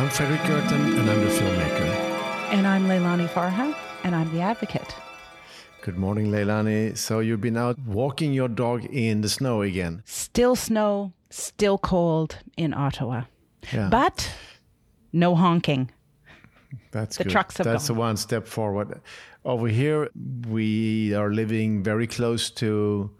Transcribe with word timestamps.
I'm 0.00 0.08
Fredrik 0.08 0.40
Gertten, 0.44 0.98
and 0.98 1.10
I'm 1.10 1.20
the 1.20 1.26
filmmaker. 1.26 1.84
And 2.54 2.66
I'm 2.66 2.86
Leilani 2.86 3.28
Farha, 3.28 3.76
and 4.02 4.14
I'm 4.16 4.32
the 4.32 4.40
advocate. 4.40 4.94
Good 5.82 5.98
morning, 5.98 6.28
Leilani. 6.28 6.96
So 6.96 7.20
you've 7.20 7.42
been 7.42 7.58
out 7.58 7.78
walking 7.80 8.32
your 8.32 8.48
dog 8.48 8.86
in 8.86 9.20
the 9.20 9.28
snow 9.28 9.60
again? 9.60 10.02
Still 10.06 10.56
snow, 10.56 11.12
still 11.28 11.76
cold 11.76 12.38
in 12.56 12.72
Ottawa. 12.72 13.24
Yeah. 13.74 13.90
But 13.90 14.32
no 15.12 15.34
honking. 15.34 15.90
That's 16.92 17.18
the 17.18 17.24
good. 17.24 17.32
trucks 17.32 17.58
have 17.58 17.66
That's 17.66 17.88
gone. 17.88 17.98
one 17.98 18.16
step 18.16 18.46
forward. 18.46 19.02
Over 19.44 19.68
here, 19.68 20.08
we 20.48 21.12
are 21.12 21.30
living 21.30 21.82
very 21.82 22.06
close 22.06 22.50
to 22.52 23.10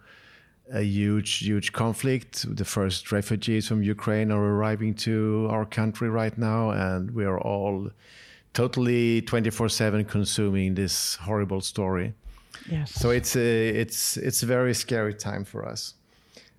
a 0.73 0.83
huge, 0.83 1.39
huge 1.39 1.73
conflict. 1.73 2.45
The 2.57 2.65
first 2.65 3.13
refugees 3.13 3.67
from 3.69 3.83
Ukraine 3.83 4.31
are 4.31 4.43
arriving 4.43 4.95
to 5.07 5.49
our 5.51 5.65
country 5.65 6.09
right 6.09 6.37
now, 6.39 6.71
and 6.71 7.11
we 7.11 7.25
are 7.25 7.41
all 7.41 7.91
totally 8.53 9.23
24 9.23 9.69
7 9.69 10.05
consuming 10.05 10.75
this 10.75 11.17
horrible 11.17 11.61
story. 11.61 12.15
Yes. 12.71 12.93
So 12.93 13.11
it's 13.11 13.37
a, 13.37 13.69
it's, 13.69 14.17
it's 14.17 14.43
a 14.43 14.47
very 14.47 14.75
scary 14.75 15.15
time 15.15 15.45
for 15.45 15.67
us. 15.67 15.95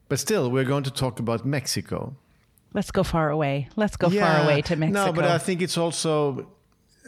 But 0.10 0.20
still, 0.20 0.52
we're 0.52 0.66
going 0.66 0.84
to 0.84 0.92
talk 0.92 1.20
about 1.20 1.46
Mexico. 1.46 2.16
Let's 2.74 2.92
go 2.92 3.04
far 3.04 3.30
away. 3.30 3.70
Let's 3.76 3.98
go 3.98 4.10
far 4.10 4.44
away 4.44 4.62
to 4.64 4.76
Mexico. 4.76 5.06
No, 5.06 5.14
but 5.14 5.26
I 5.26 5.38
think 5.38 5.62
it's 5.62 5.78
also. 5.78 6.48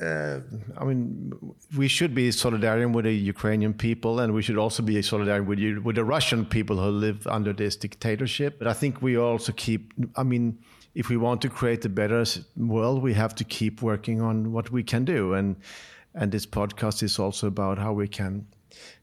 Uh, 0.02 0.40
I 0.78 0.86
mean, 0.86 1.34
we 1.78 1.88
should 1.88 2.16
be 2.16 2.30
solidarian 2.30 2.94
with 2.94 3.06
the 3.06 3.14
Ukrainian 3.14 3.74
people, 3.74 4.20
and 4.20 4.34
we 4.34 4.42
should 4.42 4.58
also 4.58 4.82
be 4.82 4.96
solidarian 4.96 5.46
with 5.46 5.60
you, 5.60 5.82
with 5.82 5.96
the 5.98 6.04
Russian 6.04 6.46
people 6.46 6.78
who 6.78 6.90
live 6.90 7.28
under 7.28 7.54
this 7.54 7.76
dictatorship. 7.76 8.58
But 8.58 8.68
I 8.68 8.74
think 8.74 9.02
we 9.02 9.18
also 9.18 9.52
keep. 9.52 9.94
I 10.16 10.24
mean, 10.24 10.58
if 10.96 11.10
we 11.10 11.18
want 11.18 11.42
to 11.42 11.50
create 11.50 11.86
a 11.86 11.90
better 11.90 12.26
world, 12.58 13.04
we 13.04 13.14
have 13.14 13.36
to 13.36 13.44
keep 13.44 13.82
working 13.84 14.20
on 14.20 14.52
what 14.52 14.72
we 14.72 14.84
can 14.84 15.06
do, 15.06 15.34
and 15.34 15.56
and 16.16 16.32
this 16.32 16.46
podcast 16.46 17.04
is 17.04 17.20
also 17.20 17.48
about 17.48 17.78
how 17.78 17.94
we 17.94 18.08
can 18.08 18.48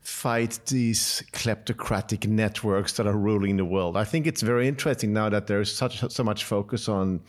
fight 0.01 0.59
these 0.67 1.23
kleptocratic 1.33 2.27
networks 2.27 2.95
that 2.95 3.07
are 3.07 3.17
ruling 3.17 3.57
the 3.57 3.65
world. 3.65 3.97
I 3.97 4.05
think 4.05 4.27
it's 4.27 4.43
very 4.43 4.67
interesting 4.67 5.13
now 5.13 5.29
that 5.29 5.47
there's 5.47 5.73
such 5.73 6.01
so 6.11 6.25
much 6.25 6.45
focus 6.45 6.89
on 6.89 7.21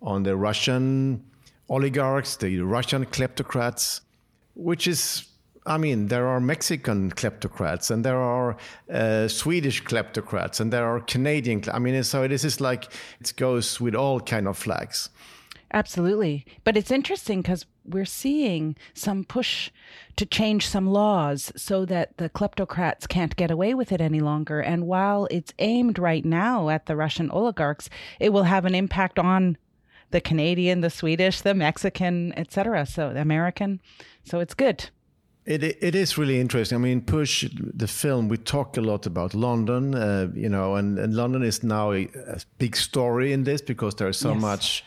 on 0.00 0.24
the 0.24 0.36
Russian 0.36 1.22
oligarchs, 1.72 2.36
the 2.36 2.60
Russian 2.60 3.06
kleptocrats, 3.06 4.02
which 4.54 4.86
is, 4.86 5.26
I 5.64 5.78
mean, 5.78 6.08
there 6.08 6.26
are 6.26 6.38
Mexican 6.38 7.10
kleptocrats 7.10 7.90
and 7.90 8.04
there 8.04 8.20
are 8.20 8.56
uh, 8.92 9.26
Swedish 9.26 9.82
kleptocrats 9.82 10.60
and 10.60 10.70
there 10.70 10.84
are 10.84 11.00
Canadian. 11.00 11.62
I 11.72 11.78
mean, 11.78 12.04
so 12.04 12.28
this 12.28 12.44
is 12.44 12.60
like 12.60 12.92
it 13.20 13.32
goes 13.36 13.80
with 13.80 13.94
all 13.94 14.20
kind 14.20 14.46
of 14.46 14.58
flags. 14.58 15.08
Absolutely. 15.74 16.44
But 16.64 16.76
it's 16.76 16.90
interesting 16.90 17.40
because 17.40 17.64
we're 17.86 18.04
seeing 18.04 18.76
some 18.92 19.24
push 19.24 19.70
to 20.16 20.26
change 20.26 20.68
some 20.68 20.86
laws 20.86 21.50
so 21.56 21.86
that 21.86 22.18
the 22.18 22.28
kleptocrats 22.28 23.08
can't 23.08 23.34
get 23.36 23.50
away 23.50 23.72
with 23.72 23.90
it 23.90 24.00
any 24.02 24.20
longer. 24.20 24.60
And 24.60 24.86
while 24.86 25.26
it's 25.30 25.54
aimed 25.58 25.98
right 25.98 26.26
now 26.26 26.68
at 26.68 26.84
the 26.84 26.96
Russian 26.96 27.30
oligarchs, 27.30 27.88
it 28.20 28.34
will 28.34 28.44
have 28.44 28.66
an 28.66 28.74
impact 28.74 29.18
on 29.18 29.56
the 30.12 30.20
Canadian, 30.20 30.80
the 30.80 30.90
Swedish, 30.90 31.40
the 31.42 31.54
Mexican, 31.54 32.32
etc. 32.36 32.86
So 32.86 33.12
the 33.12 33.20
American. 33.20 33.80
So 34.24 34.40
it's 34.40 34.54
good. 34.54 34.90
It 35.44 35.62
it 35.64 35.94
is 35.94 36.16
really 36.18 36.38
interesting. 36.40 36.76
I 36.76 36.80
mean, 36.80 37.00
Push 37.00 37.48
the 37.78 37.88
film. 37.88 38.28
We 38.28 38.36
talk 38.36 38.76
a 38.76 38.80
lot 38.80 39.06
about 39.06 39.34
London, 39.34 39.94
uh, 39.94 40.28
you 40.34 40.48
know, 40.48 40.76
and, 40.76 40.98
and 40.98 41.14
London 41.14 41.42
is 41.42 41.62
now 41.62 41.90
a, 41.92 42.02
a 42.28 42.38
big 42.58 42.76
story 42.76 43.32
in 43.32 43.44
this 43.44 43.60
because 43.62 43.96
there's 43.96 44.18
so 44.18 44.32
Yes. 44.32 44.40
much 44.40 44.84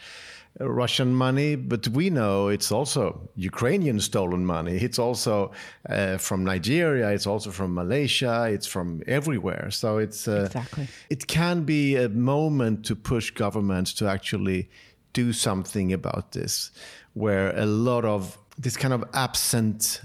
uh, 0.61 0.69
Russian 0.69 1.13
money. 1.13 1.57
But 1.57 1.89
we 1.89 2.09
know 2.09 2.47
it's 2.47 2.71
also 2.71 3.29
Ukrainian 3.35 3.99
stolen 3.99 4.45
money. 4.45 4.77
It's 4.77 4.97
also 4.97 5.51
uh, 5.89 6.17
from 6.17 6.45
Nigeria. 6.45 7.09
It's 7.11 7.27
also 7.27 7.51
from 7.51 7.73
Malaysia. 7.73 8.47
It's 8.49 8.67
from 8.67 9.01
everywhere. 9.07 9.71
So 9.71 9.97
it's 9.97 10.25
uh, 10.25 10.43
Exactly. 10.45 10.87
It 11.09 11.27
can 11.27 11.65
be 11.65 11.97
a 11.97 12.07
moment 12.07 12.85
to 12.85 12.95
push 12.95 13.31
governments 13.31 13.93
to 13.95 14.07
actually 14.07 14.69
do 15.15 15.33
something 15.33 15.93
about 15.93 16.31
this, 16.31 16.71
where 17.13 17.57
a 17.57 17.65
lot 17.65 18.05
of 18.05 18.37
this 18.57 18.77
kind 18.77 18.93
of 18.93 19.03
absent 19.13 20.01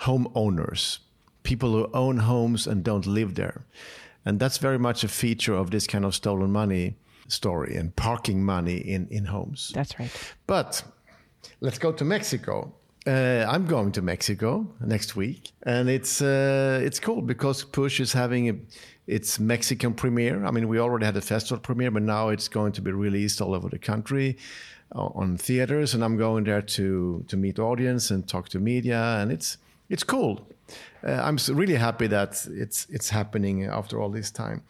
homeowners, 0.00 0.98
people 1.42 1.70
who 1.72 1.90
own 1.94 2.18
homes 2.18 2.66
and 2.66 2.84
don't 2.84 3.06
live 3.06 3.34
there. 3.34 3.64
And 4.24 4.38
that's 4.40 4.58
very 4.58 4.78
much 4.78 5.04
a 5.04 5.08
feature 5.08 5.54
of 5.54 5.70
this 5.70 5.86
kind 5.86 6.04
of 6.04 6.14
stolen 6.14 6.50
money 6.52 6.96
story 7.28 7.76
and 7.76 7.94
parking 7.94 8.44
money 8.44 8.76
in, 8.76 9.08
in 9.10 9.24
homes. 9.24 9.70
That's 9.74 9.98
right. 9.98 10.10
But 10.46 10.82
let's 11.60 11.78
go 11.78 11.92
to 11.92 12.04
Mexico. 12.04 12.72
Uh, 13.06 13.46
I'm 13.48 13.66
going 13.66 13.92
to 13.92 14.02
Mexico 14.02 14.66
next 14.80 15.16
week, 15.16 15.52
and 15.62 15.88
it's 15.88 16.20
uh, 16.20 16.80
it's 16.82 17.00
cool 17.00 17.22
because 17.22 17.64
Push 17.64 18.00
is 18.00 18.12
having 18.12 18.48
a, 18.50 18.54
its 19.08 19.40
Mexican 19.40 19.94
premiere. 19.94 20.44
I 20.44 20.50
mean, 20.50 20.68
we 20.68 20.78
already 20.78 21.06
had 21.06 21.16
a 21.16 21.20
festival 21.20 21.58
premiere, 21.60 21.90
but 21.90 22.02
now 22.02 22.28
it's 22.28 22.48
going 22.48 22.72
to 22.72 22.82
be 22.82 22.92
released 22.92 23.40
all 23.40 23.54
over 23.54 23.68
the 23.68 23.78
country 23.78 24.36
uh, 24.94 25.06
on 25.14 25.36
theaters, 25.36 25.94
and 25.94 26.04
I'm 26.04 26.16
going 26.16 26.44
there 26.44 26.62
to 26.62 27.24
to 27.26 27.36
meet 27.36 27.58
audience 27.58 28.10
and 28.10 28.28
talk 28.28 28.48
to 28.50 28.60
media, 28.60 29.00
and 29.20 29.32
it's 29.32 29.58
it's 29.88 30.04
cool. 30.04 30.46
Uh, 31.02 31.12
I'm 31.12 31.38
really 31.48 31.76
happy 31.76 32.06
that 32.08 32.46
it's 32.50 32.86
it's 32.90 33.08
happening 33.10 33.64
after 33.64 34.00
all 34.00 34.10
this 34.10 34.30
time. 34.30 34.62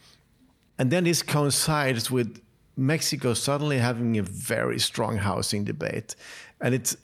And 0.79 0.91
then 0.91 1.05
this 1.05 1.23
coincides 1.23 2.09
with 2.09 2.41
Mexico 2.77 3.35
suddenly 3.35 3.79
having 3.79 4.17
a 4.19 4.23
very 4.23 4.79
strong 4.79 5.17
housing 5.17 5.65
debate. 5.65 6.15
And 6.61 6.75
it's 6.75 6.97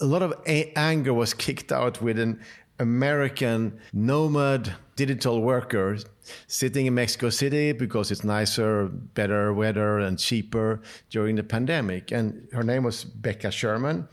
a 0.00 0.04
lot 0.04 0.22
of 0.22 0.32
a- 0.46 0.72
anger 0.76 1.14
was 1.14 1.32
kicked 1.34 1.70
out 1.70 2.02
with 2.02 2.18
an 2.18 2.40
American 2.82 3.78
nomad 3.92 4.74
digital 4.96 5.40
worker 5.40 5.96
sitting 6.46 6.86
in 6.86 6.94
Mexico 6.94 7.30
City 7.30 7.72
because 7.72 8.10
it's 8.10 8.24
nicer, 8.24 8.88
better 8.88 9.52
weather, 9.52 9.98
and 9.98 10.18
cheaper 10.18 10.80
during 11.10 11.36
the 11.36 11.42
pandemic. 11.42 12.12
And 12.12 12.48
her 12.52 12.62
name 12.62 12.84
was 12.84 13.04
Becca 13.04 13.50
Sherman. 13.50 14.08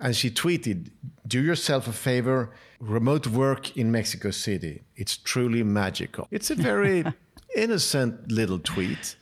And 0.00 0.14
she 0.14 0.30
tweeted, 0.30 0.90
Do 1.26 1.40
yourself 1.42 1.88
a 1.88 1.92
favor, 1.92 2.50
remote 2.80 3.26
work 3.26 3.76
in 3.76 3.90
Mexico 3.90 4.30
City. 4.30 4.82
It's 4.96 5.16
truly 5.16 5.62
magical. 5.62 6.28
It's 6.30 6.50
a 6.50 6.54
very 6.54 7.04
innocent 7.56 8.30
little 8.30 8.58
tweet, 8.58 9.16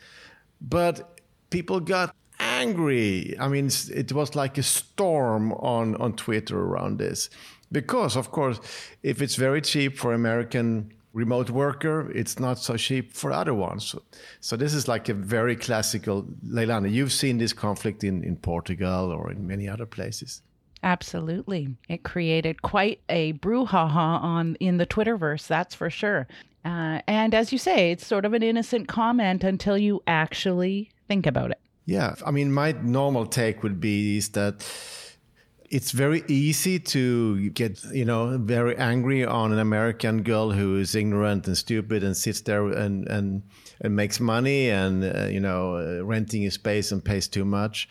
but 0.61 1.21
people 1.51 1.81
got 1.81 2.15
angry. 2.39 3.37
I 3.39 3.49
mean, 3.49 3.71
it 3.91 4.13
was 4.13 4.35
like 4.35 4.59
a 4.59 4.63
storm 4.63 5.53
on, 5.53 5.97
on 5.97 6.15
Twitter 6.15 6.59
around 6.59 6.99
this. 6.99 7.31
Because, 7.73 8.17
of 8.17 8.31
course, 8.31 8.61
if 9.03 9.21
it's 9.21 9.37
very 9.37 9.61
cheap 9.61 9.99
for 9.99 10.13
American 10.13 10.93
remote 11.13 11.51
worker, 11.51 12.11
it's 12.15 12.39
not 12.39 12.59
so 12.59 12.77
cheap 12.77 13.13
for 13.13 13.33
other 13.33 13.55
ones. 13.55 13.87
So, 13.87 14.03
so 14.41 14.57
this 14.57 14.75
is 14.75 14.87
like 14.87 15.09
a 15.09 15.15
very 15.15 15.57
classical, 15.57 16.25
Leilani, 16.47 16.93
you've 16.93 17.13
seen 17.13 17.39
this 17.39 17.53
conflict 17.53 18.05
in, 18.05 18.23
in 18.23 18.37
Portugal 18.37 19.11
or 19.11 19.33
in 19.33 19.47
many 19.47 19.69
other 19.69 19.87
places. 19.87 20.43
Absolutely. 20.83 21.75
It 21.89 22.03
created 22.03 22.63
quite 22.63 23.01
a 23.09 23.33
brouhaha 23.33 24.23
on 24.23 24.57
in 24.61 24.77
the 24.77 24.87
Twitterverse, 24.87 25.47
that's 25.47 25.75
for 25.75 25.91
sure. 25.91 26.29
Uh, 26.65 27.01
and 27.07 27.35
as 27.35 27.51
you 27.51 27.59
say, 27.59 27.93
it's 27.93 28.07
sort 28.07 28.25
of 28.25 28.35
an 28.35 28.43
innocent 28.43 28.87
comment 28.87 29.43
until 29.43 29.79
you 29.79 30.03
actually 30.07 30.91
think 31.09 31.27
about 31.27 31.51
it. 31.51 31.61
Yeah, 31.87 32.15
I 32.27 32.31
mean, 32.31 32.53
my 32.53 32.73
normal 32.83 33.27
take 33.27 33.63
would 33.63 33.81
be 33.81 34.19
is 34.19 34.31
that 34.31 34.63
it's 35.71 35.93
very 35.93 36.23
easy 36.29 36.79
to 36.79 37.51
get, 37.51 37.83
you 37.93 38.05
know, 38.05 38.39
very 38.39 38.77
angry 38.77 39.25
on 39.25 39.53
an 39.53 39.59
American 39.59 40.23
girl 40.23 40.51
who 40.51 40.77
is 40.79 40.95
ignorant 40.95 41.47
and 41.47 41.57
stupid 41.57 42.03
and 42.05 42.17
sits 42.17 42.41
there 42.43 42.67
and 42.67 43.07
and, 43.09 43.43
and 43.81 43.97
makes 43.97 44.21
money 44.21 44.71
and 44.71 45.05
uh, 45.05 45.27
you 45.27 45.41
know 45.41 45.77
uh, 45.77 46.05
renting 46.05 46.47
a 46.47 46.51
space 46.51 46.93
and 46.93 47.05
pays 47.05 47.29
too 47.29 47.45
much. 47.45 47.89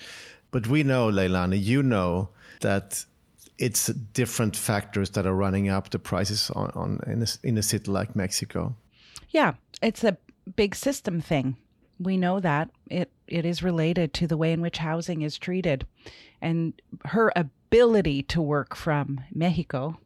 But 0.51 0.67
we 0.67 0.83
know, 0.83 1.09
Leilani, 1.09 1.61
you 1.61 1.83
know 1.83 2.29
that 2.61 3.05
it's 3.57 3.87
different 3.87 4.55
factors 4.55 5.11
that 5.11 5.25
are 5.25 5.35
running 5.35 5.69
up 5.69 5.89
the 5.89 5.99
prices 5.99 6.49
on, 6.51 6.71
on 6.75 6.99
in, 7.07 7.21
a, 7.21 7.27
in 7.43 7.57
a 7.57 7.63
city 7.63 7.91
like 7.91 8.15
Mexico. 8.15 8.75
Yeah, 9.29 9.53
it's 9.81 10.03
a 10.03 10.17
big 10.55 10.75
system 10.75 11.21
thing. 11.21 11.57
We 11.99 12.17
know 12.17 12.39
that 12.39 12.69
it 12.89 13.11
it 13.27 13.45
is 13.45 13.63
related 13.63 14.13
to 14.15 14.27
the 14.27 14.37
way 14.37 14.51
in 14.51 14.61
which 14.61 14.77
housing 14.77 15.21
is 15.21 15.37
treated, 15.37 15.85
and 16.41 16.73
her 17.05 17.31
ability 17.67 18.23
to 18.23 18.41
work 18.41 18.75
from 18.75 19.21
Mexico, 19.33 19.97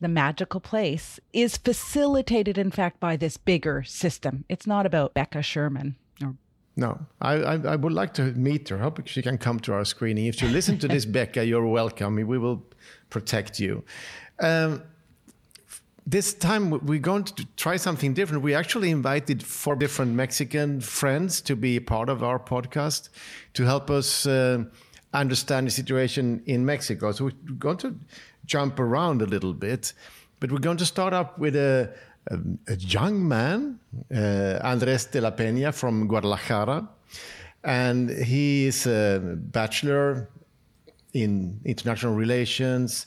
the 0.00 0.08
magical 0.08 0.60
place, 0.60 1.20
is 1.32 1.56
facilitated, 1.56 2.58
in 2.58 2.70
fact, 2.70 2.98
by 3.00 3.16
this 3.16 3.36
bigger 3.36 3.82
system. 3.82 4.44
It's 4.48 4.66
not 4.66 4.86
about 4.86 5.14
Becca 5.14 5.42
Sherman 5.42 5.96
or 6.22 6.34
No, 6.76 6.98
I, 7.20 7.34
I, 7.34 7.54
I 7.72 7.76
would 7.76 7.92
like 7.92 8.14
to 8.14 8.24
meet 8.32 8.68
her. 8.68 8.78
Hope 8.78 9.06
she 9.06 9.22
can 9.22 9.38
come 9.38 9.60
to 9.60 9.72
our 9.72 9.84
screening. 9.84 10.26
If 10.26 10.42
you 10.42 10.48
listen 10.48 10.78
to 10.78 10.88
this, 10.88 11.04
Becca, 11.16 11.44
you're 11.44 11.66
welcome. 11.66 12.16
We 12.16 12.38
will 12.38 12.62
protect 13.10 13.60
you. 13.60 13.84
Um, 14.40 14.82
this 16.04 16.34
time 16.34 16.70
we're 16.70 16.98
going 16.98 17.24
to 17.24 17.46
try 17.56 17.76
something 17.76 18.12
different. 18.12 18.42
We 18.42 18.54
actually 18.54 18.90
invited 18.90 19.42
four 19.42 19.76
different 19.76 20.12
Mexican 20.14 20.80
friends 20.80 21.40
to 21.42 21.54
be 21.54 21.78
part 21.78 22.08
of 22.08 22.24
our 22.24 22.40
podcast 22.40 23.08
to 23.54 23.64
help 23.64 23.88
us 23.88 24.26
uh, 24.26 24.64
understand 25.12 25.66
the 25.66 25.70
situation 25.70 26.42
in 26.46 26.64
Mexico. 26.64 27.12
So 27.12 27.24
we're 27.24 27.54
going 27.58 27.78
to 27.78 27.94
jump 28.46 28.80
around 28.80 29.22
a 29.22 29.26
little 29.26 29.52
bit, 29.52 29.92
but 30.40 30.50
we're 30.50 30.58
going 30.58 30.78
to 30.78 30.86
start 30.86 31.12
up 31.12 31.38
with 31.38 31.56
a, 31.56 31.92
a, 32.28 32.38
a 32.68 32.76
young 32.76 33.26
man, 33.26 33.78
uh, 34.14 34.58
Andres 34.62 35.06
de 35.06 35.20
la 35.20 35.30
Peña 35.30 35.74
from 35.74 36.06
Guadalajara. 36.06 36.88
And 37.64 38.10
he 38.10 38.66
is 38.66 38.86
a 38.86 39.20
bachelor 39.20 40.28
in 41.12 41.60
international 41.64 42.14
relations 42.14 43.06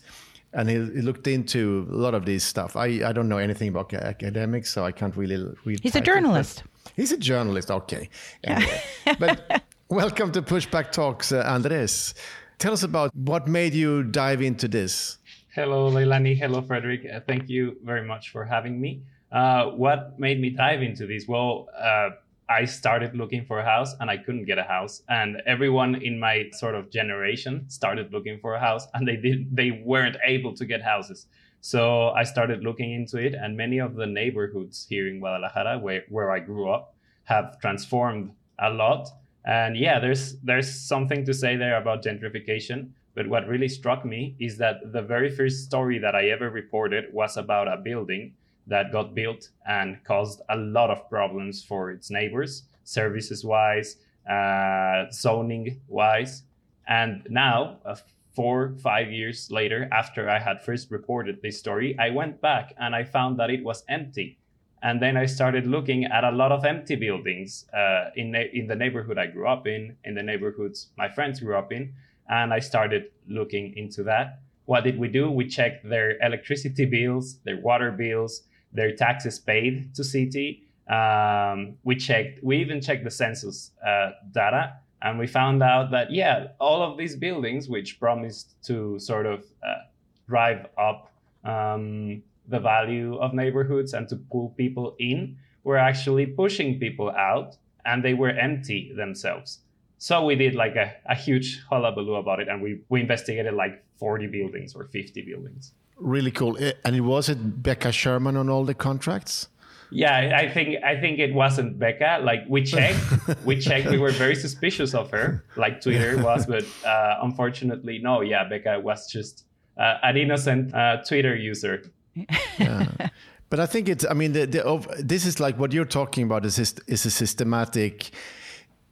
and 0.56 0.70
he, 0.70 0.76
he, 0.76 1.02
looked 1.02 1.28
into 1.28 1.86
a 1.92 1.96
lot 1.96 2.14
of 2.14 2.26
this 2.26 2.44
stuff. 2.44 2.78
I, 2.78 3.02
I 3.06 3.12
don't 3.12 3.28
know 3.28 3.38
anything 3.38 3.68
about 3.68 3.94
academics, 3.94 4.72
so 4.72 4.86
I 4.86 4.92
can't 4.94 5.16
really 5.18 5.54
read. 5.66 5.82
He's 5.82 5.96
a 5.96 6.02
journalist. 6.02 6.64
He's 6.96 7.12
a 7.12 7.18
journalist. 7.18 7.70
Okay. 7.70 8.10
Anyway. 8.44 8.82
but 9.20 9.64
welcome 9.90 10.32
to 10.32 10.42
Pushback 10.42 10.92
Talks, 10.92 11.32
uh, 11.32 11.44
Andres. 11.46 12.16
Tell 12.58 12.74
us 12.74 12.84
about 12.84 13.14
what 13.16 13.48
made 13.48 13.74
you 13.74 14.04
dive 14.04 14.42
into 14.42 14.68
this. 14.68 15.18
Hello, 15.54 15.92
Leilani. 15.92 16.38
Hello, 16.38 16.62
Frederick. 16.62 17.06
Uh, 17.06 17.20
thank 17.28 17.50
you 17.50 17.78
very 17.84 18.06
much 18.06 18.32
for 18.32 18.46
having 18.46 18.82
me. 18.82 19.04
Uh, 19.32 19.68
what 19.68 20.20
made 20.20 20.40
me 20.40 20.50
dive 20.50 20.82
into 20.82 21.06
this? 21.06 21.28
Well, 21.28 21.68
uh, 21.78 22.10
I 22.48 22.66
started 22.66 23.16
looking 23.16 23.46
for 23.46 23.60
a 23.60 23.66
house 23.66 23.96
and 24.00 24.10
I 24.10 24.18
couldn't 24.18 24.46
get 24.46 24.58
a 24.58 24.64
house. 24.64 25.02
And 25.10 25.42
everyone 25.46 25.96
in 25.96 26.20
my 26.20 26.50
sort 26.54 26.76
of 26.76 26.90
generation 26.92 27.66
started 27.70 28.12
looking 28.12 28.40
for 28.40 28.56
a 28.56 28.60
house 28.60 28.88
and 28.94 29.08
they 29.08 29.16
did 29.16 29.56
they 29.56 29.72
weren't 29.72 30.18
able 30.26 30.54
to 30.56 30.66
get 30.66 30.82
houses. 30.82 31.28
So 31.62 32.10
I 32.10 32.24
started 32.24 32.64
looking 32.64 32.94
into 32.94 33.18
it 33.18 33.34
and 33.34 33.58
many 33.58 33.80
of 33.80 33.96
the 33.96 34.06
neighborhoods 34.06 34.86
here 34.88 35.08
in 35.08 35.20
Guadalajara 35.20 35.80
where, 35.80 36.04
where 36.10 36.32
I 36.32 36.40
grew 36.40 36.70
up 36.70 36.96
have 37.24 37.60
transformed 37.60 38.32
a 38.60 38.70
lot. 38.70 39.10
And 39.46 39.78
yeah, 39.78 40.00
there's 40.00 40.38
there's 40.40 40.74
something 40.74 41.26
to 41.26 41.34
say 41.34 41.56
there 41.56 41.78
about 41.78 42.04
gentrification. 42.04 42.90
But 43.14 43.30
what 43.30 43.48
really 43.48 43.70
struck 43.70 44.04
me 44.04 44.36
is 44.40 44.58
that 44.58 44.92
the 44.92 45.02
very 45.02 45.30
first 45.30 45.64
story 45.64 46.00
that 46.00 46.16
I 46.16 46.30
ever 46.30 46.50
reported 46.50 47.14
was 47.14 47.38
about 47.38 47.68
a 47.68 47.78
building 47.78 48.34
that 48.68 48.92
got 48.92 49.16
built 49.16 49.50
and 49.68 50.04
caused 50.04 50.42
a 50.50 50.58
lot 50.58 50.90
of 50.90 51.10
problems 51.10 51.64
for 51.64 51.92
its 51.92 52.10
neighbors, 52.10 52.64
services 52.84 53.46
wise, 53.46 53.98
uh, 54.30 55.06
zoning 55.12 55.80
wise. 55.88 56.44
And 56.88 57.26
now, 57.30 57.78
uh, 57.86 57.96
four, 58.36 58.76
five 58.84 59.12
years 59.12 59.50
later, 59.50 59.88
after 59.92 60.30
I 60.30 60.40
had 60.40 60.62
first 60.62 60.92
reported 60.92 61.42
this 61.42 61.58
story, 61.58 61.98
I 61.98 62.10
went 62.10 62.42
back 62.42 62.74
and 62.78 62.94
I 62.96 63.04
found 63.06 63.40
that 63.40 63.50
it 63.50 63.64
was 63.64 63.84
empty. 63.88 64.38
And 64.86 65.02
then 65.02 65.18
I 65.18 65.26
started 65.26 65.66
looking 65.66 66.06
at 66.06 66.24
a 66.24 66.30
lot 66.30 66.52
of 66.52 66.64
empty 66.64 66.96
buildings 66.96 67.66
uh, 67.74 68.12
in, 68.16 68.36
in 68.36 68.68
the 68.68 68.76
neighborhood 68.76 69.18
I 69.18 69.26
grew 69.26 69.48
up 69.48 69.66
in, 69.66 69.98
in 70.04 70.14
the 70.14 70.22
neighborhoods 70.22 70.90
my 70.96 71.10
friends 71.10 71.40
grew 71.40 71.58
up 71.58 71.72
in. 71.72 71.92
And 72.30 72.54
I 72.54 72.60
started 72.60 73.06
looking 73.28 73.76
into 73.76 74.04
that. 74.04 74.42
What 74.66 74.84
did 74.84 75.00
we 75.00 75.08
do? 75.08 75.32
We 75.32 75.48
checked 75.48 75.90
their 75.90 76.20
electricity 76.22 76.86
bills, 76.86 77.40
their 77.46 77.60
water 77.60 77.92
bills, 77.92 78.44
their 78.74 78.96
taxes 78.96 79.40
paid 79.40 79.96
to 79.96 80.04
city. 80.04 80.68
Um, 80.88 81.78
we 81.84 81.96
checked, 81.96 82.44
we 82.44 82.58
even 82.58 82.80
checked 82.80 83.06
the 83.06 83.12
census 83.12 83.72
uh, 83.84 84.12
data, 84.32 84.74
and 85.02 85.18
we 85.18 85.26
found 85.26 85.64
out 85.64 85.90
that 85.92 86.12
yeah, 86.12 86.50
all 86.60 86.84
of 86.84 86.96
these 86.96 87.16
buildings, 87.16 87.68
which 87.68 88.00
promised 88.00 88.56
to 88.66 89.00
sort 89.00 89.26
of 89.26 89.46
uh, 89.68 89.86
drive 90.28 90.68
up 90.78 91.12
um, 91.44 92.22
the 92.48 92.60
value 92.60 93.18
of 93.18 93.34
neighborhoods 93.34 93.94
and 93.94 94.08
to 94.10 94.16
pull 94.16 94.50
people 94.58 94.96
in, 95.00 95.38
were 95.64 95.78
actually 95.78 96.26
pushing 96.26 96.80
people 96.80 97.10
out, 97.12 97.58
and 97.86 98.04
they 98.04 98.14
were 98.14 98.30
empty 98.30 98.94
themselves. 98.96 99.60
So 99.98 100.24
we 100.26 100.36
did 100.36 100.56
like 100.56 100.76
a, 100.76 100.94
a 101.08 101.16
huge 101.16 101.64
hullabaloo 101.70 102.16
about 102.16 102.40
it, 102.40 102.48
and 102.48 102.62
we 102.62 102.82
we 102.90 103.02
investigated 103.02 103.54
like 103.54 103.84
40 103.98 104.28
buildings 104.28 104.76
or 104.76 104.86
50 104.86 105.22
buildings. 105.22 105.72
Really 105.98 106.32
cool. 106.32 106.58
And 106.84 106.96
it 106.96 107.02
was 107.02 107.30
it 107.30 107.64
Becca 107.64 107.92
Sherman 107.92 108.36
on 108.36 108.50
all 108.50 108.66
the 108.66 108.74
contracts? 108.74 109.48
Yeah, 109.92 110.38
I 110.38 110.50
think 110.50 110.84
I 110.84 111.00
think 111.00 111.20
it 111.20 111.34
wasn't 111.34 111.80
Becca. 111.80 112.20
Like 112.22 112.44
we 112.50 112.64
checked, 112.64 113.00
we 113.46 113.60
checked. 113.60 113.90
We 113.90 113.98
were 113.98 114.12
very 114.12 114.36
suspicious 114.36 114.94
of 114.94 115.10
her, 115.12 115.46
like 115.56 115.82
Twitter 115.82 116.22
was, 116.22 116.46
but 116.46 116.66
uh, 116.86 117.20
unfortunately, 117.22 118.00
no. 118.00 118.22
Yeah, 118.22 118.44
Becca 118.50 118.80
was 118.80 119.10
just 119.10 119.46
uh, 119.78 119.98
an 120.04 120.18
innocent 120.18 120.74
uh, 120.74 120.98
Twitter 121.08 121.36
user. 121.36 121.84
Yeah. 122.16 123.10
But 123.50 123.60
I 123.60 123.66
think 123.68 123.90
it's. 123.90 124.06
I 124.06 124.14
mean, 124.14 124.34
the, 124.34 124.46
the 124.46 124.66
of, 124.66 124.88
this 124.98 125.26
is 125.26 125.40
like 125.40 125.58
what 125.58 125.72
you're 125.72 125.86
talking 125.86 126.24
about 126.24 126.46
is 126.46 126.58
is 126.60 127.06
a 127.06 127.12
systematic 127.12 128.12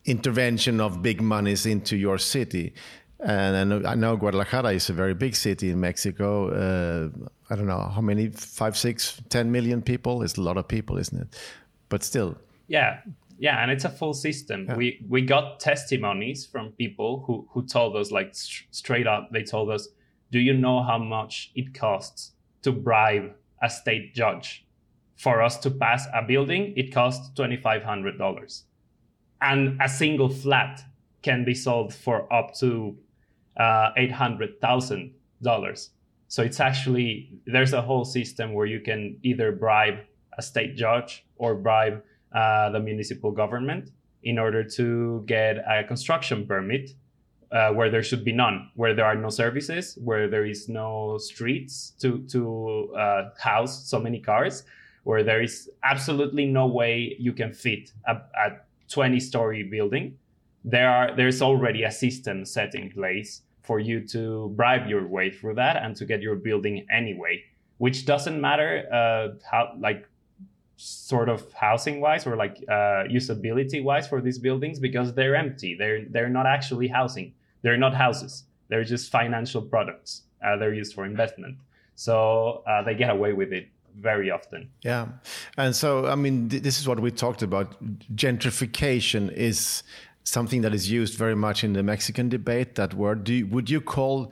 intervention 0.06 0.80
of 0.80 1.02
big 1.02 1.22
monies 1.22 1.66
into 1.66 1.98
your 1.98 2.18
city. 2.18 2.74
And 3.20 3.56
I 3.56 3.64
know, 3.64 3.82
I 3.88 3.96
know, 3.96 4.18
Guadalajara 4.18 4.74
is 4.74 4.90
a 4.90 4.94
very 4.94 5.14
big 5.14 5.36
city 5.36 5.70
in 5.70 5.80
Mexico. 5.80 6.50
Uh, 6.50 7.10
I 7.50 7.56
don't 7.56 7.68
know 7.68 7.80
how 7.80 8.02
many, 8.02 8.30
five, 8.30 8.78
six, 8.78 9.22
ten 9.30 9.52
million 9.52 9.82
people. 9.82 10.24
It's 10.24 10.38
a 10.38 10.42
lot 10.42 10.58
of 10.58 10.68
people, 10.68 10.98
isn't 10.98 11.20
it? 11.20 11.28
But 11.90 12.04
still. 12.04 12.38
Yeah, 12.68 13.00
yeah, 13.40 13.64
and 13.64 13.72
it's 13.72 13.86
a 13.86 13.90
full 13.90 14.14
system. 14.14 14.66
Yeah. 14.68 14.76
We 14.76 15.06
we 15.10 15.22
got 15.22 15.60
testimonies 15.62 16.46
from 16.46 16.72
people 16.74 17.24
who 17.26 17.48
who 17.52 17.66
told 17.66 17.96
us 17.96 18.12
like 18.12 18.36
st- 18.36 18.68
straight 18.72 19.08
up. 19.08 19.32
They 19.32 19.44
told 19.44 19.70
us, 19.70 19.88
"Do 20.32 20.40
you 20.40 20.54
know 20.54 20.84
how 20.84 20.98
much 20.98 21.52
it 21.56 21.74
costs 21.74 22.33
to 22.64 22.72
bribe 22.72 23.32
a 23.62 23.70
state 23.70 24.14
judge 24.14 24.66
for 25.16 25.42
us 25.42 25.58
to 25.60 25.72
pass 25.72 26.08
a 26.14 26.22
building? 26.24 26.74
It 26.76 26.94
costs 26.94 27.30
twenty 27.36 27.58
five 27.58 27.84
hundred 27.84 28.18
dollars, 28.18 28.66
and 29.42 29.80
a 29.82 29.88
single 29.88 30.30
flat 30.30 30.84
can 31.22 31.46
be 31.46 31.56
sold 31.56 31.94
for 31.94 32.32
up 32.32 32.54
to 32.56 32.98
uh, 33.58 33.92
$800,000. 33.98 35.90
So 36.28 36.44
it's 36.44 36.60
actually, 36.60 37.40
there's 37.46 37.74
a 37.74 37.82
whole 37.82 38.06
system 38.06 38.54
where 38.54 38.66
you 38.66 38.80
can 38.80 39.18
either 39.24 39.52
bribe 39.52 40.00
a 40.38 40.42
state 40.42 40.76
judge 40.76 41.26
or 41.38 41.56
bribe 41.56 42.04
uh, 42.34 42.70
the 42.72 42.80
municipal 42.80 43.32
government 43.32 43.92
in 44.24 44.40
order 44.40 44.64
to 44.64 45.24
get 45.28 45.58
a 45.70 45.84
construction 45.84 46.48
permit 46.48 46.92
uh, 47.54 47.72
where 47.72 47.90
there 47.90 48.04
should 48.04 48.26
be 48.26 48.32
none, 48.32 48.70
where 48.76 48.94
there 48.94 49.06
are 49.06 49.16
no 49.16 49.30
services, 49.30 49.98
where 50.04 50.28
there 50.28 50.46
is 50.46 50.68
no 50.68 51.18
streets 51.18 51.94
to, 52.00 52.20
to 52.24 52.94
uh, 52.98 53.30
house 53.40 53.88
so 53.88 54.00
many 54.00 54.20
cars, 54.20 54.64
where 55.04 55.24
there 55.24 55.42
is 55.42 55.70
absolutely 55.84 56.46
no 56.46 56.68
way 56.68 57.16
you 57.20 57.32
can 57.32 57.54
fit 57.54 57.92
a, 58.08 58.16
a 58.16 58.58
20 58.90 59.20
story 59.20 59.64
building. 59.64 60.18
There 60.66 60.90
are 60.90 61.16
there's 61.16 61.42
already 61.42 61.84
a 61.84 61.92
system 61.92 62.46
set 62.46 62.74
in 62.74 62.90
place 62.90 63.42
for 63.62 63.80
you 63.80 64.06
to 64.08 64.50
bribe 64.56 64.88
your 64.88 65.06
way 65.08 65.30
through 65.30 65.56
that 65.56 65.78
and 65.78 65.96
to 65.98 66.06
get 66.06 66.22
your 66.22 66.36
building 66.36 66.86
anyway 66.92 67.44
which 67.78 68.06
doesn't 68.06 68.40
matter 68.40 68.86
uh, 68.94 69.38
how 69.50 69.74
like 69.78 70.08
sort 70.78 71.30
of 71.30 71.52
housing 71.54 72.00
wise 72.02 72.26
or 72.26 72.36
like 72.36 72.64
uh, 72.70 73.04
usability 73.12 73.84
wise 73.84 74.08
for 74.08 74.22
these 74.22 74.40
buildings 74.40 74.80
because 74.80 75.14
they're 75.14 75.36
empty. 75.36 75.76
They're 75.76 76.06
they're 76.06 76.30
not 76.30 76.46
actually 76.46 76.88
housing 76.88 77.34
they're 77.64 77.78
not 77.78 77.94
houses 77.96 78.44
they're 78.70 78.84
just 78.84 79.12
financial 79.12 79.62
products 79.62 80.24
uh, 80.46 80.56
they're 80.58 80.74
used 80.74 80.94
for 80.94 81.06
investment 81.06 81.58
so 81.96 82.64
uh, 82.68 82.84
they 82.84 82.94
get 82.94 83.10
away 83.10 83.34
with 83.34 83.52
it 83.52 83.68
very 84.00 84.32
often. 84.32 84.70
Yeah. 84.82 85.08
And 85.58 85.76
so, 85.76 86.08
I 86.08 86.16
mean, 86.16 86.50
th- 86.50 86.64
this 86.64 86.80
is 86.80 86.88
what 86.88 87.00
we 87.00 87.12
talked 87.12 87.42
about. 87.42 87.76
Gentrification 88.16 89.32
is 89.32 89.84
something 90.24 90.62
that 90.62 90.74
is 90.74 90.90
used 90.90 91.18
very 91.18 91.36
much 91.36 91.64
in 91.64 91.74
the 91.74 91.84
Mexican 91.84 92.30
debate. 92.30 92.76
That 92.76 92.94
word, 92.94 93.28
you, 93.30 93.48
would 93.48 93.70
you 93.70 93.82
call 93.82 94.32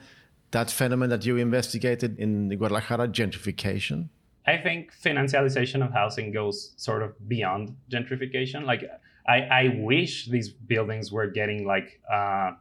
that 0.52 0.72
phenomenon 0.72 1.10
that 1.10 1.26
you 1.26 1.38
investigated 1.38 2.18
in 2.20 2.50
Guadalajara 2.50 3.08
gentrification? 3.10 4.10
I 4.48 4.58
think 4.58 4.92
financialization 4.94 5.86
of 5.86 5.94
housing 5.94 6.32
goes 6.32 6.74
sort 6.78 7.04
of 7.04 7.14
beyond 7.30 7.76
gentrification. 7.92 8.66
Like, 8.66 8.90
I, 9.28 9.42
I 9.42 9.76
wish 9.78 10.26
these 10.26 10.50
buildings 10.50 11.12
were 11.12 11.28
getting 11.28 11.66
like 11.68 12.02
uh, 12.12 12.52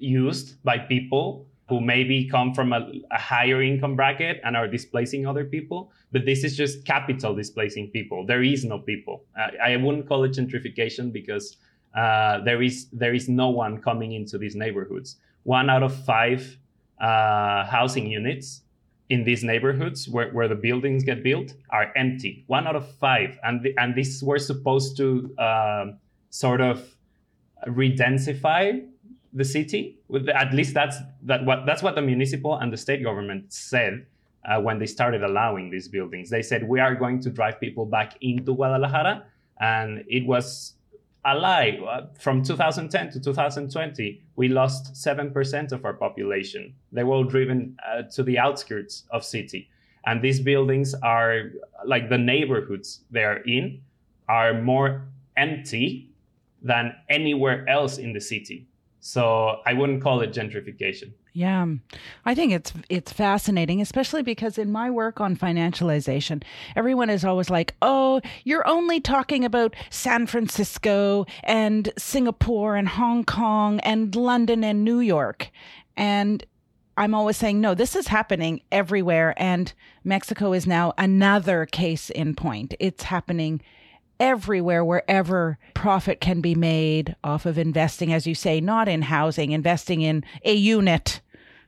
used 0.00 0.62
by 0.64 0.78
people 0.78 1.46
who 1.70 1.80
maybe 1.80 2.28
come 2.28 2.52
from 2.52 2.72
a, 2.72 2.90
a, 3.12 3.18
higher 3.18 3.62
income 3.62 3.94
bracket 3.94 4.40
and 4.42 4.56
are 4.56 4.66
displacing 4.66 5.24
other 5.24 5.44
people. 5.44 5.92
But 6.10 6.24
this 6.26 6.42
is 6.42 6.56
just 6.56 6.84
capital 6.84 7.32
displacing 7.32 7.90
people. 7.90 8.26
There 8.26 8.42
is 8.42 8.64
no 8.64 8.80
people. 8.80 9.22
Uh, 9.38 9.50
I 9.62 9.76
wouldn't 9.76 10.08
call 10.08 10.24
it 10.24 10.32
gentrification 10.32 11.12
because 11.12 11.56
uh, 11.94 12.40
there 12.40 12.60
is 12.60 12.88
there 12.92 13.14
is 13.14 13.28
no 13.28 13.50
one 13.50 13.80
coming 13.80 14.12
into 14.12 14.36
these 14.36 14.56
neighborhoods. 14.56 15.16
One 15.44 15.70
out 15.70 15.84
of 15.84 15.94
five 16.04 16.58
uh, 17.00 17.64
housing 17.64 18.10
units 18.10 18.62
in 19.08 19.24
these 19.24 19.42
neighborhoods 19.44 20.08
where, 20.08 20.30
where 20.30 20.48
the 20.48 20.54
buildings 20.54 21.04
get 21.04 21.22
built 21.22 21.54
are 21.70 21.92
empty. 21.96 22.44
One 22.48 22.66
out 22.66 22.76
of 22.76 22.90
five, 22.96 23.38
and 23.44 23.62
the, 23.62 23.74
and 23.78 23.94
this 23.94 24.22
were 24.22 24.38
supposed 24.38 24.96
to 24.98 25.34
uh, 25.38 25.86
sort 26.30 26.60
of 26.60 26.96
redensify 27.68 28.86
the 29.32 29.44
city. 29.44 29.98
At 30.34 30.52
least 30.52 30.74
that's 30.74 30.96
that 31.22 31.44
what 31.44 31.66
that's 31.66 31.82
what 31.82 31.94
the 31.94 32.02
municipal 32.02 32.56
and 32.56 32.72
the 32.72 32.76
state 32.76 33.02
government 33.02 33.52
said 33.52 34.06
uh, 34.44 34.60
when 34.60 34.78
they 34.78 34.86
started 34.86 35.22
allowing 35.22 35.70
these 35.70 35.88
buildings. 35.88 36.30
They 36.30 36.42
said 36.42 36.68
we 36.68 36.80
are 36.80 36.94
going 36.94 37.20
to 37.20 37.30
drive 37.30 37.60
people 37.60 37.86
back 37.86 38.16
into 38.20 38.54
Guadalajara, 38.54 39.24
and 39.60 40.04
it 40.08 40.26
was 40.26 40.74
a 41.24 41.34
lie. 41.34 41.78
Uh, 41.86 42.06
from 42.18 42.42
2010 42.42 43.10
to 43.10 43.20
2020, 43.20 44.22
we 44.36 44.48
lost 44.48 44.94
7% 44.94 45.72
of 45.72 45.84
our 45.84 45.92
population. 45.92 46.74
They 46.92 47.04
were 47.04 47.14
all 47.14 47.24
driven 47.24 47.76
uh, 47.86 48.02
to 48.14 48.22
the 48.22 48.38
outskirts 48.38 49.04
of 49.10 49.24
city. 49.24 49.68
And 50.06 50.22
these 50.22 50.40
buildings 50.40 50.94
are 51.02 51.50
like 51.84 52.08
the 52.08 52.16
neighborhoods 52.16 53.02
they're 53.10 53.42
in 53.42 53.82
are 54.28 54.62
more 54.62 55.08
empty 55.36 56.10
than 56.62 56.94
anywhere 57.08 57.68
else 57.68 57.98
in 57.98 58.12
the 58.12 58.20
city. 58.20 58.66
So 59.00 59.60
I 59.64 59.72
wouldn't 59.72 60.02
call 60.02 60.20
it 60.20 60.32
gentrification. 60.32 61.12
Yeah. 61.32 61.66
I 62.24 62.34
think 62.34 62.52
it's 62.52 62.72
it's 62.88 63.12
fascinating 63.12 63.80
especially 63.80 64.22
because 64.22 64.58
in 64.58 64.70
my 64.70 64.90
work 64.90 65.20
on 65.20 65.36
financialization 65.36 66.42
everyone 66.76 67.08
is 67.08 67.24
always 67.24 67.50
like, 67.50 67.74
"Oh, 67.80 68.20
you're 68.44 68.66
only 68.68 69.00
talking 69.00 69.44
about 69.44 69.74
San 69.90 70.26
Francisco 70.26 71.24
and 71.42 71.92
Singapore 71.96 72.76
and 72.76 72.88
Hong 72.88 73.24
Kong 73.24 73.80
and 73.80 74.14
London 74.14 74.64
and 74.64 74.84
New 74.84 75.00
York." 75.00 75.50
And 75.96 76.44
I'm 76.96 77.14
always 77.14 77.36
saying, 77.38 77.60
"No, 77.60 77.74
this 77.74 77.96
is 77.96 78.08
happening 78.08 78.60
everywhere 78.70 79.34
and 79.36 79.72
Mexico 80.04 80.52
is 80.52 80.66
now 80.66 80.92
another 80.98 81.64
case 81.64 82.10
in 82.10 82.34
point. 82.34 82.74
It's 82.80 83.04
happening 83.04 83.62
everywhere 84.20 84.84
wherever 84.84 85.58
profit 85.74 86.20
can 86.20 86.40
be 86.40 86.54
made 86.54 87.16
off 87.24 87.46
of 87.46 87.58
investing, 87.58 88.12
as 88.12 88.26
you 88.26 88.34
say, 88.34 88.60
not 88.60 88.86
in 88.86 89.02
housing, 89.02 89.50
investing 89.50 90.02
in 90.02 90.22
a 90.44 90.54
unit 90.54 91.20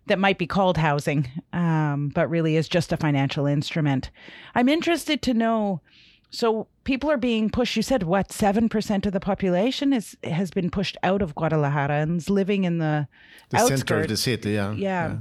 that 0.06 0.18
might 0.18 0.38
be 0.38 0.46
called 0.46 0.76
housing, 0.76 1.28
um, 1.52 2.10
but 2.14 2.28
really 2.28 2.56
is 2.56 2.68
just 2.68 2.92
a 2.92 2.96
financial 2.96 3.46
instrument. 3.46 4.10
I'm 4.54 4.68
interested 4.68 5.22
to 5.22 5.34
know. 5.34 5.80
So 6.30 6.66
people 6.84 7.10
are 7.10 7.18
being 7.18 7.50
pushed. 7.50 7.76
You 7.76 7.82
said 7.82 8.02
what? 8.04 8.32
Seven 8.32 8.68
percent 8.68 9.06
of 9.06 9.12
the 9.12 9.20
population 9.20 9.92
is 9.92 10.16
has 10.24 10.50
been 10.50 10.70
pushed 10.70 10.96
out 11.02 11.22
of 11.22 11.34
Guadalajara 11.34 12.00
and 12.00 12.18
is 12.18 12.30
living 12.30 12.64
in 12.64 12.78
the, 12.78 13.06
the 13.50 13.58
center 13.58 14.00
of 14.00 14.08
the 14.08 14.16
city. 14.16 14.52
Yeah. 14.52 14.72
yeah. 14.72 15.08
yeah. 15.08 15.16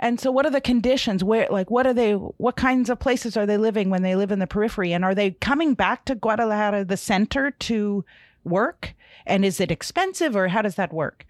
And 0.00 0.18
so 0.18 0.30
what 0.30 0.46
are 0.46 0.50
the 0.50 0.62
conditions 0.62 1.22
where 1.22 1.46
like 1.50 1.70
what 1.70 1.86
are 1.86 1.92
they 1.92 2.14
what 2.14 2.56
kinds 2.56 2.88
of 2.88 2.98
places 2.98 3.36
are 3.36 3.44
they 3.44 3.58
living 3.58 3.90
when 3.90 4.02
they 4.02 4.16
live 4.16 4.32
in 4.32 4.38
the 4.38 4.46
periphery 4.46 4.92
and 4.94 5.04
are 5.04 5.14
they 5.14 5.32
coming 5.32 5.74
back 5.74 6.06
to 6.06 6.14
Guadalajara 6.14 6.86
the 6.86 6.96
center 6.96 7.50
to 7.50 8.04
work 8.42 8.94
and 9.26 9.44
is 9.44 9.60
it 9.60 9.70
expensive 9.70 10.34
or 10.34 10.48
how 10.48 10.62
does 10.62 10.76
that 10.76 10.92
work? 10.92 11.26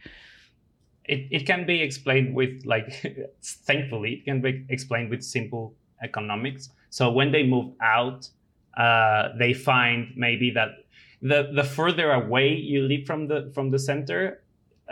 It 1.04 1.26
it 1.32 1.46
can 1.46 1.66
be 1.66 1.82
explained 1.82 2.36
with 2.36 2.64
like 2.64 2.88
thankfully 3.42 4.14
it 4.14 4.24
can 4.24 4.40
be 4.40 4.64
explained 4.68 5.10
with 5.10 5.24
simple 5.24 5.74
economics. 6.00 6.70
So 6.90 7.10
when 7.10 7.32
they 7.32 7.42
move 7.42 7.72
out 7.82 8.28
uh, 8.76 9.30
they 9.36 9.52
find 9.52 10.12
maybe 10.16 10.52
that 10.52 10.84
the 11.20 11.50
the 11.52 11.64
further 11.64 12.12
away 12.12 12.54
you 12.54 12.82
live 12.82 13.04
from 13.04 13.26
the 13.26 13.50
from 13.52 13.70
the 13.70 13.80
center 13.80 14.42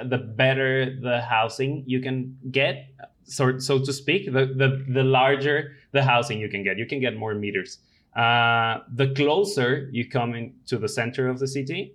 the 0.04 0.18
better 0.18 0.98
the 1.00 1.20
housing 1.20 1.84
you 1.86 2.00
can 2.00 2.36
get 2.50 2.88
so 3.28 3.58
so 3.58 3.78
to 3.78 3.92
speak, 3.92 4.26
the, 4.26 4.46
the 4.46 4.84
the 4.88 5.04
larger 5.04 5.76
the 5.92 6.02
housing 6.02 6.40
you 6.40 6.48
can 6.48 6.64
get, 6.64 6.78
you 6.78 6.86
can 6.86 7.00
get 7.00 7.16
more 7.16 7.34
meters. 7.34 7.78
Uh, 8.16 8.78
the 8.94 9.12
closer 9.14 9.88
you 9.92 10.08
come 10.08 10.34
into 10.34 10.78
the 10.78 10.88
center 10.88 11.28
of 11.28 11.38
the 11.38 11.46
city, 11.46 11.94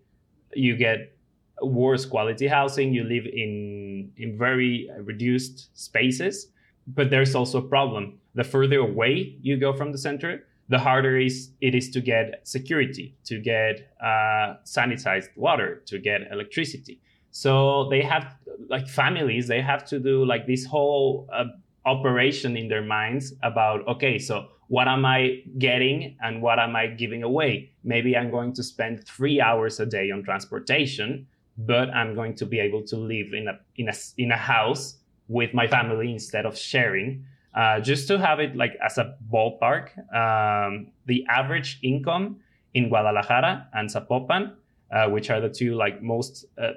you 0.54 0.78
get 0.78 1.18
worse 1.62 2.06
quality 2.06 2.48
housing. 2.48 2.94
You 2.94 3.04
live 3.04 3.26
in 3.26 4.12
in 4.18 4.38
very 4.38 4.90
reduced 5.02 5.76
spaces, 5.78 6.48
but 6.88 7.10
there's 7.10 7.36
also 7.36 7.60
a 7.60 7.68
problem. 7.68 8.20
The 8.36 8.44
further 8.44 8.80
away 8.80 9.38
you 9.42 9.58
go 9.58 9.74
from 9.74 9.92
the 9.92 9.98
center, 9.98 10.46
the 10.70 10.80
harder 10.80 11.20
is 11.20 11.52
it 11.62 11.76
is 11.76 11.90
to 11.92 12.02
get 12.02 12.48
security, 12.48 13.16
to 13.26 13.40
get 13.40 13.92
uh, 14.02 14.56
sanitized 14.66 15.30
water, 15.36 15.82
to 15.88 16.00
get 16.00 16.22
electricity. 16.32 17.00
So 17.34 17.90
they 17.90 18.04
have 18.04 18.36
like 18.70 18.88
families, 18.88 19.48
they 19.48 19.60
have 19.60 19.84
to 19.86 20.00
do 20.00 20.24
like 20.24 20.46
this 20.46 20.66
whole 20.66 21.28
uh, 21.34 21.46
operation 21.84 22.56
in 22.56 22.68
their 22.68 22.84
minds 22.84 23.34
about, 23.42 23.86
okay, 23.88 24.20
so 24.20 24.50
what 24.68 24.88
am 24.88 25.04
I 25.04 25.42
getting 25.58 26.16
and 26.22 26.44
what 26.44 26.60
am 26.60 26.76
I 26.76 26.86
giving 26.86 27.24
away? 27.24 27.72
Maybe 27.84 28.16
I'm 28.16 28.30
going 28.30 28.54
to 28.54 28.64
spend 28.64 29.08
three 29.08 29.42
hours 29.42 29.80
a 29.80 29.86
day 29.88 30.12
on 30.12 30.24
transportation, 30.24 31.26
but 31.58 31.90
I'm 31.90 32.14
going 32.14 32.36
to 32.36 32.46
be 32.46 32.60
able 32.60 32.84
to 32.84 32.98
live 32.98 33.34
in 33.34 33.48
a, 33.48 33.60
in 33.78 33.90
a, 33.90 33.94
in 34.20 34.32
a 34.32 34.38
house 34.38 34.98
with 35.28 35.56
my 35.56 35.66
family 35.68 36.12
instead 36.12 36.46
of 36.46 36.56
sharing. 36.56 37.26
Uh, 37.56 37.80
just 37.80 38.08
to 38.10 38.20
have 38.20 38.40
it 38.40 38.56
like 38.56 38.78
as 38.86 39.00
a 39.00 39.16
ballpark, 39.34 39.90
um, 40.14 40.92
the 41.08 41.26
average 41.28 41.80
income 41.82 42.38
in 42.76 42.90
Guadalajara 42.90 43.70
and 43.74 43.90
Zapopan, 43.90 44.54
uh, 44.92 45.10
which 45.10 45.32
are 45.32 45.42
the 45.42 45.50
two 45.50 45.74
like 45.74 46.04
most 46.04 46.46
uh, 46.62 46.74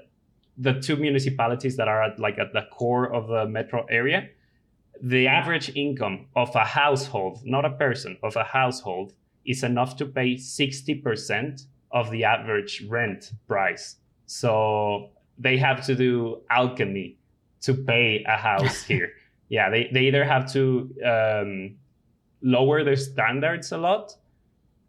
the 0.58 0.74
two 0.80 0.96
municipalities 0.96 1.76
that 1.76 1.88
are 1.88 2.02
at, 2.02 2.18
like 2.18 2.38
at 2.38 2.52
the 2.52 2.66
core 2.72 3.12
of 3.12 3.28
the 3.28 3.46
metro 3.46 3.84
area, 3.90 4.28
the 5.02 5.26
average 5.26 5.70
income 5.76 6.26
of 6.34 6.54
a 6.54 6.64
household, 6.64 7.40
not 7.44 7.64
a 7.64 7.70
person, 7.70 8.16
of 8.22 8.36
a 8.36 8.44
household 8.44 9.12
is 9.44 9.62
enough 9.62 9.96
to 9.96 10.06
pay 10.06 10.34
60% 10.34 11.66
of 11.92 12.10
the 12.10 12.24
average 12.24 12.84
rent 12.88 13.32
price. 13.46 13.96
So 14.26 15.10
they 15.38 15.56
have 15.58 15.84
to 15.86 15.94
do 15.94 16.42
alchemy 16.50 17.18
to 17.60 17.74
pay 17.74 18.24
a 18.26 18.36
house 18.36 18.82
here. 18.90 19.10
yeah, 19.48 19.70
they, 19.70 19.88
they 19.92 20.02
either 20.02 20.24
have 20.24 20.50
to 20.52 20.90
um, 21.04 21.76
lower 22.42 22.82
their 22.82 22.96
standards 22.96 23.72
a 23.72 23.78
lot, 23.78 24.12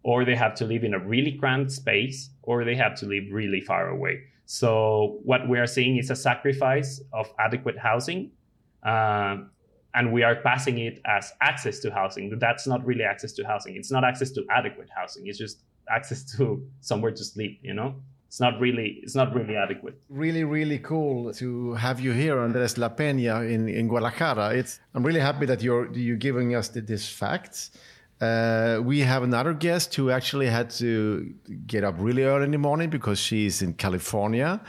or 0.03 0.23
they 0.23 0.35
have 0.35 0.55
to 0.55 0.65
live 0.65 0.83
in 0.83 0.93
a 0.93 0.99
really 0.99 1.33
cramped 1.33 1.71
space, 1.71 2.29
or 2.43 2.63
they 2.63 2.75
have 2.75 2.95
to 2.95 3.05
live 3.05 3.25
really 3.31 3.61
far 3.61 3.89
away. 3.89 4.21
So 4.47 5.19
what 5.23 5.47
we 5.49 5.59
are 5.59 5.67
seeing 5.67 5.97
is 5.97 6.09
a 6.09 6.15
sacrifice 6.15 7.01
of 7.11 7.29
adequate 7.37 7.77
housing. 7.77 8.31
Uh, 8.81 9.39
and 9.93 10.13
we 10.13 10.23
are 10.23 10.35
passing 10.35 10.77
it 10.79 11.01
as 11.05 11.33
access 11.41 11.79
to 11.79 11.91
housing. 11.91 12.39
That's 12.39 12.65
not 12.65 12.85
really 12.85 13.03
access 13.03 13.33
to 13.33 13.43
housing. 13.45 13.75
It's 13.75 13.91
not 13.91 14.05
access 14.05 14.31
to 14.31 14.45
adequate 14.49 14.89
housing. 14.95 15.27
It's 15.27 15.37
just 15.37 15.63
access 15.89 16.23
to 16.37 16.65
somewhere 16.79 17.11
to 17.11 17.23
sleep, 17.25 17.59
you 17.61 17.73
know? 17.73 17.95
It's 18.27 18.39
not 18.39 18.59
really 18.59 18.99
it's 19.03 19.15
not 19.15 19.33
really 19.33 19.55
adequate. 19.55 19.99
Really, 20.09 20.43
really 20.43 20.79
cool 20.79 21.33
to 21.33 21.73
have 21.73 21.99
you 21.99 22.11
here, 22.11 22.39
Andres 22.39 22.77
La 22.77 22.89
Peña 22.89 23.49
in, 23.49 23.67
in 23.67 23.87
Guadalajara. 23.87 24.53
It's 24.53 24.79
I'm 24.93 25.03
really 25.03 25.21
happy 25.21 25.45
that 25.45 25.61
you're 25.61 25.91
you're 25.93 26.17
giving 26.17 26.55
us 26.55 26.67
the, 26.69 26.81
these 26.81 27.07
facts. 27.07 27.71
Uh, 28.19 28.79
we 28.83 29.01
have 29.01 29.21
another 29.23 29.53
guest 29.53 29.93
who 29.95 30.09
actually 30.09 30.47
had 30.47 30.69
to 30.71 31.33
get 31.67 31.83
up 31.83 31.95
really 31.99 32.23
early 32.23 32.45
in 32.45 32.51
the 32.51 32.57
morning 32.57 32.89
because 32.89 33.19
she's 33.19 33.61
in 33.61 33.73
California. 33.73 34.59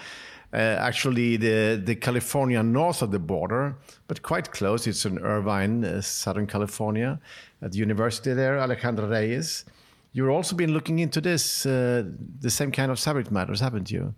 Uh, 0.52 0.56
actually, 0.56 1.36
the, 1.36 1.80
the 1.82 1.94
California 1.94 2.62
north 2.62 3.02
of 3.02 3.10
the 3.10 3.18
border, 3.18 3.76
but 4.06 4.22
quite 4.22 4.50
close. 4.50 4.86
It's 4.86 5.04
in 5.04 5.18
Irvine, 5.18 5.84
uh, 5.84 6.00
Southern 6.00 6.46
California, 6.46 7.20
at 7.60 7.72
the 7.72 7.78
university 7.78 8.32
there, 8.32 8.58
Alejandra 8.58 9.10
Reyes. 9.10 9.64
You've 10.12 10.30
also 10.30 10.56
been 10.56 10.72
looking 10.72 11.00
into 11.00 11.20
this, 11.20 11.66
uh, 11.66 12.04
the 12.40 12.50
same 12.50 12.72
kind 12.72 12.90
of 12.90 12.98
subject 12.98 13.30
matters, 13.30 13.60
haven't 13.60 13.90
you? 13.90 14.14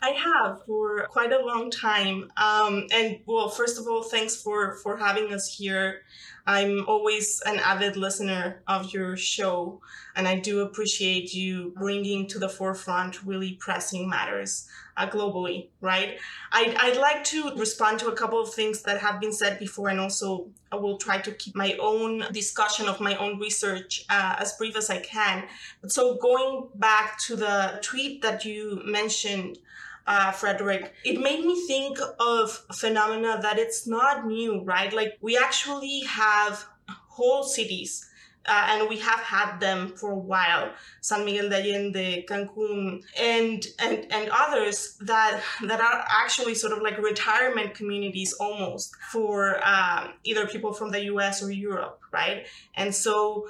I 0.00 0.10
have 0.10 0.64
for 0.64 1.06
quite 1.06 1.32
a 1.32 1.44
long 1.44 1.70
time. 1.70 2.30
Um, 2.36 2.86
and 2.92 3.18
well, 3.26 3.48
first 3.48 3.78
of 3.78 3.86
all, 3.88 4.02
thanks 4.02 4.36
for 4.40 4.76
for 4.76 4.96
having 4.96 5.32
us 5.32 5.56
here. 5.56 6.02
I'm 6.46 6.86
always 6.88 7.42
an 7.44 7.58
avid 7.58 7.96
listener 7.96 8.62
of 8.66 8.92
your 8.92 9.16
show, 9.16 9.82
and 10.16 10.26
I 10.26 10.38
do 10.38 10.60
appreciate 10.60 11.34
you 11.34 11.74
bringing 11.76 12.26
to 12.28 12.38
the 12.38 12.48
forefront 12.48 13.22
really 13.24 13.58
pressing 13.60 14.08
matters 14.08 14.68
uh, 14.98 15.08
globally, 15.08 15.68
right? 15.80 16.18
I'd, 16.52 16.74
I'd 16.74 16.96
like 16.98 17.24
to 17.24 17.54
respond 17.56 18.00
to 18.00 18.08
a 18.08 18.16
couple 18.16 18.40
of 18.42 18.52
things 18.52 18.82
that 18.82 19.00
have 19.00 19.20
been 19.20 19.32
said 19.32 19.58
before, 19.58 19.88
and 19.88 20.00
also 20.00 20.48
I 20.70 20.76
will 20.76 20.98
try 20.98 21.18
to 21.18 21.32
keep 21.32 21.54
my 21.54 21.76
own 21.80 22.24
discussion 22.32 22.88
of 22.88 23.00
my 23.00 23.14
own 23.16 23.38
research 23.38 24.04
uh, 24.10 24.36
as 24.38 24.52
brief 24.54 24.76
as 24.76 24.90
I 24.90 24.98
can. 24.98 25.44
So 25.86 26.16
going 26.16 26.68
back 26.74 27.18
to 27.26 27.36
the 27.36 27.78
tweet 27.80 28.22
that 28.22 28.44
you 28.44 28.82
mentioned, 28.84 29.58
uh, 30.06 30.32
Frederick, 30.32 30.94
it 31.04 31.20
made 31.20 31.44
me 31.44 31.66
think 31.66 31.98
of 32.18 32.64
phenomena 32.74 33.38
that 33.42 33.58
it's 33.58 33.86
not 33.86 34.26
new, 34.26 34.62
right? 34.64 34.92
Like 34.92 35.18
we 35.20 35.36
actually 35.38 36.00
have 36.08 36.66
whole 36.88 37.42
cities. 37.44 38.08
Uh, 38.46 38.66
and 38.70 38.88
we 38.88 38.98
have 38.98 39.20
had 39.20 39.58
them 39.60 39.88
for 39.96 40.12
a 40.12 40.18
while, 40.18 40.72
San 41.02 41.24
Miguel 41.24 41.50
de 41.50 41.56
Allende, 41.56 42.24
Cancun, 42.26 43.02
and 43.20 43.66
and 43.78 44.06
and 44.10 44.30
others 44.32 44.96
that 45.02 45.42
that 45.66 45.80
are 45.80 46.04
actually 46.08 46.54
sort 46.54 46.72
of 46.72 46.82
like 46.82 46.96
retirement 46.98 47.74
communities 47.74 48.32
almost 48.34 48.94
for 49.12 49.60
um, 49.66 50.14
either 50.24 50.46
people 50.46 50.72
from 50.72 50.90
the 50.90 51.04
U.S. 51.04 51.42
or 51.42 51.50
Europe, 51.50 52.00
right? 52.10 52.46
And 52.74 52.94
so 52.94 53.48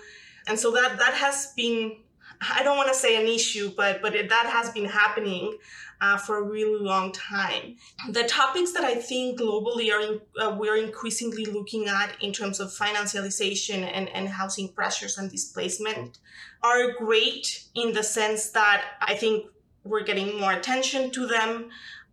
and 0.49 0.59
so 0.59 0.73
that 0.73 0.99
that 0.99 1.15
has 1.15 1.53
been 1.57 1.97
I 2.41 2.63
don't 2.63 2.77
want 2.77 2.89
to 2.89 2.95
say 2.95 3.21
an 3.21 3.27
issue, 3.27 3.73
but 3.77 4.01
but 4.01 4.15
it, 4.15 4.29
that 4.29 4.47
has 4.47 4.71
been 4.71 4.85
happening 4.85 5.57
uh, 6.01 6.17
for 6.17 6.39
a 6.39 6.43
really 6.43 6.83
long 6.83 7.13
time. 7.13 7.77
The 8.11 8.25
topics 8.25 8.73
that 8.73 8.85
I 8.85 8.95
think 8.95 9.41
globally 9.41 9.93
are 9.93 10.01
in, 10.01 10.21
uh, 10.41 10.57
we're 10.59 10.77
increasingly 10.77 11.45
looking 11.45 11.89
at 11.89 12.13
in 12.21 12.33
terms 12.33 12.61
of 12.61 12.69
financialization 12.69 13.83
and, 13.83 14.09
and 14.11 14.29
housing 14.29 14.69
pressures 14.69 15.19
and 15.19 15.31
displacement 15.31 16.19
are 16.63 16.93
great 16.93 17.65
in 17.75 17.93
the 17.93 18.03
sense 18.03 18.51
that 18.51 18.85
I 19.01 19.15
think 19.15 19.47
we're 19.85 20.05
getting 20.05 20.39
more 20.39 20.53
attention 20.53 21.11
to 21.13 21.27
them. 21.27 21.71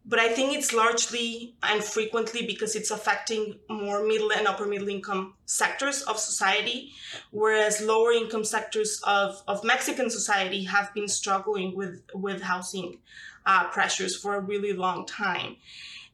But 0.07 0.19
I 0.19 0.29
think 0.29 0.55
it's 0.55 0.71
largely 0.71 1.55
and 1.63 1.83
frequently 1.83 2.45
because 2.45 2.75
it's 2.75 2.91
affecting 2.91 3.57
more 3.69 4.05
middle 4.05 4.31
and 4.31 4.45
upper 4.45 4.67
middle 4.67 4.87
income 4.87 5.33
sectors 5.47 6.03
of 6.03 6.19
society, 6.19 6.91
whereas 7.31 7.81
lower 7.81 8.11
income 8.11 8.43
sectors 8.43 9.01
of, 9.07 9.41
of 9.47 9.63
Mexican 9.63 10.11
society 10.11 10.63
have 10.65 10.93
been 10.93 11.07
struggling 11.07 11.75
with, 11.75 12.03
with 12.13 12.43
housing 12.43 12.99
uh, 13.45 13.67
pressures 13.69 14.15
for 14.15 14.35
a 14.35 14.41
really 14.41 14.73
long 14.73 15.05
time. 15.05 15.57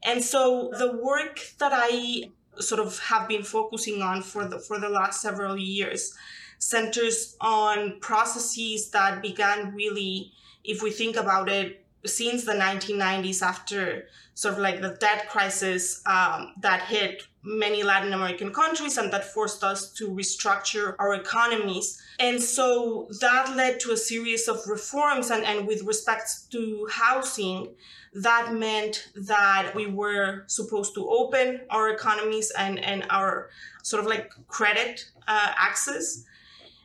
And 0.04 0.24
so 0.24 0.72
the 0.78 0.92
work 0.98 1.40
that 1.60 1.72
I 1.74 2.32
sort 2.60 2.82
of 2.82 3.00
have 3.00 3.28
been 3.28 3.44
focusing 3.44 4.02
on 4.02 4.22
for 4.22 4.46
the 4.46 4.60
for 4.60 4.80
the 4.80 4.90
last 4.90 5.22
several 5.22 5.58
years 5.58 6.14
centers 6.62 7.36
on 7.42 8.00
processes 8.00 8.92
that 8.92 9.22
began 9.22 9.74
really, 9.74 10.32
if 10.64 10.82
we 10.82 10.92
think 10.92 11.16
about 11.16 11.50
it, 11.50 11.84
since 12.06 12.46
the 12.46 12.54
1990s 12.54 13.42
after 13.42 14.08
sort 14.36 14.54
of 14.54 14.60
like 14.60 14.82
the 14.82 14.96
debt 15.00 15.28
crisis 15.30 16.02
um, 16.06 16.54
that 16.62 16.84
hit 16.84 17.24
many 17.44 17.84
Latin 17.84 18.14
American 18.14 18.54
countries 18.54 18.98
and 18.98 19.12
that 19.12 19.26
forced 19.26 19.64
us 19.64 19.92
to 19.94 20.10
restructure 20.10 20.96
our 21.00 21.16
economies. 21.16 22.02
And 22.20 22.42
so 22.42 23.08
that 23.20 23.56
led 23.56 23.80
to 23.82 23.92
a 23.92 23.98
series 23.98 24.48
of 24.48 24.62
reforms. 24.68 25.32
And, 25.32 25.44
and 25.44 25.68
with 25.68 25.84
respect 25.84 26.52
to 26.52 26.88
housing, 26.92 27.70
that 28.14 28.54
meant 28.54 29.10
that 29.16 29.72
we 29.74 29.88
were 29.88 30.44
supposed 30.48 30.94
to 30.96 31.10
open 31.10 31.62
our 31.70 31.90
economies 31.90 32.52
and, 32.58 32.80
and 32.80 33.06
our 33.10 33.50
sort 33.84 34.04
of 34.04 34.10
like 34.10 34.32
credit 34.48 35.06
uh, 35.28 35.54
access. 35.58 36.24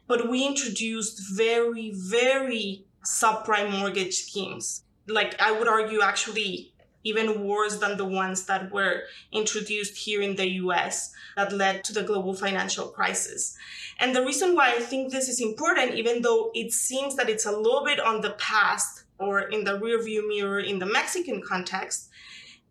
But 0.06 0.30
we 0.30 0.46
introduced 0.46 1.36
very, 1.36 1.92
very 1.94 2.84
subprime 3.04 3.78
mortgage 3.78 4.14
schemes. 4.14 4.84
Like 5.08 5.40
I 5.40 5.52
would 5.52 5.68
argue, 5.68 6.00
actually, 6.00 6.72
even 7.06 7.46
worse 7.46 7.76
than 7.76 7.96
the 7.96 8.04
ones 8.04 8.46
that 8.46 8.72
were 8.72 9.04
introduced 9.30 9.96
here 9.96 10.20
in 10.20 10.34
the 10.34 10.48
US 10.62 11.12
that 11.36 11.52
led 11.52 11.84
to 11.84 11.92
the 11.92 12.02
global 12.02 12.34
financial 12.34 12.88
crisis. 12.88 13.56
And 14.00 14.14
the 14.14 14.24
reason 14.24 14.56
why 14.56 14.74
I 14.74 14.80
think 14.80 15.12
this 15.12 15.28
is 15.28 15.40
important, 15.40 15.94
even 15.94 16.22
though 16.22 16.50
it 16.54 16.72
seems 16.72 17.14
that 17.14 17.30
it's 17.30 17.46
a 17.46 17.56
little 17.56 17.84
bit 17.84 18.00
on 18.00 18.20
the 18.22 18.36
past 18.38 19.04
or 19.18 19.40
in 19.40 19.64
the 19.64 19.78
rearview 19.78 20.26
mirror 20.26 20.60
in 20.60 20.80
the 20.80 20.92
Mexican 20.98 21.40
context, 21.40 22.10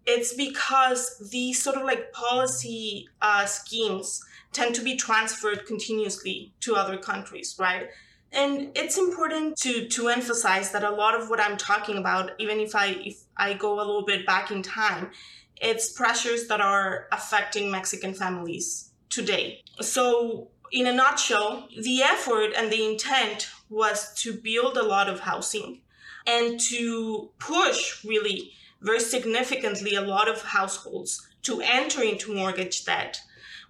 it's 0.05 0.33
because 0.33 1.29
these 1.31 1.63
sort 1.63 1.77
of 1.77 1.83
like 1.83 2.11
policy 2.11 3.07
uh, 3.21 3.45
schemes 3.45 4.21
tend 4.51 4.75
to 4.75 4.81
be 4.81 4.95
transferred 4.95 5.65
continuously 5.65 6.51
to 6.59 6.75
other 6.75 6.97
countries, 6.97 7.55
right? 7.57 7.87
And 8.31 8.71
it's 8.75 8.97
important 8.97 9.57
to 9.59 9.87
to 9.87 10.09
emphasize 10.09 10.71
that 10.73 10.83
a 10.83 10.91
lot 10.91 11.15
of 11.19 11.29
what 11.29 11.39
I'm 11.39 11.57
talking 11.57 11.97
about, 11.97 12.31
even 12.37 12.59
if 12.59 12.75
I 12.75 12.87
if 13.09 13.24
I 13.37 13.53
go 13.53 13.75
a 13.75 13.77
little 13.77 14.05
bit 14.05 14.25
back 14.25 14.51
in 14.51 14.61
time, 14.61 15.11
it's 15.57 15.91
pressures 15.91 16.47
that 16.47 16.61
are 16.61 17.07
affecting 17.11 17.71
Mexican 17.71 18.13
families 18.13 18.91
today. 19.09 19.63
So 19.81 20.49
in 20.71 20.87
a 20.87 20.93
nutshell, 20.93 21.67
the 21.77 22.01
effort 22.03 22.51
and 22.57 22.71
the 22.71 22.85
intent 22.85 23.49
was 23.69 24.13
to 24.21 24.33
build 24.33 24.77
a 24.77 24.83
lot 24.83 25.09
of 25.09 25.21
housing 25.21 25.81
and 26.27 26.59
to 26.59 27.29
push 27.39 28.03
really 28.03 28.51
very 28.81 28.99
significantly 28.99 29.95
a 29.95 30.01
lot 30.01 30.27
of 30.27 30.41
households 30.41 31.27
to 31.43 31.61
enter 31.61 32.01
into 32.01 32.33
mortgage 32.33 32.85
debt. 32.85 33.21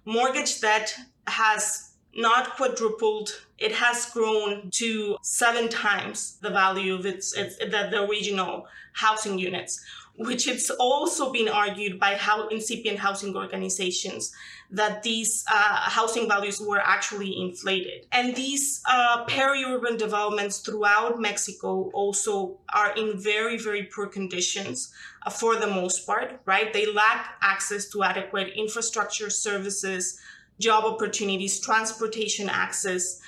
Mortgage 0.04 0.60
debt 0.60 0.94
has 1.26 1.92
not 2.14 2.56
quadrupled. 2.56 3.45
It 3.58 3.72
has 3.72 4.10
grown 4.10 4.70
to 4.72 5.16
seven 5.22 5.68
times 5.68 6.38
the 6.42 6.50
value 6.50 6.94
of 6.94 7.06
its, 7.06 7.34
its 7.36 7.56
the, 7.58 7.88
the 7.90 8.02
original 8.02 8.66
housing 8.92 9.38
units, 9.38 9.82
which 10.16 10.46
it's 10.48 10.70
also 10.70 11.32
been 11.32 11.48
argued 11.48 11.98
by 11.98 12.14
how 12.16 12.48
incipient 12.48 12.98
housing 12.98 13.36
organizations 13.36 14.34
that 14.70 15.02
these 15.02 15.44
uh, 15.50 15.76
housing 15.90 16.28
values 16.28 16.60
were 16.60 16.80
actually 16.80 17.40
inflated. 17.40 18.06
And 18.12 18.34
these 18.34 18.82
uh, 18.88 19.24
peri-urban 19.26 19.96
developments 19.96 20.58
throughout 20.58 21.20
Mexico 21.20 21.90
also 21.94 22.58
are 22.74 22.94
in 22.96 23.20
very, 23.20 23.58
very 23.58 23.84
poor 23.84 24.06
conditions 24.06 24.92
uh, 25.24 25.30
for 25.30 25.56
the 25.56 25.68
most 25.68 26.06
part, 26.06 26.40
right? 26.46 26.72
They 26.72 26.92
lack 26.92 27.36
access 27.42 27.88
to 27.90 28.02
adequate 28.02 28.48
infrastructure 28.56 29.30
services, 29.30 30.18
job 30.58 30.84
opportunities, 30.84 31.60
transportation 31.60 32.48
access. 32.48 33.20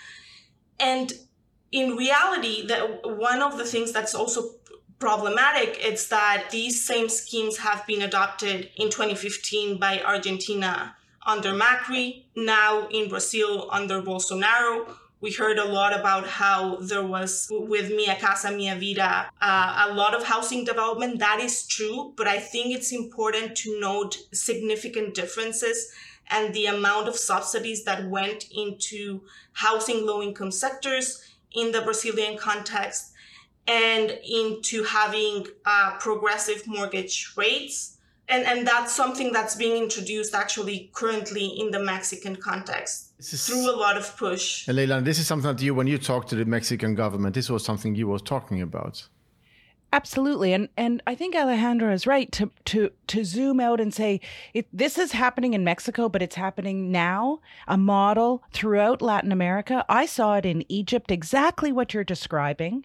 And 0.81 1.12
in 1.73 1.97
reality, 1.97 2.67
that 2.67 3.05
one 3.05 3.43
of 3.43 3.59
the 3.59 3.64
things 3.64 3.93
that's 3.93 4.14
also 4.14 4.51
problematic 4.99 5.79
is 5.85 6.09
that 6.09 6.49
these 6.51 6.85
same 6.85 7.09
schemes 7.09 7.59
have 7.59 7.87
been 7.87 8.03
adopted 8.03 8.71
in 8.77 8.91
2015 8.91 9.79
by 9.79 10.01
Argentina 10.01 10.97
under 11.27 11.53
Macri, 11.53 12.25
now 12.37 12.88
in 12.88 13.09
Brazil 13.09 13.69
under 13.71 14.03
Bolsonaro. 14.03 14.91
We 15.21 15.33
heard 15.33 15.59
a 15.59 15.64
lot 15.64 15.99
about 15.99 16.27
how 16.29 16.77
there 16.77 17.05
was 17.05 17.49
with 17.51 17.91
Minha 17.91 18.17
Casa 18.17 18.53
Minha 18.53 18.77
Vida 18.77 19.29
uh, 19.41 19.87
a 19.88 19.95
lot 19.95 20.14
of 20.14 20.25
housing 20.25 20.64
development. 20.64 21.19
That 21.19 21.41
is 21.41 21.67
true, 21.67 22.14
but 22.17 22.29
I 22.29 22.38
think 22.38 22.75
it's 22.75 22.93
important 22.93 23.57
to 23.59 23.81
note 23.81 24.17
significant 24.33 25.14
differences 25.14 25.91
and 26.31 26.55
the 26.55 26.67
amount 26.67 27.09
of 27.09 27.17
subsidies 27.17 27.85
that 27.85 28.09
went 28.09 28.47
into 28.55 29.23
housing 29.53 30.07
low 30.07 30.23
income 30.23 30.51
sectors 30.51 31.23
in 31.53 31.73
the 31.73 31.81
Brazilian 31.83 32.37
context 32.37 33.12
and 33.67 34.19
into 34.27 34.85
having 34.85 35.47
uh, 35.67 35.97
progressive 35.99 36.67
mortgage 36.67 37.33
rates 37.37 37.99
and 38.29 38.45
and 38.45 38.67
that's 38.67 38.95
something 38.95 39.33
that's 39.33 39.55
being 39.55 39.83
introduced 39.83 40.35
actually 40.35 40.91
currently 40.93 41.47
in 41.47 41.71
the 41.71 41.79
Mexican 41.79 42.37
context 42.37 43.12
is, 43.19 43.47
through 43.47 43.71
a 43.71 43.77
lot 43.77 43.97
of 43.97 44.17
push. 44.17 44.69
And 44.69 44.77
Leila, 44.77 45.01
this 45.01 45.19
is 45.19 45.27
something 45.27 45.51
that 45.57 45.62
you, 45.62 45.75
when 45.75 45.87
you 45.87 45.99
talked 45.99 46.29
to 46.31 46.37
the 46.37 46.45
Mexican 46.45 46.95
government, 46.95 47.35
this 47.35 47.51
was 47.51 47.64
something 47.64 47.95
you 47.95 48.09
were 48.09 48.19
talking 48.19 48.62
about. 48.62 49.07
Absolutely, 49.90 50.53
and 50.53 50.68
and 50.77 51.03
I 51.07 51.14
think 51.14 51.35
Alejandra 51.35 51.94
is 51.94 52.07
right 52.07 52.31
to 52.33 52.51
to 52.66 52.90
to 53.07 53.24
zoom 53.24 53.59
out 53.59 53.81
and 53.81 53.92
say 53.92 54.20
it, 54.53 54.66
this 54.70 54.98
is 54.98 55.12
happening 55.12 55.55
in 55.55 55.64
Mexico, 55.64 56.11
but 56.11 56.20
it's 56.20 56.35
happening 56.37 56.92
now. 56.92 57.40
A 57.66 57.79
model 57.79 58.42
throughout 58.53 59.01
Latin 59.01 59.33
America. 59.33 59.87
I 59.88 60.05
saw 60.05 60.37
it 60.37 60.44
in 60.44 60.70
Egypt, 60.70 61.11
exactly 61.11 61.72
what 61.72 61.94
you're 61.94 62.05
describing, 62.05 62.85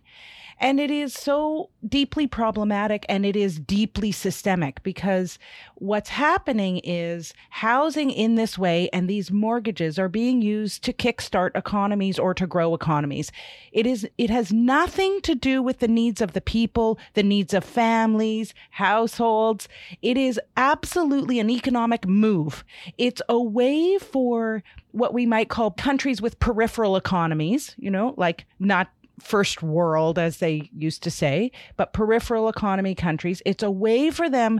and 0.59 0.79
it 0.79 0.91
is 0.91 1.13
so 1.13 1.69
deeply 1.87 2.27
problematic 2.27 3.05
and 3.09 3.25
it 3.25 3.35
is 3.35 3.59
deeply 3.59 4.11
systemic 4.11 4.81
because 4.83 5.37
what's 5.75 6.09
happening 6.09 6.79
is 6.83 7.33
housing 7.49 8.09
in 8.09 8.35
this 8.35 8.57
way 8.57 8.89
and 8.93 9.09
these 9.09 9.31
mortgages 9.31 9.99
are 9.99 10.09
being 10.09 10.41
used 10.41 10.83
to 10.83 10.93
kickstart 10.93 11.51
economies 11.55 12.17
or 12.17 12.33
to 12.33 12.47
grow 12.47 12.73
economies. 12.73 13.31
It 13.71 13.85
is, 13.85 14.07
it 14.17 14.29
has 14.29 14.53
nothing 14.53 15.21
to 15.21 15.35
do 15.35 15.61
with 15.61 15.79
the 15.79 15.87
needs 15.87 16.21
of 16.21 16.33
the 16.33 16.41
people, 16.41 16.99
the 17.13 17.23
needs 17.23 17.53
of 17.53 17.63
families, 17.63 18.53
households. 18.71 19.67
It 20.01 20.17
is 20.17 20.39
absolutely 20.55 21.39
an 21.39 21.49
economic 21.49 22.07
move. 22.07 22.63
It's 22.97 23.21
a 23.27 23.39
way 23.39 23.97
for 23.97 24.63
what 24.91 25.13
we 25.13 25.25
might 25.25 25.49
call 25.49 25.71
countries 25.71 26.21
with 26.21 26.39
peripheral 26.39 26.95
economies, 26.95 27.75
you 27.77 27.89
know, 27.89 28.13
like 28.15 28.45
not 28.59 28.89
first 29.19 29.61
world, 29.61 30.17
as 30.17 30.37
they 30.37 30.69
used 30.75 31.03
to 31.03 31.11
say, 31.11 31.51
but 31.77 31.93
peripheral 31.93 32.49
economy 32.49 32.95
countries. 32.95 33.41
It's 33.45 33.63
a 33.63 33.71
way 33.71 34.09
for 34.09 34.29
them 34.29 34.59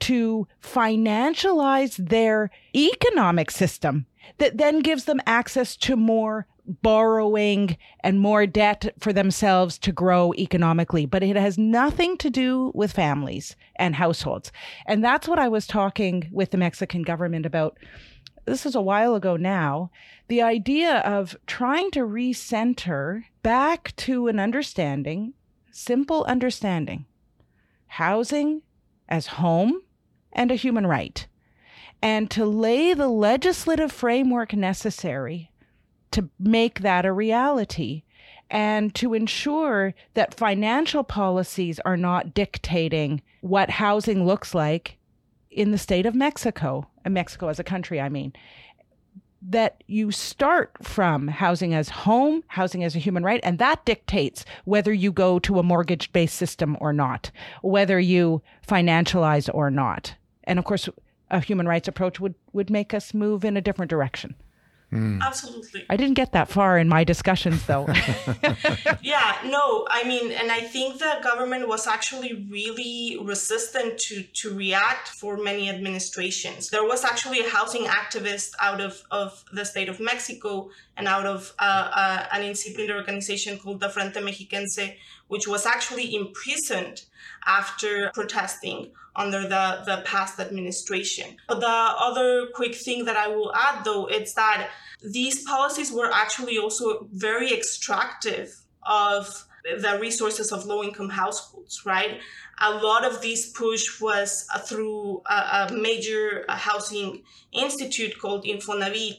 to 0.00 0.46
financialize 0.62 1.96
their 1.96 2.50
economic 2.74 3.50
system 3.50 4.06
that 4.38 4.58
then 4.58 4.80
gives 4.80 5.04
them 5.04 5.20
access 5.26 5.76
to 5.76 5.96
more 5.96 6.46
borrowing 6.66 7.76
and 8.00 8.20
more 8.20 8.46
debt 8.46 8.94
for 8.98 9.12
themselves 9.12 9.78
to 9.78 9.92
grow 9.92 10.32
economically. 10.34 11.06
But 11.06 11.22
it 11.22 11.36
has 11.36 11.58
nothing 11.58 12.16
to 12.18 12.30
do 12.30 12.72
with 12.74 12.92
families 12.92 13.54
and 13.76 13.94
households. 13.94 14.50
And 14.86 15.04
that's 15.04 15.28
what 15.28 15.38
I 15.38 15.48
was 15.48 15.66
talking 15.66 16.28
with 16.32 16.50
the 16.50 16.56
Mexican 16.56 17.02
government 17.02 17.44
about. 17.44 17.78
This 18.46 18.66
is 18.66 18.74
a 18.74 18.80
while 18.80 19.14
ago 19.14 19.36
now. 19.36 19.90
The 20.28 20.42
idea 20.42 20.98
of 21.00 21.36
trying 21.46 21.90
to 21.92 22.00
recenter 22.00 23.24
back 23.44 23.94
to 23.94 24.26
an 24.26 24.40
understanding, 24.40 25.34
simple 25.70 26.24
understanding, 26.24 27.04
housing 27.86 28.62
as 29.08 29.26
home 29.26 29.82
and 30.32 30.50
a 30.50 30.56
human 30.56 30.86
right, 30.86 31.28
and 32.02 32.30
to 32.30 32.44
lay 32.44 32.94
the 32.94 33.06
legislative 33.06 33.92
framework 33.92 34.54
necessary 34.54 35.52
to 36.10 36.30
make 36.38 36.80
that 36.80 37.04
a 37.04 37.12
reality 37.12 38.02
and 38.50 38.94
to 38.94 39.14
ensure 39.14 39.94
that 40.14 40.34
financial 40.34 41.04
policies 41.04 41.78
are 41.84 41.96
not 41.96 42.34
dictating 42.34 43.20
what 43.42 43.68
housing 43.68 44.24
looks 44.24 44.54
like 44.54 44.96
in 45.50 45.70
the 45.70 45.78
state 45.78 46.06
of 46.06 46.14
Mexico, 46.14 46.88
Mexico 47.06 47.48
as 47.48 47.58
a 47.58 47.64
country, 47.64 48.00
I 48.00 48.08
mean 48.08 48.32
that 49.46 49.84
you 49.86 50.10
start 50.10 50.72
from 50.82 51.28
housing 51.28 51.74
as 51.74 51.88
home, 51.90 52.42
housing 52.48 52.82
as 52.82 52.96
a 52.96 52.98
human 52.98 53.22
right, 53.22 53.40
and 53.42 53.58
that 53.58 53.84
dictates 53.84 54.44
whether 54.64 54.92
you 54.92 55.12
go 55.12 55.38
to 55.40 55.58
a 55.58 55.62
mortgage 55.62 56.12
based 56.12 56.36
system 56.36 56.76
or 56.80 56.92
not, 56.92 57.30
whether 57.62 58.00
you 58.00 58.42
financialize 58.66 59.52
or 59.52 59.70
not. 59.70 60.14
And 60.44 60.58
of 60.58 60.64
course, 60.64 60.88
a 61.30 61.40
human 61.40 61.68
rights 61.68 61.88
approach 61.88 62.20
would, 62.20 62.34
would 62.52 62.70
make 62.70 62.94
us 62.94 63.12
move 63.12 63.44
in 63.44 63.56
a 63.56 63.60
different 63.60 63.90
direction. 63.90 64.34
Mm. 64.94 65.20
Absolutely. 65.20 65.84
I 65.90 65.96
didn't 65.96 66.14
get 66.14 66.30
that 66.32 66.48
far 66.48 66.78
in 66.78 66.88
my 66.88 67.02
discussions, 67.02 67.66
though. 67.66 67.86
yeah, 69.02 69.36
no, 69.44 69.86
I 69.90 70.04
mean, 70.04 70.30
and 70.30 70.52
I 70.52 70.60
think 70.60 71.00
the 71.00 71.18
government 71.20 71.66
was 71.66 71.88
actually 71.88 72.46
really 72.48 73.18
resistant 73.20 73.98
to, 73.98 74.22
to 74.22 74.54
react 74.54 75.08
for 75.08 75.36
many 75.36 75.68
administrations. 75.68 76.70
There 76.70 76.84
was 76.84 77.04
actually 77.04 77.40
a 77.40 77.48
housing 77.50 77.86
activist 77.86 78.52
out 78.60 78.80
of, 78.80 79.02
of 79.10 79.44
the 79.52 79.64
state 79.64 79.88
of 79.88 79.98
Mexico 79.98 80.70
and 80.96 81.08
out 81.08 81.26
of 81.26 81.52
uh, 81.58 81.90
uh, 81.92 82.26
an 82.32 82.42
incipient 82.42 82.92
organization 82.92 83.58
called 83.58 83.80
the 83.80 83.88
Frente 83.88 84.14
Mexiquense, 84.14 84.94
which 85.34 85.48
was 85.48 85.66
actually 85.66 86.14
imprisoned 86.14 87.02
after 87.44 88.08
protesting 88.14 88.92
under 89.16 89.42
the, 89.54 89.82
the 89.84 89.96
past 90.04 90.38
administration. 90.38 91.36
But 91.48 91.58
the 91.58 91.66
other 92.08 92.46
quick 92.54 92.76
thing 92.86 93.04
that 93.06 93.16
I 93.16 93.26
will 93.26 93.52
add 93.52 93.84
though, 93.84 94.06
is 94.06 94.32
that 94.34 94.70
these 95.02 95.42
policies 95.42 95.90
were 95.90 96.08
actually 96.22 96.56
also 96.56 97.08
very 97.12 97.52
extractive 97.52 98.48
of 98.84 99.44
the 99.64 99.98
resources 100.00 100.52
of 100.52 100.66
low 100.66 100.84
income 100.84 101.10
households, 101.10 101.84
right? 101.84 102.20
A 102.60 102.70
lot 102.70 103.04
of 103.04 103.20
this 103.20 103.50
push 103.50 104.00
was 104.00 104.46
uh, 104.54 104.60
through 104.60 105.20
a, 105.28 105.38
a 105.68 105.72
major 105.72 106.44
uh, 106.48 106.54
housing 106.54 107.24
institute 107.50 108.20
called 108.20 108.44
Infonavit, 108.44 109.18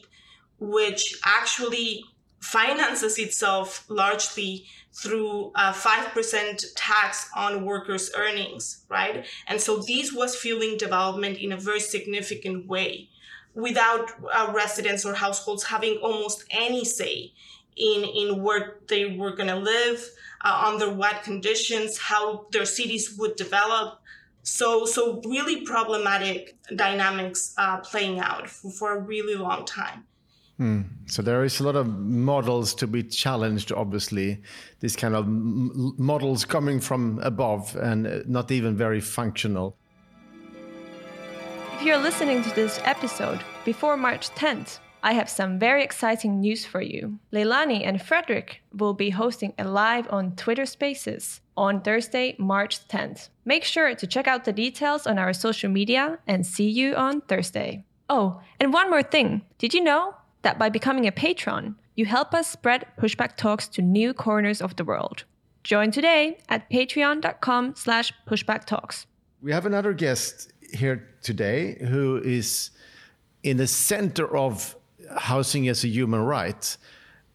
which 0.60 1.20
actually 1.26 2.04
finances 2.46 3.18
itself 3.18 3.84
largely 3.88 4.64
through 4.92 5.50
a 5.56 5.72
5% 5.72 6.64
tax 6.76 7.28
on 7.36 7.64
workers' 7.64 8.10
earnings, 8.16 8.84
right? 8.88 9.26
And 9.48 9.60
so 9.60 9.78
this 9.78 10.12
was 10.12 10.36
fueling 10.36 10.78
development 10.78 11.38
in 11.38 11.52
a 11.52 11.56
very 11.56 11.80
significant 11.80 12.66
way 12.66 13.08
without 13.54 14.12
uh, 14.32 14.52
residents 14.54 15.04
or 15.04 15.14
households 15.14 15.64
having 15.64 15.96
almost 16.02 16.44
any 16.50 16.84
say 16.84 17.32
in, 17.76 18.04
in 18.04 18.42
where 18.42 18.76
they 18.86 19.16
were 19.16 19.34
going 19.34 19.48
to 19.48 19.56
live, 19.56 20.08
uh, 20.44 20.64
under 20.66 20.90
what 20.90 21.22
conditions, 21.24 21.98
how 21.98 22.46
their 22.52 22.64
cities 22.64 23.16
would 23.18 23.34
develop. 23.36 24.00
So, 24.44 24.86
so 24.86 25.20
really 25.26 25.62
problematic 25.62 26.56
dynamics 26.74 27.54
uh, 27.58 27.78
playing 27.78 28.20
out 28.20 28.48
for, 28.48 28.70
for 28.70 28.96
a 28.96 29.00
really 29.00 29.34
long 29.34 29.64
time. 29.64 30.04
Hmm. 30.58 30.82
So 31.06 31.20
there 31.20 31.44
is 31.44 31.60
a 31.60 31.64
lot 31.64 31.76
of 31.76 31.86
models 31.86 32.74
to 32.76 32.86
be 32.86 33.02
challenged. 33.02 33.72
Obviously, 33.72 34.40
these 34.80 34.96
kind 34.96 35.14
of 35.14 35.26
models 35.28 36.44
coming 36.46 36.80
from 36.80 37.18
above 37.22 37.76
and 37.76 38.06
uh, 38.06 38.18
not 38.26 38.50
even 38.50 38.74
very 38.74 39.00
functional. 39.00 39.76
If 41.74 41.82
you're 41.82 41.98
listening 41.98 42.42
to 42.42 42.54
this 42.54 42.80
episode 42.84 43.40
before 43.66 43.98
March 43.98 44.30
10th, 44.30 44.78
I 45.02 45.12
have 45.12 45.28
some 45.28 45.58
very 45.58 45.84
exciting 45.84 46.40
news 46.40 46.64
for 46.64 46.80
you. 46.80 47.18
Leilani 47.32 47.86
and 47.86 48.00
Frederick 48.00 48.62
will 48.72 48.94
be 48.94 49.10
hosting 49.10 49.52
a 49.58 49.64
live 49.68 50.06
on 50.10 50.34
Twitter 50.36 50.64
Spaces 50.64 51.42
on 51.54 51.82
Thursday, 51.82 52.34
March 52.38 52.88
10th. 52.88 53.28
Make 53.44 53.62
sure 53.62 53.94
to 53.94 54.06
check 54.06 54.26
out 54.26 54.44
the 54.44 54.52
details 54.52 55.06
on 55.06 55.18
our 55.18 55.34
social 55.34 55.70
media 55.70 56.18
and 56.26 56.46
see 56.46 56.68
you 56.68 56.94
on 56.94 57.20
Thursday. 57.20 57.84
Oh, 58.08 58.40
and 58.58 58.72
one 58.72 58.88
more 58.88 59.02
thing. 59.02 59.42
Did 59.58 59.74
you 59.74 59.84
know 59.84 60.14
that 60.46 60.60
by 60.60 60.68
becoming 60.68 61.08
a 61.08 61.10
patron, 61.10 61.74
you 61.96 62.06
help 62.06 62.32
us 62.32 62.46
spread 62.46 62.86
Pushback 63.00 63.36
Talks 63.36 63.66
to 63.66 63.82
new 63.82 64.14
corners 64.14 64.62
of 64.62 64.76
the 64.76 64.84
world. 64.84 65.24
Join 65.64 65.90
today 65.90 66.38
at 66.48 66.70
patreon.com 66.70 67.74
slash 67.74 68.12
pushbacktalks. 68.28 69.06
We 69.42 69.50
have 69.50 69.66
another 69.66 69.92
guest 69.92 70.52
here 70.72 71.08
today 71.20 71.78
who 71.80 72.18
is 72.18 72.70
in 73.42 73.56
the 73.56 73.66
center 73.66 74.36
of 74.36 74.76
housing 75.18 75.66
as 75.66 75.82
a 75.82 75.88
human 75.88 76.20
right. 76.20 76.76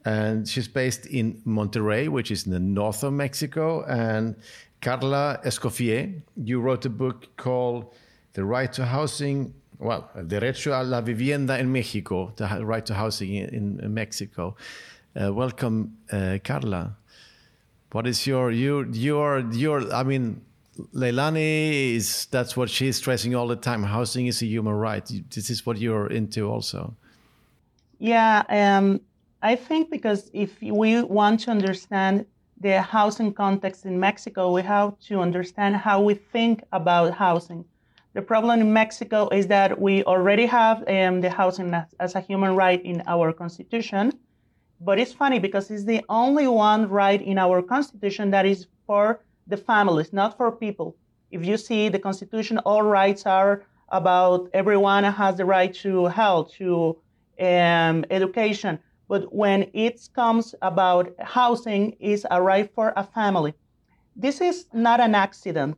And 0.05 0.47
she's 0.47 0.69
based 0.69 1.05
in 1.05 1.41
Monterrey, 1.45 2.07
which 2.07 2.31
is 2.31 2.45
in 2.45 2.53
the 2.53 2.61
north 2.61 3.03
of 3.03 3.11
Mexico. 3.11 3.83
And 3.83 4.37
Carla 4.79 5.41
Escoffié, 5.43 6.21
you 6.37 6.61
wrote 6.61 6.85
a 6.85 6.89
book 6.89 7.27
called 7.35 7.93
The 8.31 8.45
Right 8.45 8.71
to 8.71 8.85
Housing 8.85 9.53
well, 9.81 10.09
derecho 10.15 10.79
a 10.79 10.83
la 10.83 11.01
vivienda 11.01 11.57
en 11.57 11.71
Mexico, 11.71 12.31
the 12.35 12.45
right 12.63 12.85
to 12.85 12.93
housing 12.93 13.35
in, 13.35 13.79
in 13.79 13.93
Mexico. 13.93 14.55
Uh, 15.19 15.33
welcome, 15.33 15.97
uh, 16.11 16.37
Carla. 16.43 16.95
What 17.91 18.07
is 18.07 18.25
your 18.25 18.51
your 18.51 18.87
your 18.87 19.39
your? 19.51 19.93
I 19.93 20.03
mean, 20.03 20.41
Leilani 20.93 21.95
is 21.95 22.27
that's 22.27 22.55
what 22.55 22.69
she's 22.69 22.97
stressing 22.97 23.35
all 23.35 23.47
the 23.47 23.55
time. 23.55 23.83
Housing 23.83 24.27
is 24.27 24.41
a 24.41 24.45
human 24.45 24.73
right. 24.73 25.05
This 25.29 25.49
is 25.49 25.65
what 25.65 25.77
you're 25.77 26.07
into, 26.07 26.49
also. 26.49 26.95
Yeah, 27.97 28.43
um, 28.49 29.01
I 29.41 29.55
think 29.55 29.89
because 29.89 30.29
if 30.31 30.61
we 30.61 31.01
want 31.01 31.41
to 31.41 31.51
understand 31.51 32.25
the 32.59 32.81
housing 32.81 33.33
context 33.33 33.85
in 33.85 33.99
Mexico, 33.99 34.53
we 34.53 34.61
have 34.61 34.97
to 35.07 35.19
understand 35.19 35.75
how 35.75 36.01
we 36.01 36.13
think 36.13 36.63
about 36.71 37.13
housing. 37.15 37.65
The 38.13 38.21
problem 38.21 38.59
in 38.59 38.73
Mexico 38.73 39.29
is 39.29 39.47
that 39.47 39.79
we 39.79 40.03
already 40.03 40.45
have 40.45 40.83
um, 40.89 41.21
the 41.21 41.29
housing 41.29 41.73
as, 41.73 41.95
as, 41.99 42.15
a 42.15 42.19
human 42.19 42.55
right 42.57 42.83
in 42.83 43.01
our 43.07 43.31
constitution. 43.31 44.11
But 44.81 44.99
it's 44.99 45.13
funny 45.13 45.39
because 45.39 45.71
it's 45.71 45.85
the 45.85 46.03
only 46.09 46.45
one 46.47 46.89
right 46.89 47.21
in 47.21 47.37
our 47.37 47.61
constitution 47.61 48.31
that 48.31 48.45
is 48.45 48.67
for 48.85 49.21
the 49.47 49.55
families, 49.55 50.11
not 50.11 50.35
for 50.35 50.51
people. 50.51 50.97
If 51.31 51.45
you 51.45 51.55
see 51.55 51.87
the 51.87 51.99
constitution, 51.99 52.57
all 52.59 52.81
rights 52.81 53.25
are 53.25 53.63
about 53.89 54.49
everyone 54.53 55.05
has 55.05 55.37
the 55.37 55.45
right 55.45 55.73
to 55.75 56.05
health, 56.07 56.53
to 56.55 56.97
um, 57.39 58.03
education. 58.09 58.79
But 59.07 59.33
when 59.33 59.69
it 59.73 60.09
comes 60.13 60.53
about 60.61 61.13
housing, 61.19 61.95
is 61.99 62.27
a 62.29 62.41
right 62.41 62.69
for 62.75 62.91
a 62.97 63.05
family. 63.05 63.53
This 64.17 64.41
is 64.41 64.67
not 64.73 64.99
an 64.99 65.15
accident 65.15 65.77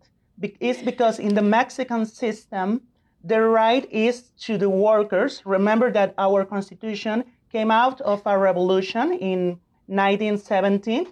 is 0.60 0.78
because 0.82 1.20
in 1.20 1.34
the 1.36 1.42
Mexican 1.42 2.06
system, 2.06 2.82
the 3.24 3.42
right 3.42 3.90
is 3.92 4.32
to 4.42 4.58
the 4.58 4.70
workers. 4.70 5.42
Remember 5.46 5.92
that 5.92 6.14
our 6.18 6.44
constitution 6.46 7.24
came 7.52 7.72
out 7.72 8.02
of 8.02 8.22
a 8.26 8.38
revolution 8.38 9.14
in 9.14 9.60
1917. 9.88 11.08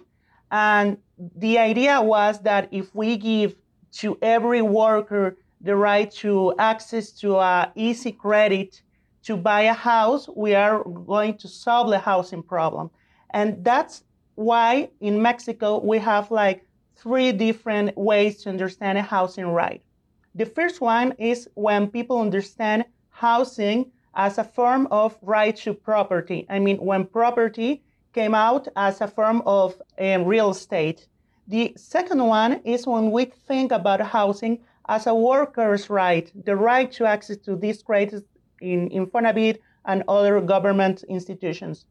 And 0.50 0.98
the 1.36 1.58
idea 1.58 2.00
was 2.02 2.40
that 2.40 2.68
if 2.70 2.94
we 2.94 3.16
give 3.16 3.54
to 3.92 4.18
every 4.20 4.62
worker 4.62 5.36
the 5.60 5.76
right 5.76 6.10
to 6.10 6.54
access 6.58 7.12
to 7.12 7.70
easy 7.74 8.12
credit 8.12 8.82
to 9.22 9.36
buy 9.36 9.62
a 9.62 9.72
house, 9.72 10.28
we 10.36 10.54
are 10.54 10.82
going 10.84 11.38
to 11.38 11.48
solve 11.48 11.88
the 11.88 11.98
housing 11.98 12.42
problem. 12.42 12.90
And 13.30 13.64
that's 13.64 14.02
why 14.34 14.90
in 15.00 15.22
Mexico 15.22 15.78
we 15.78 15.98
have 15.98 16.30
like 16.30 16.66
three 17.02 17.32
different 17.32 17.96
ways 17.96 18.42
to 18.42 18.48
understand 18.48 18.96
a 18.98 19.02
housing 19.02 19.48
right. 19.48 19.82
The 20.34 20.46
first 20.46 20.80
one 20.80 21.12
is 21.18 21.48
when 21.54 21.88
people 21.88 22.20
understand 22.20 22.84
housing 23.10 23.90
as 24.14 24.38
a 24.38 24.44
form 24.44 24.86
of 24.90 25.18
right 25.22 25.56
to 25.56 25.74
property. 25.74 26.46
I 26.48 26.58
mean, 26.58 26.78
when 26.78 27.06
property 27.06 27.82
came 28.12 28.34
out 28.34 28.68
as 28.76 29.00
a 29.00 29.08
form 29.08 29.42
of 29.46 29.80
um, 29.98 30.24
real 30.24 30.50
estate. 30.50 31.06
The 31.48 31.72
second 31.76 32.24
one 32.24 32.60
is 32.64 32.86
when 32.86 33.10
we 33.10 33.24
think 33.24 33.72
about 33.72 34.00
housing 34.00 34.60
as 34.88 35.06
a 35.06 35.14
worker's 35.14 35.88
right, 35.90 36.30
the 36.44 36.56
right 36.56 36.90
to 36.92 37.06
access 37.06 37.38
to 37.38 37.56
these 37.56 37.82
credits 37.82 38.26
in 38.60 38.90
Infonavit 38.90 39.58
and 39.86 40.04
other 40.08 40.40
government 40.40 41.04
institutions. 41.08 41.86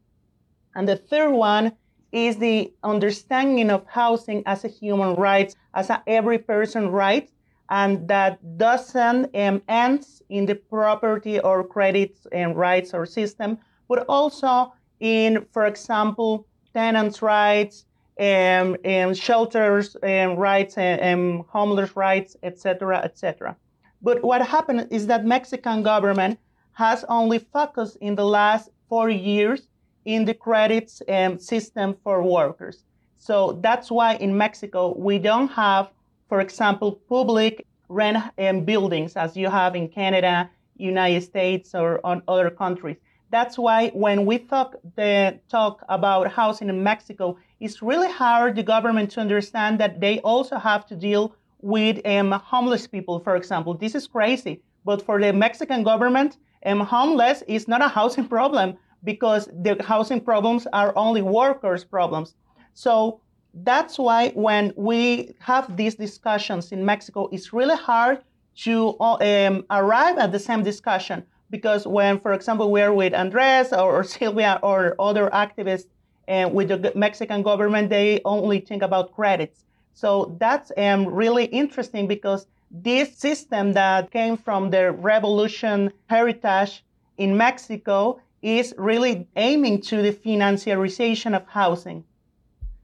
And 0.74 0.88
the 0.88 0.96
third 0.96 1.32
one 1.32 1.72
is 2.12 2.36
the 2.36 2.72
understanding 2.84 3.70
of 3.70 3.86
housing 3.86 4.42
as 4.46 4.64
a 4.64 4.68
human 4.68 5.14
right, 5.14 5.54
as 5.74 5.90
a 5.90 6.02
every 6.06 6.38
person 6.38 6.90
right, 6.90 7.30
and 7.70 8.06
that 8.08 8.38
doesn't 8.58 9.34
um, 9.34 9.62
end 9.68 10.06
in 10.28 10.46
the 10.46 10.54
property 10.54 11.40
or 11.40 11.64
credits 11.64 12.26
and 12.32 12.56
rights 12.56 12.92
or 12.92 13.06
system, 13.06 13.58
but 13.88 14.04
also 14.08 14.72
in, 15.00 15.46
for 15.52 15.66
example, 15.66 16.46
tenants' 16.74 17.22
rights, 17.22 17.86
and, 18.18 18.78
and 18.84 19.16
shelters 19.16 19.96
and 20.02 20.38
rights 20.38 20.76
and, 20.76 21.00
and 21.00 21.44
homeless 21.48 21.96
rights, 21.96 22.36
etc., 22.42 22.98
etc. 22.98 23.56
But 24.02 24.22
what 24.22 24.46
happened 24.46 24.88
is 24.90 25.06
that 25.06 25.24
Mexican 25.24 25.82
government 25.82 26.38
has 26.74 27.04
only 27.08 27.38
focused 27.38 27.96
in 28.00 28.14
the 28.14 28.24
last 28.24 28.70
four 28.88 29.08
years 29.08 29.68
in 30.04 30.24
the 30.24 30.34
credits 30.34 31.02
um, 31.08 31.38
system 31.38 31.96
for 32.02 32.22
workers. 32.22 32.84
So 33.18 33.58
that's 33.60 33.90
why 33.90 34.16
in 34.16 34.36
Mexico 34.36 34.94
we 34.96 35.18
don't 35.18 35.48
have, 35.48 35.90
for 36.28 36.40
example, 36.40 37.00
public 37.08 37.66
rent 37.88 38.18
um, 38.38 38.64
buildings 38.64 39.16
as 39.16 39.36
you 39.36 39.48
have 39.48 39.76
in 39.76 39.88
Canada, 39.88 40.50
United 40.76 41.22
States, 41.22 41.74
or 41.74 42.00
on 42.04 42.22
other 42.26 42.50
countries, 42.50 42.96
That's 43.30 43.56
why 43.56 43.88
when 43.94 44.26
we 44.26 44.38
talk 44.38 44.76
the 44.96 45.38
talk 45.48 45.84
about 45.88 46.30
housing 46.30 46.68
in 46.68 46.82
Mexico, 46.82 47.38
it's 47.60 47.80
really 47.80 48.10
hard 48.10 48.56
the 48.56 48.62
government 48.62 49.10
to 49.12 49.20
understand 49.20 49.80
that 49.80 50.00
they 50.00 50.20
also 50.20 50.56
have 50.58 50.84
to 50.90 50.96
deal 50.96 51.34
with 51.62 52.04
um, 52.06 52.32
homeless 52.32 52.86
people, 52.86 53.20
for 53.20 53.34
example. 53.36 53.72
This 53.74 53.94
is 53.94 54.06
crazy, 54.06 54.60
but 54.84 55.00
for 55.00 55.18
the 55.20 55.32
Mexican 55.32 55.82
government, 55.82 56.36
um, 56.66 56.80
homeless 56.80 57.42
is 57.46 57.66
not 57.68 57.80
a 57.80 57.88
housing 57.88 58.28
problem 58.36 58.76
because 59.04 59.48
the 59.52 59.76
housing 59.82 60.20
problems 60.20 60.66
are 60.72 60.92
only 60.96 61.22
workers' 61.22 61.84
problems. 61.84 62.34
So 62.74 63.20
that's 63.54 63.98
why 63.98 64.30
when 64.30 64.72
we 64.76 65.34
have 65.40 65.76
these 65.76 65.94
discussions 65.94 66.72
in 66.72 66.84
Mexico, 66.84 67.28
it's 67.32 67.52
really 67.52 67.76
hard 67.76 68.22
to 68.56 68.96
um, 69.00 69.64
arrive 69.70 70.18
at 70.18 70.32
the 70.32 70.38
same 70.38 70.62
discussion 70.62 71.24
because 71.50 71.86
when, 71.86 72.18
for 72.18 72.32
example, 72.32 72.70
we're 72.70 72.92
with 72.92 73.12
Andres 73.14 73.72
or, 73.72 74.04
or 74.22 74.58
or 74.62 74.96
other 74.98 75.28
activists 75.30 75.86
and 76.28 76.50
uh, 76.50 76.52
with 76.54 76.68
the 76.68 76.92
Mexican 76.94 77.42
government, 77.42 77.90
they 77.90 78.20
only 78.24 78.60
think 78.60 78.82
about 78.82 79.12
credits. 79.14 79.64
So 79.92 80.36
that's 80.38 80.72
um, 80.76 81.06
really 81.06 81.44
interesting 81.46 82.06
because 82.06 82.46
this 82.70 83.14
system 83.16 83.74
that 83.74 84.10
came 84.10 84.36
from 84.36 84.70
the 84.70 84.92
revolution 84.92 85.92
heritage 86.08 86.84
in 87.18 87.36
Mexico 87.36 88.20
is 88.42 88.74
really 88.76 89.28
aiming 89.36 89.80
to 89.82 90.02
the 90.02 90.12
financiarization 90.12 91.34
of 91.34 91.46
housing. 91.48 92.04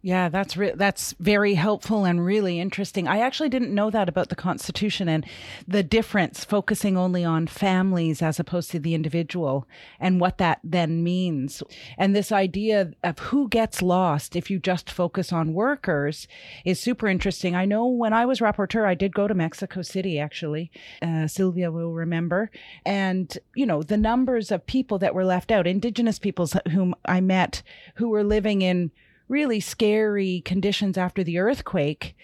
Yeah, 0.00 0.28
that's 0.28 0.56
re- 0.56 0.74
that's 0.76 1.12
very 1.18 1.54
helpful 1.54 2.04
and 2.04 2.24
really 2.24 2.60
interesting. 2.60 3.08
I 3.08 3.18
actually 3.18 3.48
didn't 3.48 3.74
know 3.74 3.90
that 3.90 4.08
about 4.08 4.28
the 4.28 4.36
Constitution 4.36 5.08
and 5.08 5.26
the 5.66 5.82
difference 5.82 6.44
focusing 6.44 6.96
only 6.96 7.24
on 7.24 7.48
families 7.48 8.22
as 8.22 8.38
opposed 8.38 8.70
to 8.70 8.78
the 8.78 8.94
individual 8.94 9.66
and 9.98 10.20
what 10.20 10.38
that 10.38 10.60
then 10.62 11.02
means. 11.02 11.64
And 11.96 12.14
this 12.14 12.30
idea 12.30 12.92
of 13.02 13.18
who 13.18 13.48
gets 13.48 13.82
lost 13.82 14.36
if 14.36 14.50
you 14.50 14.60
just 14.60 14.88
focus 14.88 15.32
on 15.32 15.52
workers 15.52 16.28
is 16.64 16.78
super 16.78 17.08
interesting. 17.08 17.56
I 17.56 17.64
know 17.64 17.84
when 17.88 18.12
I 18.12 18.24
was 18.24 18.38
rapporteur, 18.38 18.86
I 18.86 18.94
did 18.94 19.12
go 19.12 19.26
to 19.26 19.34
Mexico 19.34 19.82
City 19.82 20.20
actually. 20.20 20.70
Uh, 21.02 21.26
Sylvia 21.26 21.72
will 21.72 21.92
remember, 21.92 22.52
and 22.86 23.36
you 23.56 23.66
know 23.66 23.82
the 23.82 23.96
numbers 23.96 24.52
of 24.52 24.64
people 24.64 24.98
that 25.00 25.14
were 25.14 25.24
left 25.24 25.50
out, 25.50 25.66
indigenous 25.66 26.20
peoples 26.20 26.54
whom 26.70 26.94
I 27.04 27.20
met 27.20 27.62
who 27.96 28.10
were 28.10 28.22
living 28.22 28.62
in 28.62 28.92
really 29.28 29.60
scary 29.60 30.40
conditions 30.42 30.96
after 30.96 31.22
the 31.22 31.38
earthquake 31.38 32.16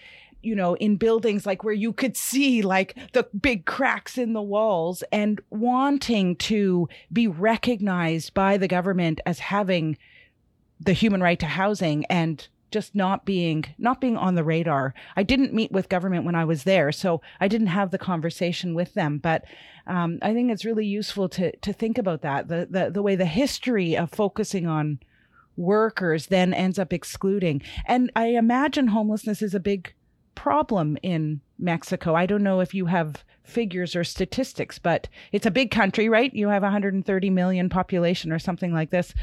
you 0.45 0.55
know, 0.55 0.75
in 0.75 0.95
buildings 0.95 1.45
like 1.47 1.63
where 1.63 1.73
you 1.73 1.91
could 1.91 2.15
see 2.15 2.61
like 2.61 2.95
the 3.13 3.27
big 3.41 3.65
cracks 3.65 4.15
in 4.15 4.33
the 4.33 4.41
walls 4.41 5.03
and 5.11 5.41
wanting 5.49 6.35
to 6.35 6.87
be 7.11 7.27
recognized 7.27 8.31
by 8.35 8.55
the 8.55 8.67
government 8.67 9.19
as 9.25 9.39
having 9.39 9.97
the 10.79 10.93
human 10.93 11.21
right 11.21 11.39
to 11.39 11.47
housing 11.47 12.05
and 12.05 12.47
just 12.69 12.93
not 12.93 13.25
being 13.25 13.65
not 13.77 14.01
being 14.01 14.17
on 14.17 14.35
the 14.35 14.43
radar. 14.43 14.93
I 15.15 15.23
didn't 15.23 15.53
meet 15.53 15.71
with 15.71 15.89
government 15.89 16.25
when 16.25 16.35
I 16.35 16.45
was 16.45 16.63
there, 16.63 16.91
so 16.91 17.21
I 17.39 17.47
didn't 17.47 17.67
have 17.67 17.91
the 17.91 17.97
conversation 17.97 18.75
with 18.75 18.93
them. 18.93 19.17
But 19.17 19.45
um, 19.87 20.19
I 20.21 20.33
think 20.33 20.51
it's 20.51 20.65
really 20.65 20.85
useful 20.85 21.29
to 21.29 21.55
to 21.55 21.73
think 21.73 21.97
about 21.97 22.21
that 22.21 22.49
the 22.49 22.67
the 22.69 22.91
the 22.91 23.01
way 23.01 23.15
the 23.15 23.25
history 23.25 23.95
of 23.95 24.11
focusing 24.11 24.67
on 24.67 24.99
workers 25.57 26.27
then 26.27 26.53
ends 26.53 26.79
up 26.79 26.93
excluding. 26.93 27.61
And 27.85 28.11
I 28.15 28.27
imagine 28.27 28.87
homelessness 28.87 29.41
is 29.41 29.53
a 29.53 29.59
big 29.59 29.93
problem 30.35 30.97
in 31.01 31.41
Mexico. 31.57 32.13
I 32.15 32.25
don't 32.25 32.43
know 32.43 32.59
if 32.59 32.73
you 32.73 32.85
have 32.87 33.23
figures 33.43 33.95
or 33.95 34.03
statistics, 34.03 34.79
but 34.79 35.07
it's 35.31 35.45
a 35.45 35.51
big 35.51 35.71
country, 35.71 36.09
right? 36.09 36.33
You 36.33 36.49
have 36.49 36.63
130 36.63 37.29
million 37.29 37.69
population 37.69 38.31
or 38.31 38.39
something 38.39 38.73
like 38.73 38.89
this. 38.89 39.13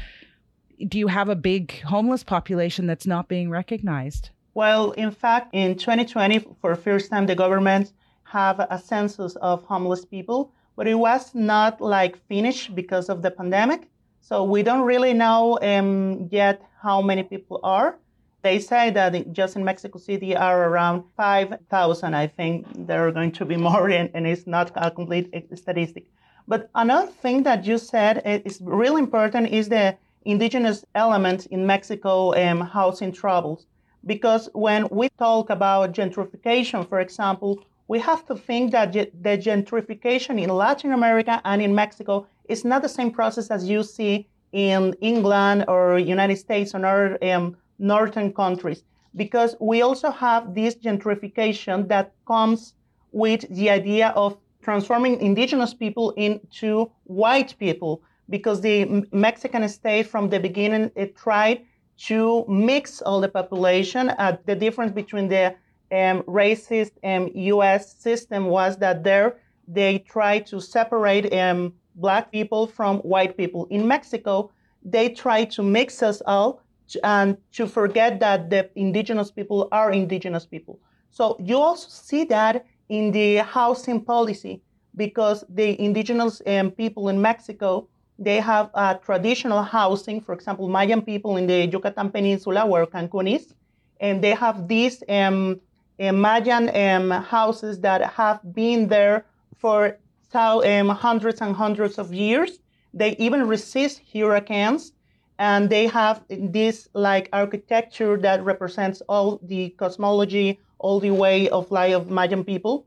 Do 0.87 0.97
you 0.97 1.07
have 1.07 1.29
a 1.29 1.35
big 1.35 1.81
homeless 1.81 2.23
population 2.23 2.87
that's 2.87 3.05
not 3.05 3.27
being 3.27 3.49
recognized? 3.49 4.31
Well, 4.55 4.91
in 4.91 5.11
fact, 5.11 5.49
in 5.53 5.75
2020, 5.77 6.39
for 6.61 6.75
the 6.75 6.81
first 6.81 7.09
time, 7.09 7.25
the 7.25 7.35
government 7.35 7.93
have 8.23 8.59
a 8.59 8.79
census 8.79 9.35
of 9.37 9.63
homeless 9.63 10.05
people, 10.05 10.51
but 10.75 10.87
it 10.87 10.95
was 10.95 11.35
not 11.35 11.81
like 11.81 12.17
finished 12.27 12.73
because 12.75 13.09
of 13.09 13.21
the 13.21 13.31
pandemic. 13.31 13.89
So 14.25 14.45
we 14.45 14.63
don't 14.63 14.83
really 14.83 15.11
know 15.11 15.59
um, 15.61 16.29
yet 16.31 16.61
how 16.81 17.01
many 17.01 17.23
people 17.23 17.59
are. 17.61 17.97
They 18.41 18.57
say 18.57 18.89
that 18.91 19.33
just 19.33 19.57
in 19.57 19.65
Mexico 19.65 19.99
City 19.99 20.33
are 20.33 20.69
around 20.69 21.03
5,000. 21.17 22.13
I 22.13 22.27
think 22.27 22.65
there 22.87 23.05
are 23.05 23.11
going 23.11 23.33
to 23.33 23.43
be 23.43 23.57
more, 23.67 23.89
and, 23.89 24.09
and 24.13 24.25
it's 24.25 24.47
not 24.47 24.71
a 24.75 24.89
complete 24.91 25.29
statistic. 25.55 26.05
But 26.47 26.69
another 26.73 27.11
thing 27.11 27.43
that 27.43 27.65
you 27.65 27.77
said 27.77 28.21
is 28.45 28.61
really 28.61 29.01
important 29.01 29.49
is 29.49 29.67
the 29.67 29.97
indigenous 30.23 30.85
element 30.95 31.47
in 31.47 31.67
Mexico 31.67 32.33
um, 32.33 32.61
housing 32.61 33.11
troubles. 33.11 33.65
Because 34.05 34.49
when 34.53 34.87
we 34.89 35.09
talk 35.19 35.49
about 35.49 35.91
gentrification, 35.91 36.87
for 36.87 37.01
example, 37.01 37.59
we 37.89 37.99
have 37.99 38.25
to 38.27 38.35
think 38.35 38.71
that 38.71 38.93
the 38.93 39.37
gentrification 39.37 40.41
in 40.41 40.49
Latin 40.49 40.93
America 40.93 41.41
and 41.43 41.61
in 41.61 41.75
Mexico 41.75 42.25
it's 42.45 42.65
not 42.65 42.81
the 42.81 42.89
same 42.89 43.11
process 43.11 43.49
as 43.49 43.69
you 43.69 43.83
see 43.83 44.27
in 44.51 44.93
England 45.01 45.65
or 45.67 45.97
United 45.97 46.37
States 46.37 46.73
or 46.75 46.85
other 46.85 47.17
um, 47.23 47.57
northern 47.79 48.31
countries, 48.31 48.83
because 49.15 49.55
we 49.59 49.81
also 49.81 50.11
have 50.11 50.53
this 50.53 50.75
gentrification 50.75 51.87
that 51.87 52.13
comes 52.27 52.73
with 53.11 53.41
the 53.49 53.69
idea 53.69 54.09
of 54.09 54.37
transforming 54.61 55.19
indigenous 55.19 55.73
people 55.73 56.11
into 56.11 56.89
white 57.03 57.55
people, 57.59 58.01
because 58.29 58.61
the 58.61 59.05
Mexican 59.11 59.67
state 59.67 60.07
from 60.07 60.29
the 60.29 60.39
beginning 60.39 60.91
it 60.95 61.15
tried 61.15 61.61
to 61.97 62.45
mix 62.47 63.01
all 63.01 63.19
the 63.21 63.29
population. 63.29 64.09
Uh, 64.09 64.37
the 64.45 64.55
difference 64.55 64.91
between 64.91 65.27
the 65.27 65.55
um, 65.91 66.23
racist 66.23 66.91
um, 67.03 67.29
U.S. 67.35 67.95
system 67.95 68.45
was 68.45 68.77
that 68.77 69.03
there 69.03 69.37
they 69.67 69.99
tried 69.99 70.45
to 70.47 70.59
separate 70.59 71.33
um, 71.33 71.73
black 71.95 72.31
people 72.31 72.67
from 72.67 72.97
white 72.99 73.37
people. 73.37 73.67
In 73.69 73.87
Mexico, 73.87 74.51
they 74.83 75.09
try 75.09 75.45
to 75.45 75.63
mix 75.63 76.03
us 76.03 76.21
all 76.25 76.61
and 77.03 77.37
to 77.53 77.67
forget 77.67 78.19
that 78.19 78.49
the 78.49 78.69
indigenous 78.75 79.31
people 79.31 79.67
are 79.71 79.91
indigenous 79.91 80.45
people. 80.45 80.79
So 81.11 81.37
you 81.39 81.57
also 81.57 81.87
see 81.89 82.25
that 82.25 82.65
in 82.89 83.11
the 83.11 83.37
housing 83.37 84.01
policy 84.03 84.61
because 84.95 85.43
the 85.49 85.79
indigenous 85.81 86.41
um, 86.45 86.71
people 86.71 87.09
in 87.09 87.21
Mexico 87.21 87.87
they 88.19 88.39
have 88.39 88.69
uh, 88.73 88.95
traditional 88.95 89.63
housing. 89.63 90.21
For 90.21 90.33
example, 90.33 90.67
Mayan 90.67 91.01
people 91.01 91.37
in 91.37 91.47
the 91.47 91.65
Yucatan 91.65 92.09
Peninsula, 92.09 92.65
where 92.65 92.85
Cancun 92.85 93.33
is, 93.33 93.53
and 93.99 94.23
they 94.23 94.31
have 94.35 94.67
these 94.67 95.03
um, 95.09 95.59
uh, 95.99 96.11
Mayan 96.11 96.69
um, 96.75 97.23
houses 97.23 97.79
that 97.81 98.13
have 98.13 98.39
been 98.53 98.87
there 98.87 99.25
for 99.57 99.97
um, 100.35 100.89
hundreds 100.89 101.41
and 101.41 101.55
hundreds 101.55 101.97
of 101.97 102.13
years. 102.13 102.59
They 102.93 103.15
even 103.17 103.47
resist 103.47 104.01
hurricanes, 104.13 104.91
and 105.39 105.69
they 105.69 105.87
have 105.87 106.23
this 106.29 106.87
like 106.93 107.29
architecture 107.33 108.17
that 108.17 108.43
represents 108.43 109.01
all 109.09 109.39
the 109.43 109.69
cosmology, 109.71 110.59
all 110.79 110.99
the 110.99 111.11
way 111.11 111.49
of 111.49 111.71
life 111.71 111.95
of 111.95 112.09
Mayan 112.09 112.43
people. 112.43 112.85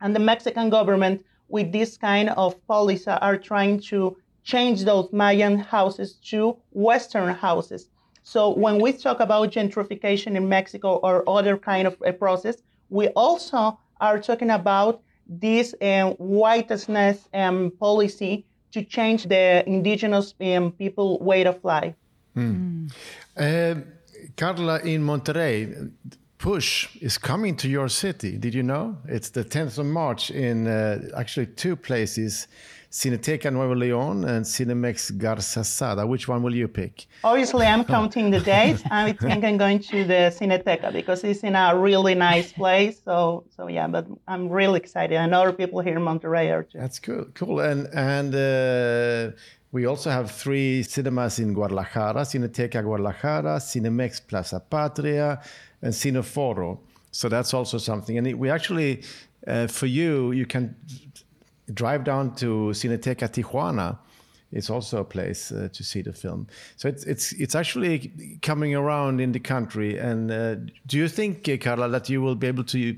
And 0.00 0.14
the 0.14 0.20
Mexican 0.20 0.70
government, 0.70 1.24
with 1.48 1.72
this 1.72 1.96
kind 1.96 2.30
of 2.30 2.54
policy, 2.66 3.10
are 3.10 3.38
trying 3.38 3.80
to 3.90 4.16
change 4.44 4.84
those 4.84 5.12
Mayan 5.12 5.58
houses 5.58 6.14
to 6.30 6.56
Western 6.72 7.34
houses. 7.34 7.88
So 8.22 8.50
when 8.50 8.80
we 8.80 8.92
talk 8.92 9.20
about 9.20 9.50
gentrification 9.50 10.36
in 10.36 10.48
Mexico 10.48 10.96
or 11.02 11.28
other 11.28 11.56
kind 11.56 11.86
of 11.86 11.96
a 12.04 12.12
process, 12.12 12.56
we 12.88 13.08
also 13.08 13.78
are 14.00 14.18
talking 14.18 14.50
about 14.50 15.02
this 15.40 15.74
um, 15.80 16.12
whiteness 16.12 17.28
um, 17.32 17.72
policy 17.78 18.44
to 18.72 18.82
change 18.82 19.24
the 19.24 19.62
indigenous 19.66 20.34
um, 20.40 20.72
people 20.72 21.18
way 21.20 21.44
of 21.44 21.62
life. 21.64 21.94
Mm. 22.36 22.90
Uh, 23.36 23.74
Carla, 24.36 24.80
in 24.80 25.02
Monterrey, 25.02 25.90
Push 26.38 26.96
is 27.00 27.18
coming 27.18 27.56
to 27.56 27.68
your 27.68 27.88
city. 27.88 28.36
Did 28.36 28.54
you 28.54 28.62
know? 28.62 28.96
It's 29.06 29.30
the 29.30 29.44
10th 29.44 29.78
of 29.78 29.86
March 29.86 30.30
in 30.30 30.66
uh, 30.66 31.08
actually 31.16 31.46
two 31.46 31.76
places 31.76 32.48
Cineteca 32.92 33.50
Nuevo 33.50 33.74
León 33.74 34.28
and 34.28 34.44
Cinemex 34.44 35.16
Garza 35.16 35.64
Sada. 35.64 36.06
Which 36.06 36.28
one 36.28 36.42
will 36.42 36.54
you 36.54 36.68
pick? 36.68 37.06
Obviously, 37.24 37.64
I'm 37.64 37.84
counting 37.96 38.30
the 38.30 38.40
dates. 38.40 38.82
I 38.90 39.12
think 39.12 39.44
I'm 39.44 39.56
going 39.56 39.78
to 39.78 40.04
the 40.04 40.30
Cineteca 40.30 40.92
because 40.92 41.24
it's 41.24 41.40
in 41.40 41.56
a 41.56 41.74
really 41.74 42.14
nice 42.14 42.52
place. 42.52 43.00
So, 43.02 43.44
so 43.56 43.68
yeah, 43.68 43.86
but 43.86 44.06
I'm 44.28 44.50
really 44.50 44.78
excited. 44.78 45.16
And 45.16 45.34
other 45.34 45.54
people 45.54 45.80
here 45.80 45.96
in 45.96 46.02
Monterrey 46.02 46.52
are 46.52 46.64
too. 46.64 46.78
That's 46.78 46.98
cool. 46.98 47.24
Cool. 47.32 47.60
And 47.60 47.88
and 47.94 48.34
uh, 48.34 49.34
we 49.72 49.86
also 49.86 50.10
have 50.10 50.30
three 50.30 50.82
cinemas 50.82 51.38
in 51.38 51.54
Guadalajara: 51.54 52.26
Cineteca 52.26 52.82
Guadalajara, 52.82 53.56
Cinemex 53.58 54.20
Plaza 54.28 54.60
Patria, 54.60 55.40
and 55.80 55.94
Cineforo. 55.94 56.78
So 57.10 57.30
that's 57.30 57.54
also 57.54 57.78
something. 57.78 58.18
And 58.18 58.38
we 58.38 58.50
actually, 58.50 59.02
uh, 59.46 59.66
for 59.66 59.86
you, 59.86 60.32
you 60.32 60.44
can 60.44 60.76
drive 61.72 62.04
down 62.04 62.34
to 62.36 62.72
Cineteca 62.72 63.28
Tijuana 63.28 63.98
it's 64.52 64.68
also 64.68 65.00
a 65.00 65.04
place 65.04 65.50
uh, 65.50 65.68
to 65.72 65.82
see 65.82 66.02
the 66.02 66.12
film. 66.12 66.46
So 66.76 66.88
it's 66.88 67.04
it's 67.04 67.32
it's 67.32 67.54
actually 67.54 68.38
coming 68.42 68.74
around 68.74 69.20
in 69.20 69.32
the 69.32 69.40
country. 69.40 69.98
And 69.98 70.30
uh, 70.30 70.56
do 70.86 70.98
you 70.98 71.08
think, 71.08 71.48
uh, 71.48 71.56
Carla, 71.56 71.88
that 71.88 72.08
you 72.08 72.20
will 72.20 72.34
be 72.34 72.46
able 72.46 72.64
to 72.64 72.96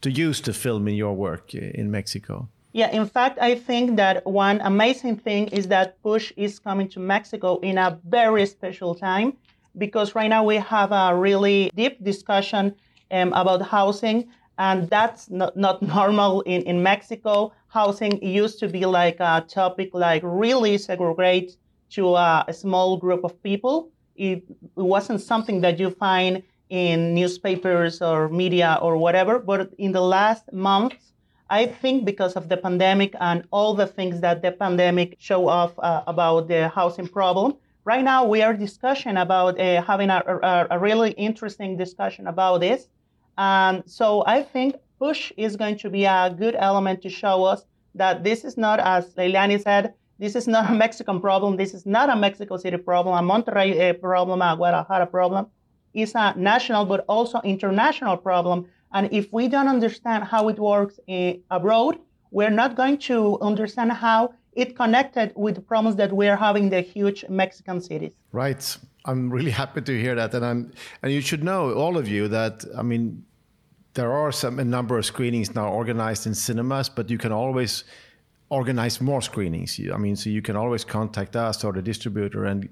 to 0.00 0.10
use 0.10 0.40
the 0.40 0.52
film 0.52 0.88
in 0.88 0.94
your 0.94 1.14
work 1.14 1.50
uh, 1.54 1.58
in 1.58 1.90
Mexico? 1.90 2.48
Yeah, 2.72 2.90
in 2.90 3.06
fact, 3.06 3.38
I 3.40 3.54
think 3.54 3.96
that 3.96 4.26
one 4.26 4.60
amazing 4.62 5.18
thing 5.18 5.46
is 5.48 5.68
that 5.68 6.02
Push 6.02 6.32
is 6.36 6.58
coming 6.58 6.88
to 6.88 7.00
Mexico 7.00 7.60
in 7.60 7.78
a 7.78 8.00
very 8.08 8.46
special 8.46 8.96
time 8.96 9.36
because 9.78 10.16
right 10.16 10.28
now 10.28 10.42
we 10.42 10.56
have 10.56 10.90
a 10.90 11.14
really 11.14 11.70
deep 11.76 12.02
discussion 12.02 12.74
um, 13.12 13.32
about 13.32 13.62
housing, 13.62 14.28
and 14.58 14.88
that's 14.88 15.30
not, 15.30 15.56
not 15.56 15.82
normal 15.96 16.40
in, 16.42 16.62
in 16.62 16.82
Mexico. 16.82 17.52
Housing 17.68 18.22
used 18.22 18.58
to 18.60 18.68
be 18.68 18.86
like 18.86 19.18
a 19.20 19.44
topic 19.48 19.90
like 19.92 20.22
really 20.24 20.78
segregate 20.78 21.56
to 21.90 22.14
a, 22.14 22.44
a 22.48 22.52
small 22.52 22.96
group 22.96 23.24
of 23.24 23.40
people. 23.42 23.90
It, 24.16 24.44
wasn't 24.76 25.20
something 25.20 25.60
that 25.62 25.78
you 25.78 25.90
find 25.90 26.42
in 26.68 27.14
newspapers 27.14 28.00
or 28.00 28.28
media 28.28 28.78
or 28.80 28.96
whatever, 28.96 29.38
but 29.38 29.72
in 29.78 29.92
the 29.92 30.00
last 30.00 30.52
months, 30.52 31.12
I 31.50 31.66
think 31.66 32.04
because 32.04 32.34
of 32.34 32.48
the 32.48 32.56
pandemic 32.56 33.14
and 33.20 33.44
all 33.50 33.74
the 33.74 33.86
things 33.86 34.20
that 34.20 34.42
the 34.42 34.52
pandemic 34.52 35.16
show 35.18 35.46
off 35.48 35.72
uh, 35.78 36.02
about 36.06 36.48
the 36.48 36.68
housing 36.68 37.06
problem, 37.06 37.54
right 37.84 38.02
now 38.02 38.24
we 38.24 38.42
are 38.42 38.54
discussing 38.54 39.16
about 39.16 39.60
uh, 39.60 39.82
having 39.82 40.10
a, 40.10 40.22
a, 40.26 40.66
a, 40.70 40.78
really 40.78 41.10
interesting 41.12 41.76
discussion 41.76 42.26
about 42.26 42.60
this. 42.60 42.88
And 43.38 43.82
so 43.86 44.24
I 44.26 44.42
think 44.42 44.76
push 44.98 45.32
is 45.36 45.56
going 45.56 45.78
to 45.78 45.90
be 45.90 46.04
a 46.04 46.34
good 46.36 46.56
element 46.56 47.02
to 47.02 47.08
show 47.08 47.44
us 47.44 47.64
that 47.94 48.24
this 48.24 48.44
is 48.44 48.56
not, 48.56 48.80
as 48.80 49.14
Leilani 49.14 49.62
said, 49.62 49.94
this 50.18 50.34
is 50.36 50.46
not 50.46 50.70
a 50.70 50.74
Mexican 50.84 51.20
problem. 51.20 51.56
This 51.56 51.74
is 51.74 51.84
not 51.86 52.10
a 52.10 52.16
Mexico 52.16 52.56
City 52.56 52.76
problem, 52.76 53.16
a 53.16 53.32
Monterrey 53.32 53.90
uh, 53.90 53.92
problem, 53.94 54.42
a 54.42 54.56
Guadalajara 54.56 55.06
problem. 55.06 55.46
It's 55.92 56.14
a 56.14 56.34
national 56.36 56.86
but 56.86 57.04
also 57.08 57.40
international 57.42 58.16
problem 58.16 58.66
and 58.94 59.12
if 59.12 59.32
we 59.32 59.48
don't 59.48 59.66
understand 59.66 60.22
how 60.24 60.48
it 60.48 60.58
works 60.58 61.00
uh, 61.08 61.32
abroad, 61.50 61.98
we're 62.30 62.56
not 62.62 62.76
going 62.76 62.98
to 63.10 63.38
understand 63.40 63.90
how 63.92 64.34
it 64.52 64.76
connected 64.76 65.32
with 65.34 65.56
the 65.56 65.60
problems 65.60 65.96
that 65.96 66.12
we're 66.12 66.36
having 66.36 66.64
in 66.64 66.70
the 66.70 66.80
huge 66.80 67.24
Mexican 67.28 67.80
cities. 67.80 68.12
Right. 68.30 68.78
I'm 69.04 69.30
really 69.30 69.50
happy 69.62 69.80
to 69.82 70.00
hear 70.00 70.14
that. 70.14 70.34
And 70.34 70.44
I'm 70.44 70.72
and 71.02 71.12
you 71.12 71.20
should 71.20 71.44
know, 71.44 71.72
all 71.72 71.96
of 71.96 72.08
you, 72.08 72.28
that 72.28 72.64
I 72.76 72.82
mean 72.82 73.24
there 73.94 74.12
are 74.12 74.32
some 74.32 74.58
a 74.58 74.64
number 74.64 74.98
of 74.98 75.06
screenings 75.06 75.54
now 75.54 75.68
organized 75.68 76.26
in 76.26 76.34
cinemas, 76.34 76.88
but 76.88 77.10
you 77.10 77.18
can 77.18 77.32
always 77.32 77.84
organize 78.50 79.00
more 79.00 79.22
screenings. 79.22 79.80
I 79.92 79.96
mean, 79.96 80.16
so 80.16 80.30
you 80.30 80.42
can 80.42 80.56
always 80.56 80.84
contact 80.84 81.36
us 81.36 81.64
or 81.64 81.72
the 81.72 81.82
distributor 81.82 82.44
and 82.44 82.68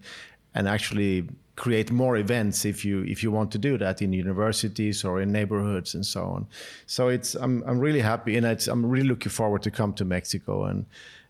and 0.54 0.68
actually 0.68 1.28
create 1.56 1.90
more 1.90 2.16
events 2.16 2.64
if 2.64 2.84
you 2.84 3.02
if 3.02 3.22
you 3.22 3.30
want 3.30 3.50
to 3.52 3.58
do 3.58 3.78
that 3.78 4.02
in 4.02 4.12
universities 4.12 5.04
or 5.04 5.20
in 5.20 5.30
neighborhoods 5.32 5.94
and 5.94 6.04
so 6.04 6.24
on. 6.24 6.46
So 6.86 7.08
it's 7.08 7.34
I'm 7.34 7.62
I'm 7.66 7.78
really 7.78 8.00
happy 8.00 8.36
and 8.36 8.46
I'm 8.46 8.86
really 8.86 9.08
looking 9.08 9.30
forward 9.30 9.62
to 9.62 9.70
come 9.70 9.92
to 9.94 10.04
Mexico 10.04 10.64
and 10.64 10.86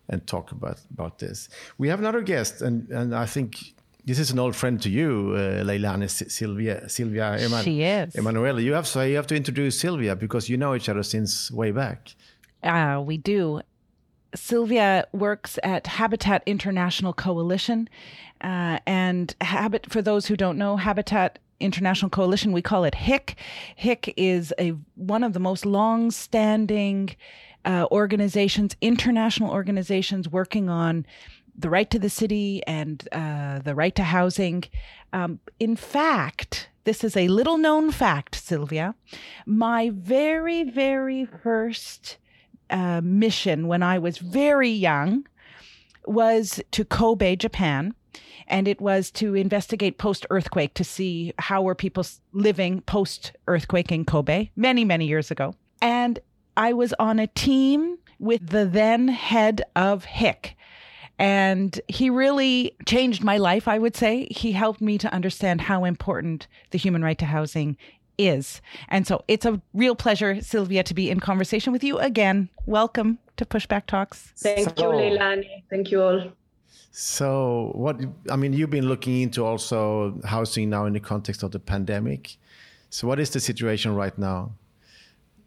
and 0.09 0.25
talk 0.27 0.51
about 0.51 0.79
about 0.91 1.19
this. 1.19 1.49
We 1.77 1.87
have 1.89 1.99
another 1.99 2.21
guest 2.21 2.61
and 2.61 2.89
and 2.89 3.15
I 3.15 3.25
think 3.25 3.73
this 4.05 4.19
is 4.19 4.31
an 4.31 4.39
old 4.39 4.55
friend 4.55 4.81
to 4.81 4.89
you, 4.89 5.33
uh, 5.35 5.63
Leilani 5.63 6.09
Silvia 6.09 6.89
Silvia 6.89 7.37
Eman- 7.39 7.63
she 7.63 7.83
is. 7.83 8.15
Emanuele. 8.15 8.59
You 8.59 8.73
have 8.73 8.87
so 8.87 9.01
you 9.01 9.15
have 9.15 9.27
to 9.27 9.35
introduce 9.35 9.79
Silvia 9.79 10.15
because 10.15 10.49
you 10.49 10.57
know 10.57 10.75
each 10.75 10.89
other 10.89 11.03
since 11.03 11.51
way 11.51 11.71
back. 11.71 12.15
Uh, 12.61 13.01
we 13.05 13.17
do. 13.17 13.61
Silvia 14.35 15.07
works 15.13 15.59
at 15.63 15.87
Habitat 15.87 16.43
International 16.45 17.13
Coalition. 17.13 17.87
Uh, 18.41 18.79
and 18.85 19.35
Habit, 19.41 19.89
for 19.89 20.01
those 20.01 20.25
who 20.25 20.35
don't 20.35 20.57
know, 20.57 20.75
Habitat 20.75 21.39
International 21.59 22.09
Coalition, 22.09 22.51
we 22.51 22.61
call 22.61 22.83
it 22.83 22.95
HIC. 22.95 23.35
HIC 23.75 24.13
is 24.17 24.53
a 24.59 24.73
one 24.95 25.23
of 25.23 25.33
the 25.33 25.39
most 25.39 25.65
long-standing 25.65 27.15
uh, 27.65 27.85
organizations, 27.91 28.75
international 28.81 29.51
organizations 29.51 30.27
working 30.27 30.67
on 30.67 31.05
the 31.55 31.69
right 31.69 31.89
to 31.89 31.99
the 31.99 32.09
city 32.09 32.63
and 32.65 33.07
uh, 33.11 33.59
the 33.59 33.75
right 33.75 33.95
to 33.95 34.03
housing. 34.03 34.63
Um, 35.11 35.39
in 35.59 35.75
fact, 35.75 36.69
this 36.83 37.03
is 37.03 37.15
a 37.15 37.27
little 37.27 37.57
known 37.57 37.91
fact, 37.91 38.35
Silvia. 38.35 38.95
My 39.45 39.91
very, 39.93 40.63
very 40.63 41.25
first 41.25 42.17
uh, 42.69 43.01
mission 43.03 43.67
when 43.67 43.83
I 43.83 43.99
was 43.99 44.17
very 44.17 44.69
young 44.69 45.27
was 46.05 46.61
to 46.71 46.83
Kobe, 46.83 47.35
Japan. 47.35 47.93
And 48.47 48.67
it 48.67 48.81
was 48.81 49.09
to 49.11 49.35
investigate 49.35 49.97
post 49.97 50.25
earthquake 50.29 50.73
to 50.73 50.83
see 50.83 51.33
how 51.39 51.61
were 51.61 51.75
people 51.75 52.05
living 52.33 52.81
post 52.81 53.31
earthquake 53.47 53.91
in 53.91 54.03
Kobe 54.03 54.49
many, 54.55 54.83
many 54.83 55.07
years 55.07 55.31
ago. 55.31 55.55
And 55.81 56.19
I 56.57 56.73
was 56.73 56.93
on 56.99 57.19
a 57.19 57.27
team 57.27 57.97
with 58.19 58.49
the 58.49 58.65
then 58.65 59.07
head 59.07 59.61
of 59.75 60.05
HIC. 60.05 60.57
And 61.19 61.79
he 61.87 62.09
really 62.09 62.75
changed 62.85 63.23
my 63.23 63.37
life, 63.37 63.67
I 63.67 63.77
would 63.77 63.95
say. 63.95 64.27
He 64.31 64.51
helped 64.51 64.81
me 64.81 64.97
to 64.97 65.13
understand 65.13 65.61
how 65.61 65.85
important 65.85 66.47
the 66.71 66.77
human 66.77 67.03
right 67.03 67.17
to 67.19 67.25
housing 67.25 67.77
is. 68.17 68.61
And 68.89 69.07
so 69.07 69.23
it's 69.27 69.45
a 69.45 69.61
real 69.73 69.95
pleasure, 69.95 70.41
Silvia, 70.41 70.83
to 70.83 70.93
be 70.93 71.09
in 71.09 71.19
conversation 71.19 71.71
with 71.71 71.83
you 71.83 71.99
again. 71.99 72.49
Welcome 72.65 73.19
to 73.37 73.45
Pushback 73.45 73.85
Talks. 73.85 74.33
Thank 74.37 74.77
so, 74.77 74.91
you, 74.93 75.17
Leilani. 75.17 75.63
Thank 75.69 75.91
you 75.91 76.01
all. 76.01 76.31
So, 76.91 77.71
what 77.73 77.99
I 78.29 78.35
mean, 78.35 78.53
you've 78.53 78.69
been 78.69 78.87
looking 78.87 79.21
into 79.21 79.43
also 79.43 80.19
housing 80.25 80.69
now 80.69 80.85
in 80.85 80.93
the 80.93 80.99
context 80.99 81.41
of 81.41 81.51
the 81.51 81.59
pandemic. 81.59 82.37
So, 82.91 83.07
what 83.07 83.19
is 83.19 83.31
the 83.31 83.39
situation 83.39 83.95
right 83.95 84.15
now? 84.17 84.51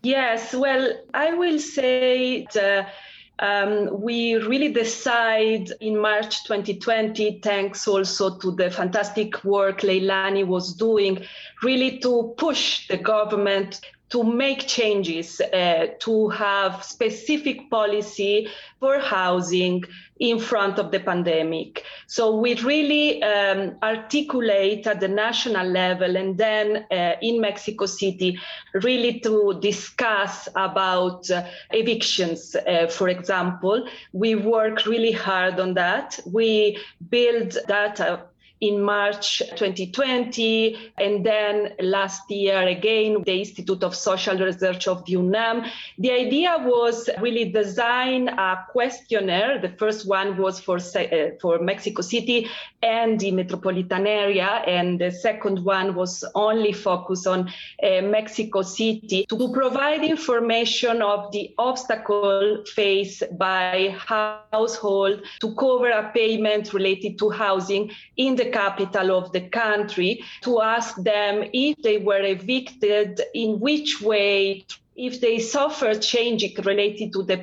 Yes, 0.02 0.55
well, 0.55 0.92
I 1.14 1.33
will 1.35 1.61
say 1.61 2.46
that 2.55 2.92
um, 3.38 4.01
we 4.01 4.37
really 4.37 4.72
decide 4.72 5.70
in 5.81 6.01
March 6.01 6.44
2020, 6.44 7.40
thanks 7.42 7.87
also 7.87 8.38
to 8.38 8.53
the 8.53 8.70
fantastic 8.70 9.44
work 9.44 9.81
Leilani 9.81 10.46
was 10.46 10.75
doing, 10.75 11.22
really 11.62 11.99
to 11.99 12.35
push 12.38 12.88
the 12.88 12.96
government 12.96 13.81
to 14.09 14.23
make 14.23 14.66
changes, 14.66 15.40
uh, 15.40 15.87
to 15.99 16.29
have 16.29 16.85
specific 16.85 17.69
policy 17.71 18.49
for 18.79 18.99
housing 18.99 19.83
in 20.19 20.38
front 20.38 20.79
of 20.79 20.90
the 20.90 21.01
pandemic. 21.01 21.85
So 22.07 22.37
we 22.37 22.55
really 22.55 23.23
um, 23.23 23.77
articulate 23.83 24.87
at 24.87 25.01
the 25.01 25.09
national 25.09 25.66
level 25.66 26.16
and 26.16 26.38
then 26.38 26.87
uh, 26.90 27.12
in 27.21 27.40
Mexico 27.40 27.87
City, 27.87 28.38
really 28.75 29.21
to 29.21 29.59
discuss 29.61 30.49
about 30.55 31.31
uh, 31.31 31.45
evictions, 31.71 32.55
uh, 32.55 32.87
for 32.87 33.09
example. 33.09 33.87
We 34.12 34.37
work 34.37 34.87
really 34.87 35.12
hard 35.12 35.59
on 35.61 35.75
that. 35.75 36.19
We 36.27 36.79
build 37.11 37.57
data 37.66 38.23
in 38.61 38.81
March 38.81 39.38
2020. 39.38 40.92
And 40.99 41.25
then 41.25 41.75
last 41.81 42.31
year, 42.31 42.66
again, 42.66 43.23
the 43.25 43.38
Institute 43.40 43.83
of 43.83 43.95
Social 43.95 44.37
Research 44.38 44.88
of 44.88 45.07
UNAM. 45.07 45.64
The 45.99 46.12
idea 46.12 46.57
was 46.61 47.09
really 47.21 47.51
design 47.51 48.29
a 48.29 48.64
questionnaire. 48.71 49.61
The 49.61 49.71
first 49.71 50.09
one 50.09 50.37
was 50.38 50.61
for, 50.61 50.77
uh, 50.77 51.31
for 51.40 51.59
Mexico 51.59 52.03
City 52.03 52.49
and 52.87 53.18
the 53.18 53.31
metropolitan 53.31 54.07
area. 54.07 54.62
And 54.66 55.01
the 55.01 55.11
second 55.11 55.64
one 55.64 55.94
was 55.94 56.25
only 56.35 56.72
focused 56.72 57.27
on 57.27 57.53
uh, 57.83 58.01
Mexico 58.03 58.62
City 58.62 59.27
to 59.29 59.53
provide 59.53 60.05
information 60.05 61.03
of 61.03 61.33
the 61.33 61.55
obstacle 61.59 62.64
faced 62.75 63.25
by 63.38 63.94
household 63.99 65.23
to 65.40 65.54
cover 65.54 65.90
a 65.90 66.10
payment 66.13 66.73
related 66.73 67.19
to 67.19 67.31
housing 67.31 67.90
in 68.17 68.37
the 68.37 68.50
capital 68.50 69.17
of 69.19 69.33
the 69.33 69.48
country 69.48 70.23
to 70.42 70.60
ask 70.60 70.96
them 71.02 71.48
if 71.52 71.77
they 71.83 71.98
were 71.98 72.23
evicted, 72.23 73.21
in 73.35 73.58
which 73.60 74.00
way 74.00 74.65
if 74.97 75.21
they 75.21 75.38
suffer 75.38 75.94
changes 75.94 76.57
related 76.65 77.13
to 77.13 77.23
the 77.23 77.38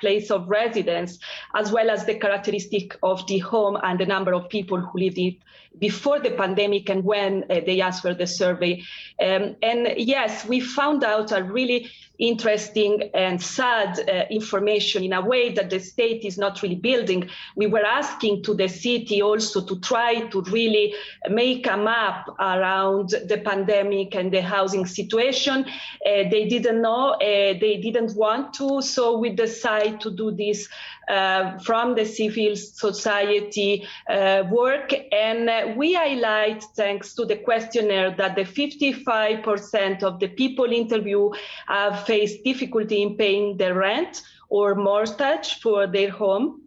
place 0.00 0.30
of 0.30 0.48
residence, 0.48 1.18
as 1.54 1.72
well 1.72 1.90
as 1.90 2.04
the 2.04 2.18
characteristic 2.18 2.96
of 3.02 3.26
the 3.26 3.38
home 3.38 3.78
and 3.82 3.98
the 3.98 4.06
number 4.06 4.34
of 4.34 4.48
people 4.48 4.80
who 4.80 4.98
live 4.98 5.34
before 5.78 6.18
the 6.20 6.30
pandemic 6.30 6.88
and 6.88 7.04
when 7.04 7.44
uh, 7.50 7.60
they 7.66 7.80
answered 7.80 8.18
the 8.18 8.26
survey. 8.26 8.82
Um, 9.20 9.56
and 9.62 9.94
yes, 9.96 10.46
we 10.46 10.60
found 10.60 11.04
out 11.04 11.32
a 11.32 11.42
really 11.42 11.90
interesting 12.18 13.10
and 13.14 13.42
sad 13.42 13.98
uh, 13.98 14.24
information 14.30 15.04
in 15.04 15.12
a 15.12 15.20
way 15.20 15.52
that 15.52 15.70
the 15.70 15.78
state 15.78 16.24
is 16.24 16.38
not 16.38 16.62
really 16.62 16.76
building. 16.76 17.28
We 17.54 17.66
were 17.66 17.84
asking 17.84 18.42
to 18.44 18.54
the 18.54 18.68
city 18.68 19.22
also 19.22 19.64
to 19.64 19.80
try 19.80 20.20
to 20.28 20.42
really 20.42 20.94
make 21.28 21.66
a 21.66 21.76
map 21.76 22.28
around 22.38 23.10
the 23.10 23.40
pandemic 23.44 24.14
and 24.14 24.32
the 24.32 24.42
housing 24.42 24.86
situation. 24.86 25.64
Uh, 25.64 26.28
they 26.30 26.46
didn't 26.48 26.82
know, 26.82 27.10
uh, 27.14 27.18
they 27.18 27.80
didn't 27.82 28.16
want 28.16 28.54
to, 28.54 28.82
so 28.82 29.18
we 29.18 29.30
decided 29.30 30.00
to 30.00 30.10
do 30.10 30.30
this 30.30 30.68
uh, 31.08 31.56
from 31.58 31.94
the 31.94 32.04
civil 32.04 32.56
society 32.56 33.86
uh, 34.10 34.42
work. 34.50 34.92
And 35.12 35.48
uh, 35.48 35.74
we 35.76 35.94
highlight, 35.94 36.64
thanks 36.74 37.14
to 37.14 37.24
the 37.24 37.36
questionnaire, 37.36 38.10
that 38.16 38.34
the 38.34 38.42
55% 38.42 40.02
of 40.02 40.18
the 40.18 40.28
people 40.28 40.64
interviewed 40.64 41.36
have 41.68 42.05
faced 42.06 42.44
difficulty 42.44 43.02
in 43.02 43.16
paying 43.16 43.56
their 43.56 43.74
rent 43.74 44.22
or 44.48 44.74
mortgage 44.74 45.60
for 45.62 45.86
their 45.86 46.10
home 46.10 46.62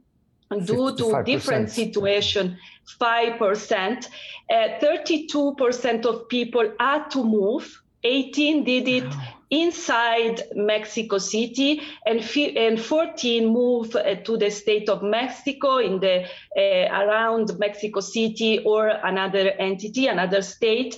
due 0.65 0.95
to 0.95 1.23
different 1.23 1.69
situation 1.69 2.57
5% 2.99 4.07
uh, 4.51 4.55
32% 4.81 6.05
of 6.05 6.27
people 6.27 6.73
had 6.79 7.09
to 7.11 7.23
move 7.23 7.81
18 8.03 8.63
did 8.63 8.87
it 8.87 9.13
inside 9.49 10.43
Mexico 10.55 11.17
City, 11.17 11.81
and, 12.05 12.19
and 12.55 12.79
14 12.79 13.47
moved 13.47 13.95
uh, 13.95 14.15
to 14.15 14.37
the 14.37 14.49
state 14.49 14.89
of 14.89 15.01
Mexico 15.01 15.77
in 15.77 15.99
the 15.99 16.23
uh, 16.55 17.03
around 17.03 17.57
Mexico 17.57 17.99
City 17.99 18.59
or 18.63 18.87
another 18.87 19.51
entity, 19.59 20.07
another 20.07 20.41
state. 20.41 20.97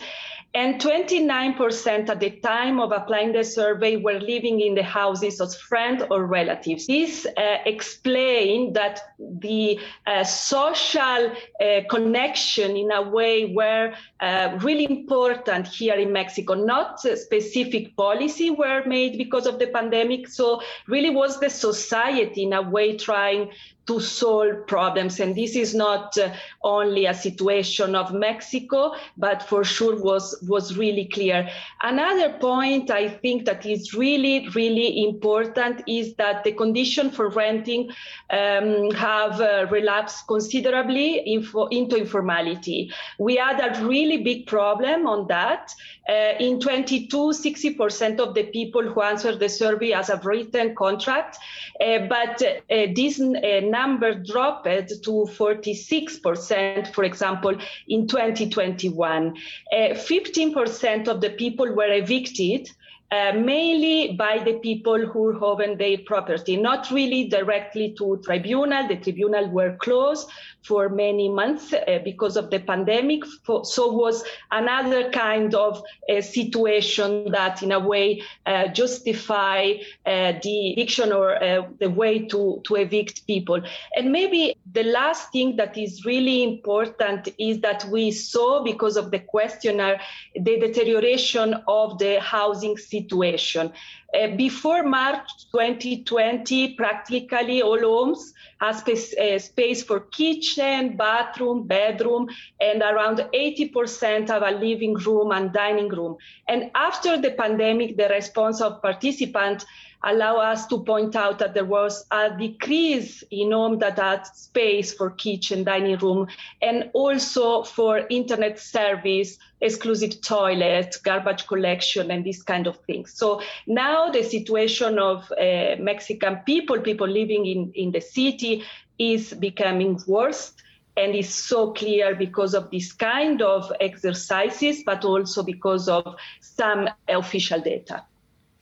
And 0.53 0.81
29% 0.81 2.09
at 2.09 2.19
the 2.19 2.31
time 2.41 2.81
of 2.81 2.91
applying 2.91 3.31
the 3.31 3.43
survey 3.43 3.95
were 3.95 4.19
living 4.19 4.59
in 4.59 4.75
the 4.75 4.83
houses 4.83 5.39
of 5.39 5.55
friends 5.55 6.03
or 6.11 6.25
relatives. 6.25 6.87
This 6.87 7.25
uh, 7.25 7.57
explains 7.65 8.73
that 8.73 8.99
the 9.17 9.79
uh, 10.05 10.25
social 10.25 11.31
uh, 11.31 11.81
connection 11.89 12.75
in 12.75 12.91
a 12.91 13.01
way 13.01 13.53
were 13.55 13.93
uh, 14.19 14.57
really 14.61 14.91
important 14.91 15.67
here 15.67 15.95
in 15.95 16.11
Mexico. 16.11 16.53
Not 16.53 16.99
specific 16.99 17.95
policy 17.95 18.49
were 18.49 18.83
made 18.85 19.17
because 19.17 19.47
of 19.47 19.57
the 19.57 19.67
pandemic. 19.67 20.27
So 20.27 20.61
really 20.85 21.11
was 21.11 21.39
the 21.39 21.49
society 21.49 22.43
in 22.43 22.51
a 22.51 22.61
way 22.61 22.97
trying 22.97 23.51
to 23.87 23.99
solve 23.99 24.67
problems. 24.67 25.19
And 25.19 25.35
this 25.35 25.55
is 25.55 25.73
not 25.73 26.17
uh, 26.17 26.33
only 26.63 27.05
a 27.07 27.13
situation 27.13 27.95
of 27.95 28.13
Mexico, 28.13 28.93
but 29.17 29.43
for 29.43 29.63
sure 29.63 30.01
was, 30.01 30.37
was 30.47 30.77
really 30.77 31.05
clear. 31.05 31.49
Another 31.81 32.37
point 32.39 32.91
I 32.91 33.09
think 33.09 33.45
that 33.45 33.65
is 33.65 33.93
really, 33.93 34.47
really 34.49 35.03
important 35.03 35.81
is 35.87 36.13
that 36.15 36.43
the 36.43 36.51
condition 36.51 37.09
for 37.09 37.29
renting 37.29 37.89
um, 38.29 38.91
have 38.91 39.41
uh, 39.41 39.65
relapsed 39.71 40.27
considerably 40.27 41.19
info, 41.19 41.67
into 41.67 41.95
informality. 41.95 42.91
We 43.17 43.37
had 43.37 43.59
a 43.59 43.85
really 43.85 44.17
big 44.17 44.47
problem 44.47 45.07
on 45.07 45.27
that. 45.27 45.73
Uh, 46.09 46.33
in 46.39 46.59
22, 46.59 47.07
60% 47.15 48.19
of 48.19 48.33
the 48.33 48.43
people 48.43 48.81
who 48.81 49.01
answered 49.01 49.39
the 49.39 49.47
survey 49.47 49.93
as 49.93 50.09
a 50.09 50.17
written 50.23 50.75
contract, 50.75 51.37
uh, 51.79 51.99
but 52.09 52.41
uh, 52.41 52.87
this 52.95 53.21
uh, 53.21 53.61
number 53.71 54.13
dropped 54.13 54.65
to 54.65 55.11
46%, 55.11 56.93
for 56.93 57.03
example, 57.03 57.57
in 57.87 58.07
2021. 58.07 59.35
15% 59.73 61.07
uh, 61.07 61.11
of 61.11 61.21
the 61.21 61.31
people 61.31 61.73
were 61.73 61.91
evicted 61.91 62.69
uh, 63.11 63.33
mainly 63.33 64.13
by 64.13 64.41
the 64.41 64.53
people 64.59 65.05
who 65.05 65.37
own 65.43 65.77
their 65.77 65.97
property, 66.05 66.55
not 66.55 66.89
really 66.91 67.27
directly 67.27 67.93
to 67.97 68.21
tribunal. 68.23 68.87
The 68.87 68.95
tribunal 68.95 69.49
were 69.49 69.75
closed 69.81 70.29
for 70.63 70.89
many 70.89 71.27
months 71.29 71.73
uh, 71.73 71.99
because 72.03 72.37
of 72.37 72.49
the 72.49 72.59
pandemic. 72.59 73.23
So 73.63 73.91
was 73.91 74.23
another 74.51 75.09
kind 75.09 75.55
of 75.55 75.83
uh, 76.09 76.21
situation 76.21 77.31
that, 77.31 77.63
in 77.63 77.71
a 77.71 77.79
way, 77.79 78.21
uh, 78.45 78.67
justify 78.67 79.73
uh, 80.05 80.33
the 80.43 80.71
eviction 80.71 81.11
or 81.11 81.41
uh, 81.43 81.67
the 81.79 81.89
way 81.89 82.25
to 82.27 82.61
to 82.65 82.75
evict 82.75 83.25
people. 83.27 83.61
And 83.95 84.11
maybe 84.11 84.55
the 84.71 84.83
last 84.83 85.31
thing 85.31 85.55
that 85.57 85.77
is 85.77 86.05
really 86.05 86.43
important 86.43 87.29
is 87.37 87.61
that 87.61 87.85
we 87.91 88.11
saw, 88.11 88.63
because 88.63 88.97
of 88.97 89.11
the 89.11 89.19
questionnaire, 89.19 89.99
the 90.35 90.59
deterioration 90.59 91.55
of 91.67 91.97
the 91.97 92.19
housing 92.19 92.77
situation. 92.77 93.71
Uh, 94.13 94.35
before 94.35 94.83
March 94.83 95.29
2020, 95.51 96.75
practically 96.75 97.61
all 97.61 97.79
homes 97.79 98.33
have 98.59 98.77
space, 98.77 99.15
uh, 99.17 99.39
space, 99.39 99.83
for 99.83 100.01
kitchen, 100.01 100.97
bathroom, 100.97 101.65
bedroom, 101.65 102.27
and 102.59 102.81
around 102.81 103.25
80% 103.33 104.27
have 104.27 104.43
a 104.43 104.51
living 104.51 104.95
room 104.95 105.31
and 105.31 105.53
dining 105.53 105.87
room. 105.87 106.17
And 106.49 106.71
after 106.75 107.21
the 107.21 107.31
pandemic, 107.31 107.95
the 107.95 108.09
response 108.09 108.59
of 108.59 108.81
participants 108.81 109.65
allow 110.03 110.37
us 110.37 110.67
to 110.67 110.79
point 110.79 111.15
out 111.15 111.39
that 111.39 111.53
there 111.53 111.65
was 111.65 112.05
a 112.11 112.35
decrease 112.35 113.23
in 113.31 113.51
home 113.51 113.77
data 113.77 114.23
space 114.33 114.93
for 114.93 115.11
kitchen, 115.11 115.63
dining 115.63 115.97
room, 115.97 116.27
and 116.61 116.89
also 116.93 117.63
for 117.63 118.05
internet 118.09 118.59
service, 118.59 119.37
exclusive 119.61 120.21
toilet, 120.21 120.97
garbage 121.03 121.45
collection, 121.47 122.11
and 122.11 122.23
these 122.23 122.41
kind 122.41 122.67
of 122.67 122.77
things. 122.87 123.13
So 123.13 123.41
now 123.67 124.09
the 124.09 124.23
situation 124.23 124.97
of 124.97 125.31
uh, 125.31 125.75
Mexican 125.79 126.37
people, 126.45 126.79
people 126.79 127.07
living 127.07 127.45
in, 127.45 127.71
in 127.75 127.91
the 127.91 128.01
city, 128.01 128.63
is 128.97 129.33
becoming 129.33 129.99
worse 130.07 130.53
and 130.97 131.15
is 131.15 131.33
so 131.33 131.71
clear 131.71 132.15
because 132.15 132.53
of 132.53 132.69
this 132.69 132.91
kind 132.91 133.41
of 133.41 133.71
exercises, 133.79 134.83
but 134.85 135.05
also 135.05 135.41
because 135.41 135.87
of 135.87 136.15
some 136.41 136.89
official 137.07 137.61
data. 137.61 138.03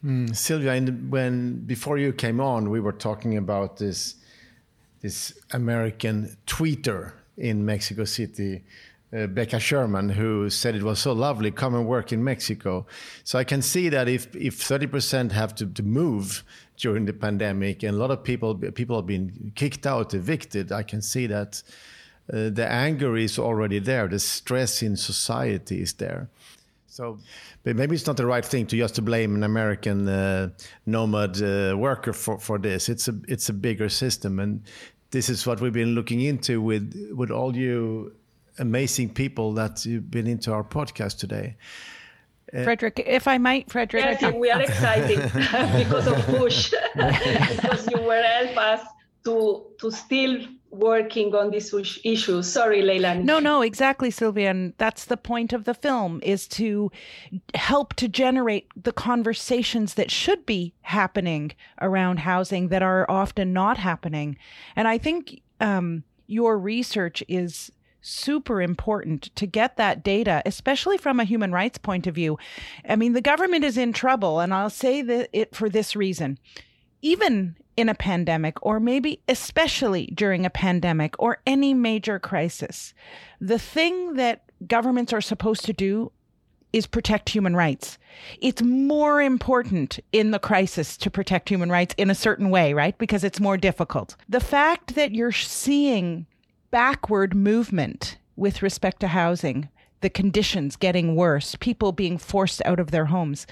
Mm, 0.03 0.33
Silvia, 0.33 0.79
the, 0.79 0.91
when 0.91 1.65
before 1.65 1.97
you 1.97 2.13
came 2.13 2.39
on, 2.39 2.69
we 2.69 2.79
were 2.79 2.93
talking 2.93 3.37
about 3.37 3.77
this 3.77 4.15
this 5.01 5.33
American 5.51 6.37
tweeter 6.45 7.13
in 7.37 7.65
Mexico 7.65 8.05
City, 8.05 8.63
uh, 9.13 9.27
Becca 9.27 9.59
Sherman, 9.59 10.09
who 10.09 10.49
said 10.49 10.75
it 10.75 10.83
was 10.83 10.99
so 10.99 11.13
lovely, 11.13 11.51
come 11.51 11.73
and 11.75 11.85
work 11.85 12.11
in 12.11 12.23
Mexico. 12.23 12.85
So 13.23 13.39
I 13.39 13.43
can 13.43 13.61
see 13.61 13.89
that 13.89 14.07
if 14.07 14.33
if 14.35 14.61
thirty 14.61 14.87
percent 14.87 15.33
have 15.33 15.53
to, 15.55 15.65
to 15.65 15.83
move 15.83 16.43
during 16.77 17.05
the 17.05 17.13
pandemic, 17.13 17.83
and 17.83 17.95
a 17.95 17.99
lot 17.99 18.11
of 18.11 18.23
people 18.23 18.55
people 18.55 18.95
have 18.95 19.07
been 19.07 19.51
kicked 19.55 19.85
out, 19.85 20.13
evicted, 20.13 20.71
I 20.71 20.83
can 20.83 21.01
see 21.01 21.27
that. 21.27 21.61
Uh, 22.31 22.47
the 22.51 22.67
anger 22.71 23.17
is 23.17 23.39
already 23.39 23.79
there. 23.79 24.07
The 24.07 24.19
stress 24.19 24.83
in 24.83 24.95
society 24.95 25.81
is 25.81 25.93
there. 25.93 26.29
So 26.99 27.17
but 27.63 27.77
maybe 27.77 27.95
it's 27.95 28.05
not 28.05 28.17
the 28.17 28.25
right 28.25 28.43
thing 28.43 28.67
to 28.67 28.75
just 28.75 28.95
to 28.95 29.01
blame 29.01 29.33
an 29.33 29.43
American 29.43 30.09
uh, 30.09 30.49
nomad 30.85 31.41
uh, 31.41 31.77
worker 31.77 32.11
for, 32.11 32.37
for 32.37 32.59
this. 32.59 32.89
It's 32.89 33.07
a 33.07 33.15
it's 33.29 33.47
a 33.47 33.53
bigger 33.53 33.87
system, 33.87 34.37
and 34.37 34.61
this 35.11 35.29
is 35.29 35.47
what 35.47 35.61
we've 35.61 35.71
been 35.71 35.95
looking 35.95 36.19
into 36.19 36.61
with 36.61 36.93
with 37.15 37.31
all 37.31 37.55
you 37.55 38.11
amazing 38.57 39.13
people 39.13 39.53
that 39.53 39.85
you've 39.85 40.11
been 40.11 40.27
into 40.27 40.51
our 40.51 40.65
podcast 40.65 41.19
today. 41.19 41.55
Uh, 42.53 42.65
Fredrik, 42.65 43.01
if 43.05 43.29
I 43.29 43.37
might, 43.37 43.69
Fredrik. 43.69 44.19
Yes, 44.19 44.33
we 44.33 44.51
are 44.51 44.61
excited 44.61 45.23
because 45.83 46.05
of 46.05 46.17
push, 46.25 46.73
because 46.95 47.87
you 47.91 48.01
will 48.01 48.23
help 48.23 48.57
us 48.57 48.85
to 49.23 49.67
to 49.79 49.89
still 49.89 50.41
working 50.71 51.33
on 51.35 51.51
this 51.51 51.73
issue. 52.03 52.41
Sorry, 52.41 52.81
Leila. 52.81 53.15
No, 53.15 53.39
no, 53.39 53.61
exactly, 53.61 54.11
Silvia. 54.11 54.49
And 54.51 54.73
that's 54.77 55.05
the 55.05 55.17
point 55.17 55.53
of 55.53 55.65
the 55.65 55.73
film 55.73 56.19
is 56.23 56.47
to 56.49 56.91
help 57.55 57.93
to 57.95 58.07
generate 58.07 58.67
the 58.81 58.91
conversations 58.91 59.95
that 59.95 60.11
should 60.11 60.45
be 60.45 60.73
happening 60.81 61.51
around 61.81 62.19
housing 62.19 62.67
that 62.69 62.83
are 62.83 63.09
often 63.09 63.53
not 63.53 63.77
happening. 63.77 64.37
And 64.75 64.87
I 64.87 64.97
think 64.97 65.41
um, 65.59 66.03
your 66.27 66.57
research 66.57 67.23
is 67.27 67.71
super 68.01 68.61
important 68.61 69.35
to 69.35 69.45
get 69.45 69.77
that 69.77 70.03
data, 70.03 70.41
especially 70.45 70.97
from 70.97 71.19
a 71.19 71.25
human 71.25 71.51
rights 71.51 71.77
point 71.77 72.07
of 72.07 72.15
view. 72.15 72.37
I 72.87 72.95
mean, 72.95 73.13
the 73.13 73.21
government 73.21 73.65
is 73.65 73.77
in 73.77 73.93
trouble, 73.93 74.39
and 74.39 74.53
I'll 74.53 74.69
say 74.69 75.01
that 75.01 75.29
it 75.33 75.55
for 75.55 75.69
this 75.69 75.95
reason. 75.95 76.39
Even 77.01 77.55
in 77.77 77.89
a 77.89 77.95
pandemic, 77.95 78.63
or 78.65 78.79
maybe 78.79 79.21
especially 79.27 80.07
during 80.07 80.45
a 80.45 80.49
pandemic 80.49 81.15
or 81.17 81.41
any 81.45 81.73
major 81.73 82.19
crisis, 82.19 82.93
the 83.39 83.59
thing 83.59 84.15
that 84.15 84.43
governments 84.67 85.13
are 85.13 85.21
supposed 85.21 85.63
to 85.65 85.73
do 85.73 86.11
is 86.73 86.85
protect 86.85 87.29
human 87.29 87.55
rights. 87.55 87.97
It's 88.41 88.61
more 88.61 89.21
important 89.21 89.99
in 90.11 90.31
the 90.31 90.39
crisis 90.39 90.97
to 90.97 91.09
protect 91.09 91.49
human 91.49 91.71
rights 91.71 91.95
in 91.97 92.09
a 92.09 92.15
certain 92.15 92.49
way, 92.49 92.73
right? 92.73 92.97
Because 92.97 93.23
it's 93.23 93.39
more 93.39 93.57
difficult. 93.57 94.15
The 94.27 94.39
fact 94.39 94.95
that 94.95 95.15
you're 95.15 95.31
seeing 95.31 96.27
backward 96.69 97.33
movement 97.35 98.17
with 98.35 98.61
respect 98.61 98.99
to 98.99 99.07
housing, 99.07 99.69
the 100.01 100.09
conditions 100.09 100.75
getting 100.75 101.15
worse, 101.15 101.55
people 101.59 101.91
being 101.91 102.17
forced 102.17 102.61
out 102.65 102.79
of 102.79 102.91
their 102.91 103.05
homes. 103.05 103.45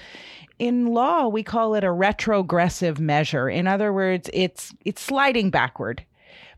In 0.58 0.86
law, 0.86 1.28
we 1.28 1.42
call 1.42 1.74
it 1.74 1.84
a 1.84 1.92
retrogressive 1.92 2.98
measure. 2.98 3.48
In 3.48 3.66
other 3.66 3.92
words, 3.92 4.28
it's 4.32 4.74
it's 4.84 5.02
sliding 5.02 5.50
backward. 5.50 6.04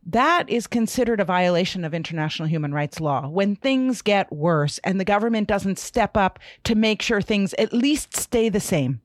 That 0.07 0.49
is 0.49 0.67
considered 0.67 1.21
a 1.21 1.25
violation 1.25 1.85
of 1.85 1.93
international 1.93 2.49
human 2.49 2.73
rights 2.73 3.01
law 3.01 3.29
when 3.29 3.55
things 3.57 4.01
get 4.01 4.33
worse 4.33 4.79
and 4.79 4.99
the 4.99 5.05
government 5.05 5.47
doesn't 5.47 5.79
step 5.79 6.17
up 6.17 6.39
to 6.65 6.75
make 6.75 7.03
sure 7.03 7.21
things 7.21 7.53
at 7.55 7.73
least 7.73 8.17
stay 8.17 8.49
the 8.49 8.61
same. 8.61 9.01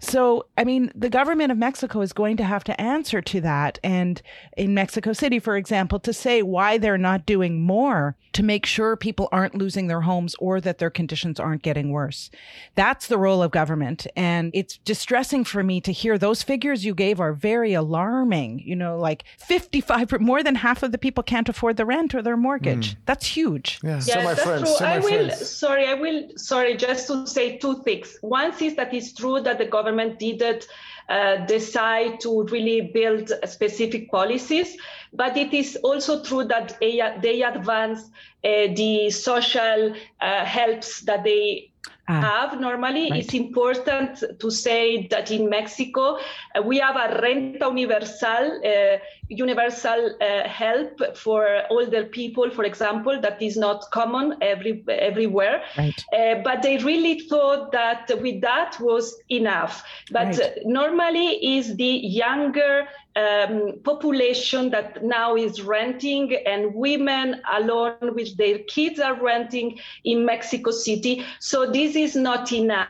So, 0.00 0.46
I 0.56 0.64
mean, 0.64 0.92
the 0.94 1.08
government 1.08 1.52
of 1.52 1.58
Mexico 1.58 2.00
is 2.00 2.12
going 2.12 2.36
to 2.36 2.44
have 2.44 2.64
to 2.64 2.80
answer 2.80 3.20
to 3.22 3.40
that. 3.42 3.78
And 3.82 4.20
in 4.56 4.74
Mexico 4.74 5.12
City, 5.12 5.38
for 5.38 5.56
example, 5.56 5.98
to 6.00 6.12
say 6.12 6.42
why 6.42 6.78
they're 6.78 6.98
not 6.98 7.26
doing 7.26 7.62
more 7.62 8.16
to 8.32 8.42
make 8.42 8.66
sure 8.66 8.96
people 8.96 9.28
aren't 9.32 9.54
losing 9.54 9.86
their 9.86 10.02
homes 10.02 10.34
or 10.38 10.60
that 10.60 10.78
their 10.78 10.90
conditions 10.90 11.40
aren't 11.40 11.62
getting 11.62 11.90
worse. 11.90 12.30
That's 12.74 13.06
the 13.06 13.18
role 13.18 13.42
of 13.42 13.50
government. 13.50 14.06
And 14.14 14.50
it's 14.52 14.76
distressing 14.78 15.44
for 15.44 15.62
me 15.62 15.80
to 15.80 15.92
hear 15.92 16.18
those 16.18 16.42
figures 16.42 16.84
you 16.84 16.94
gave 16.94 17.18
are 17.20 17.32
very 17.32 17.72
alarming. 17.72 18.60
You 18.60 18.76
know, 18.76 18.98
like 18.98 19.24
55, 19.38 20.20
more 20.20 20.42
than 20.42 20.56
half 20.56 20.82
of 20.82 20.92
the 20.92 20.98
people 20.98 21.22
can't 21.22 21.48
afford 21.48 21.78
the 21.78 21.86
rent 21.86 22.14
or 22.14 22.20
their 22.20 22.36
mortgage. 22.36 22.94
Mm. 22.94 22.96
That's 23.06 23.26
huge. 23.26 23.80
Yeah, 23.82 24.00
so 24.00 24.16
my 24.16 24.34
that's 24.34 24.42
friends, 24.42 24.62
true. 24.62 24.76
So 24.76 24.84
I 24.84 24.98
will, 24.98 25.28
friends. 25.28 25.50
sorry, 25.50 25.86
I 25.86 25.94
will, 25.94 26.28
sorry, 26.36 26.76
just 26.76 27.06
to 27.06 27.26
say 27.26 27.56
two 27.56 27.82
things. 27.84 28.18
One 28.20 28.52
is 28.60 28.76
that 28.76 28.92
it's 28.92 29.14
true 29.14 29.40
that 29.46 29.58
the 29.58 29.64
government 29.64 30.18
didn't 30.18 30.66
uh, 31.08 31.36
decide 31.46 32.20
to 32.20 32.42
really 32.50 32.90
build 32.92 33.32
specific 33.44 34.10
policies. 34.10 34.76
But 35.12 35.36
it 35.36 35.54
is 35.54 35.76
also 35.82 36.22
true 36.22 36.44
that 36.44 36.76
they, 36.80 37.00
advance 37.42 38.00
uh, 38.44 38.74
the 38.74 39.10
social 39.10 39.94
uh, 40.20 40.44
helps 40.44 41.02
that 41.02 41.22
they 41.22 41.70
ah, 42.08 42.20
have 42.20 42.60
normally. 42.60 43.10
Right. 43.10 43.22
It's 43.22 43.34
important 43.34 44.24
to 44.40 44.50
say 44.50 45.06
that 45.08 45.30
in 45.30 45.48
Mexico, 45.48 46.18
uh, 46.18 46.62
we 46.62 46.78
have 46.78 46.96
a 46.96 47.20
renta 47.22 47.70
universal, 47.70 48.60
uh, 48.64 48.98
universal 49.28 50.16
uh, 50.20 50.48
help 50.48 51.16
for 51.16 51.62
older 51.70 52.04
people, 52.04 52.50
for 52.50 52.64
example, 52.64 53.20
that 53.20 53.40
is 53.42 53.56
not 53.56 53.84
common 53.90 54.36
every, 54.40 54.84
everywhere. 54.88 55.62
Right. 55.76 56.04
Uh, 56.12 56.42
but 56.44 56.62
they 56.62 56.78
really 56.78 57.20
thought 57.20 57.72
that 57.72 58.10
with 58.20 58.40
that 58.42 58.76
was 58.80 59.16
enough. 59.28 59.84
But 60.10 60.36
right. 60.38 60.58
normally 60.64 61.56
is 61.56 61.76
the 61.76 61.84
younger 61.84 62.86
um, 63.16 63.80
population 63.82 64.70
that 64.70 65.02
now 65.02 65.36
is 65.36 65.62
renting 65.62 66.36
and 66.46 66.74
women 66.74 67.40
alone 67.52 68.14
with 68.14 68.36
their 68.36 68.58
kids 68.60 69.00
are 69.00 69.14
renting 69.14 69.78
in 70.04 70.24
Mexico 70.24 70.70
City. 70.70 71.24
So 71.40 71.70
this 71.70 71.96
is 71.96 72.14
not 72.14 72.52
enough. 72.52 72.88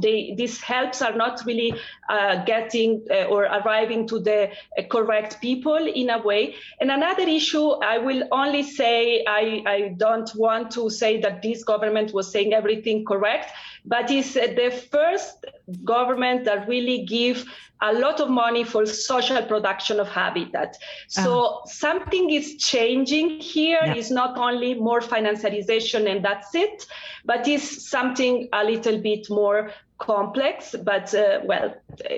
They, 0.00 0.34
these 0.36 0.60
helps 0.60 1.02
are 1.02 1.14
not 1.14 1.42
really 1.44 1.74
uh, 2.08 2.44
getting 2.44 3.04
uh, 3.10 3.24
or 3.24 3.44
arriving 3.44 4.06
to 4.08 4.18
the 4.18 4.50
uh, 4.50 4.82
correct 4.90 5.40
people 5.40 5.76
in 5.76 6.10
a 6.10 6.18
way. 6.22 6.54
And 6.80 6.90
another 6.90 7.22
issue, 7.22 7.70
I 7.82 7.98
will 7.98 8.24
only 8.32 8.62
say, 8.62 9.24
I, 9.26 9.62
I 9.66 9.94
don't 9.96 10.30
want 10.34 10.70
to 10.72 10.88
say 10.90 11.20
that 11.20 11.42
this 11.42 11.64
government 11.64 12.14
was 12.14 12.30
saying 12.30 12.54
everything 12.54 13.04
correct, 13.04 13.52
but 13.84 14.10
it's 14.10 14.34
the 14.34 14.70
first 14.90 15.44
government 15.84 16.44
that 16.44 16.68
really 16.68 17.04
give 17.04 17.44
a 17.80 17.92
lot 17.92 18.20
of 18.20 18.28
money 18.28 18.64
for 18.64 18.86
social 18.86 19.40
production 19.42 20.00
of 20.00 20.08
habitat. 20.08 20.76
So 21.08 21.44
uh 21.44 21.66
something 21.66 22.30
is 22.30 22.56
changing 22.56 23.40
here. 23.40 23.78
Yeah. 23.84 23.94
It's 23.94 24.10
not 24.10 24.36
only 24.36 24.74
more 24.74 25.00
financialization 25.00 26.10
and 26.10 26.24
that's 26.24 26.54
it, 26.54 26.86
but 27.28 27.46
it's 27.46 27.86
something 27.86 28.48
a 28.54 28.64
little 28.64 28.98
bit 28.98 29.28
more 29.28 29.70
complex, 29.98 30.74
but 30.82 31.14
uh, 31.14 31.40
well, 31.44 31.74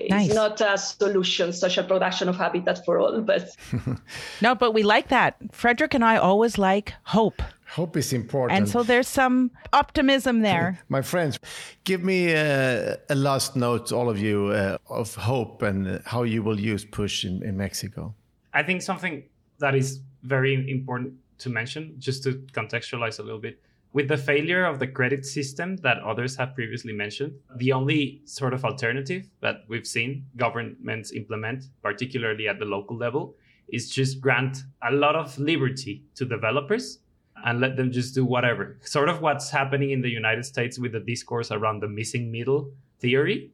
nice. 0.08 0.26
it's 0.26 0.34
not 0.34 0.60
a 0.60 0.78
solution, 0.78 1.52
social 1.52 1.84
production 1.84 2.28
of 2.28 2.36
habitat 2.36 2.84
for 2.84 3.00
all. 3.00 3.20
But 3.20 3.50
no, 4.40 4.54
but 4.54 4.70
we 4.72 4.84
like 4.84 5.08
that. 5.08 5.36
Fredrik 5.50 5.94
and 5.94 6.04
I 6.04 6.16
always 6.16 6.58
like 6.58 6.94
hope. 7.02 7.42
Hope 7.74 7.96
is 7.96 8.12
important. 8.12 8.56
And 8.56 8.68
so 8.68 8.84
there's 8.84 9.08
some 9.08 9.50
optimism 9.72 10.42
there. 10.42 10.78
My 10.88 11.02
friends, 11.02 11.40
give 11.82 12.04
me 12.04 12.32
a, 12.32 12.96
a 13.08 13.14
last 13.16 13.56
note, 13.56 13.90
all 13.90 14.08
of 14.08 14.18
you, 14.18 14.48
uh, 14.48 14.78
of 14.88 15.16
hope 15.16 15.62
and 15.62 16.00
how 16.06 16.22
you 16.22 16.44
will 16.44 16.60
use 16.60 16.84
push 16.84 17.24
in, 17.24 17.42
in 17.42 17.56
Mexico. 17.56 18.14
I 18.54 18.62
think 18.62 18.82
something 18.82 19.24
that 19.58 19.74
is 19.74 20.00
very 20.22 20.54
important 20.70 21.14
to 21.38 21.50
mention, 21.50 21.94
just 21.98 22.22
to 22.24 22.34
contextualize 22.52 23.18
a 23.18 23.22
little 23.22 23.40
bit, 23.40 23.60
with 23.92 24.08
the 24.08 24.16
failure 24.16 24.64
of 24.64 24.78
the 24.78 24.86
credit 24.86 25.26
system 25.26 25.76
that 25.78 25.98
others 25.98 26.36
have 26.36 26.54
previously 26.54 26.92
mentioned, 26.92 27.32
the 27.56 27.72
only 27.72 28.22
sort 28.24 28.54
of 28.54 28.64
alternative 28.64 29.28
that 29.40 29.64
we've 29.68 29.86
seen 29.86 30.26
governments 30.36 31.12
implement, 31.12 31.64
particularly 31.82 32.46
at 32.46 32.58
the 32.58 32.64
local 32.64 32.96
level, 32.96 33.34
is 33.68 33.90
just 33.90 34.20
grant 34.20 34.58
a 34.88 34.92
lot 34.92 35.16
of 35.16 35.36
liberty 35.38 36.04
to 36.14 36.24
developers 36.24 37.00
and 37.44 37.60
let 37.60 37.76
them 37.76 37.90
just 37.90 38.14
do 38.14 38.24
whatever. 38.24 38.78
Sort 38.82 39.08
of 39.08 39.22
what's 39.22 39.50
happening 39.50 39.90
in 39.90 40.02
the 40.02 40.10
United 40.10 40.44
States 40.44 40.78
with 40.78 40.92
the 40.92 41.00
discourse 41.00 41.50
around 41.50 41.80
the 41.80 41.88
missing 41.88 42.30
middle 42.30 42.72
theory. 43.00 43.50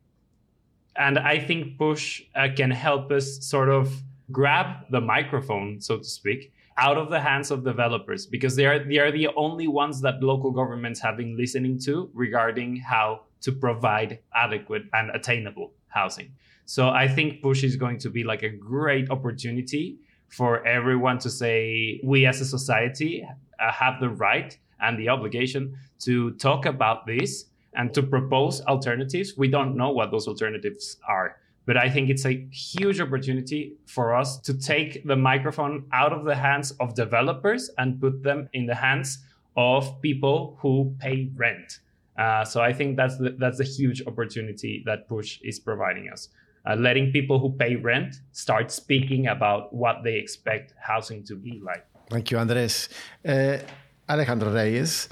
And 0.96 1.18
I 1.18 1.38
think 1.38 1.78
Push 1.78 2.22
uh, 2.34 2.48
can 2.56 2.70
help 2.70 3.10
us 3.10 3.44
sort 3.46 3.68
of 3.68 4.02
grab 4.32 4.86
the 4.90 5.00
microphone, 5.00 5.80
so 5.80 5.98
to 5.98 6.04
speak, 6.04 6.52
out 6.78 6.98
of 6.98 7.10
the 7.10 7.20
hands 7.20 7.50
of 7.50 7.64
developers 7.64 8.26
because 8.26 8.54
they 8.56 8.66
are 8.66 8.78
they 8.78 8.98
are 8.98 9.10
the 9.10 9.28
only 9.36 9.66
ones 9.66 10.00
that 10.02 10.22
local 10.22 10.50
governments 10.50 11.00
have 11.00 11.16
been 11.16 11.36
listening 11.36 11.78
to 11.78 12.10
regarding 12.12 12.76
how 12.76 13.22
to 13.40 13.52
provide 13.52 14.18
adequate 14.34 14.82
and 14.92 15.10
attainable 15.14 15.72
housing. 15.88 16.30
So 16.64 16.88
I 16.88 17.08
think 17.08 17.42
push 17.42 17.62
is 17.64 17.76
going 17.76 17.98
to 18.00 18.10
be 18.10 18.24
like 18.24 18.42
a 18.42 18.50
great 18.50 19.10
opportunity 19.10 19.98
for 20.28 20.66
everyone 20.66 21.18
to 21.20 21.30
say 21.30 22.00
we 22.04 22.26
as 22.26 22.40
a 22.40 22.44
society 22.44 23.26
uh, 23.60 23.72
have 23.72 24.00
the 24.00 24.10
right 24.10 24.58
and 24.80 24.98
the 24.98 25.08
obligation 25.08 25.76
to 26.00 26.32
talk 26.32 26.66
about 26.66 27.06
this 27.06 27.46
and 27.74 27.94
to 27.94 28.02
propose 28.02 28.60
alternatives. 28.62 29.36
We 29.36 29.48
don't 29.48 29.76
know 29.76 29.90
what 29.90 30.10
those 30.10 30.26
alternatives 30.26 30.96
are. 31.08 31.36
But 31.66 31.76
I 31.76 31.90
think 31.90 32.10
it's 32.10 32.24
a 32.24 32.46
huge 32.52 33.00
opportunity 33.00 33.76
for 33.86 34.14
us 34.14 34.38
to 34.42 34.54
take 34.54 35.04
the 35.04 35.16
microphone 35.16 35.86
out 35.92 36.12
of 36.12 36.24
the 36.24 36.34
hands 36.34 36.70
of 36.78 36.94
developers 36.94 37.70
and 37.76 38.00
put 38.00 38.22
them 38.22 38.48
in 38.52 38.66
the 38.66 38.74
hands 38.74 39.18
of 39.56 40.00
people 40.00 40.56
who 40.60 40.94
pay 41.00 41.30
rent. 41.34 41.80
Uh, 42.18 42.44
so 42.44 42.62
I 42.62 42.72
think 42.72 42.96
that's 42.96 43.18
the, 43.18 43.36
that's 43.38 43.60
a 43.60 43.64
huge 43.64 44.06
opportunity 44.06 44.82
that 44.86 45.08
Push 45.08 45.40
is 45.42 45.58
providing 45.58 46.08
us, 46.10 46.28
uh, 46.64 46.76
letting 46.76 47.12
people 47.12 47.38
who 47.38 47.50
pay 47.50 47.76
rent 47.76 48.20
start 48.32 48.70
speaking 48.70 49.26
about 49.26 49.74
what 49.74 50.02
they 50.04 50.14
expect 50.14 50.72
housing 50.80 51.24
to 51.24 51.34
be 51.34 51.60
like. 51.62 51.84
Thank 52.08 52.30
you, 52.30 52.38
Andres. 52.38 52.88
Uh, 53.26 53.58
Alejandra 54.08 54.54
Reyes, 54.54 55.08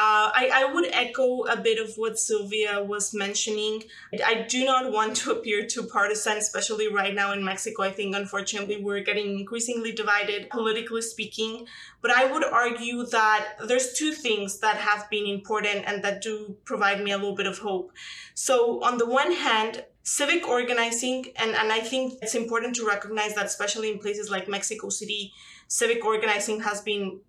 uh, 0.00 0.32
I, 0.34 0.50
I, 0.54 0.72
would 0.72 0.86
echo 0.92 1.42
a 1.42 1.56
bit 1.56 1.78
of 1.78 1.94
what 1.96 2.18
Silvia 2.18 2.82
was 2.82 3.12
mentioning. 3.12 3.84
I 4.24 4.46
do 4.48 4.64
not 4.64 4.90
want 4.90 5.14
to 5.18 5.32
appear 5.32 5.66
too 5.66 5.82
partisan, 5.82 6.38
especially 6.38 6.88
right 6.88 7.14
now 7.14 7.32
in 7.32 7.44
Mexico. 7.44 7.82
I 7.82 7.90
think, 7.90 8.16
unfortunately, 8.16 8.82
we're 8.82 9.00
getting 9.00 9.38
increasingly 9.38 9.92
divided, 9.92 10.48
politically 10.48 11.02
speaking. 11.02 11.66
But 12.00 12.12
I 12.12 12.32
would 12.32 12.44
argue 12.44 13.04
that 13.06 13.56
there's 13.68 13.92
two 13.92 14.12
things 14.12 14.60
that 14.60 14.78
have 14.78 15.10
been 15.10 15.26
important 15.26 15.84
and 15.86 16.02
that 16.02 16.22
do 16.22 16.56
provide 16.64 17.02
me 17.04 17.10
a 17.12 17.18
little 17.18 17.36
bit 17.36 17.46
of 17.46 17.58
hope. 17.58 17.92
So, 18.32 18.82
on 18.82 18.96
the 18.96 19.06
one 19.06 19.32
hand, 19.32 19.84
civic 20.02 20.48
organizing, 20.48 21.26
and, 21.36 21.50
and 21.50 21.70
I 21.70 21.80
think 21.80 22.14
it's 22.22 22.34
important 22.34 22.74
to 22.76 22.86
recognize 22.86 23.34
that, 23.34 23.44
especially 23.44 23.92
in 23.92 23.98
places 23.98 24.30
like 24.30 24.48
Mexico 24.48 24.88
City, 24.88 25.34
civic 25.68 26.02
organizing 26.06 26.60
has 26.60 26.80
been 26.80 27.20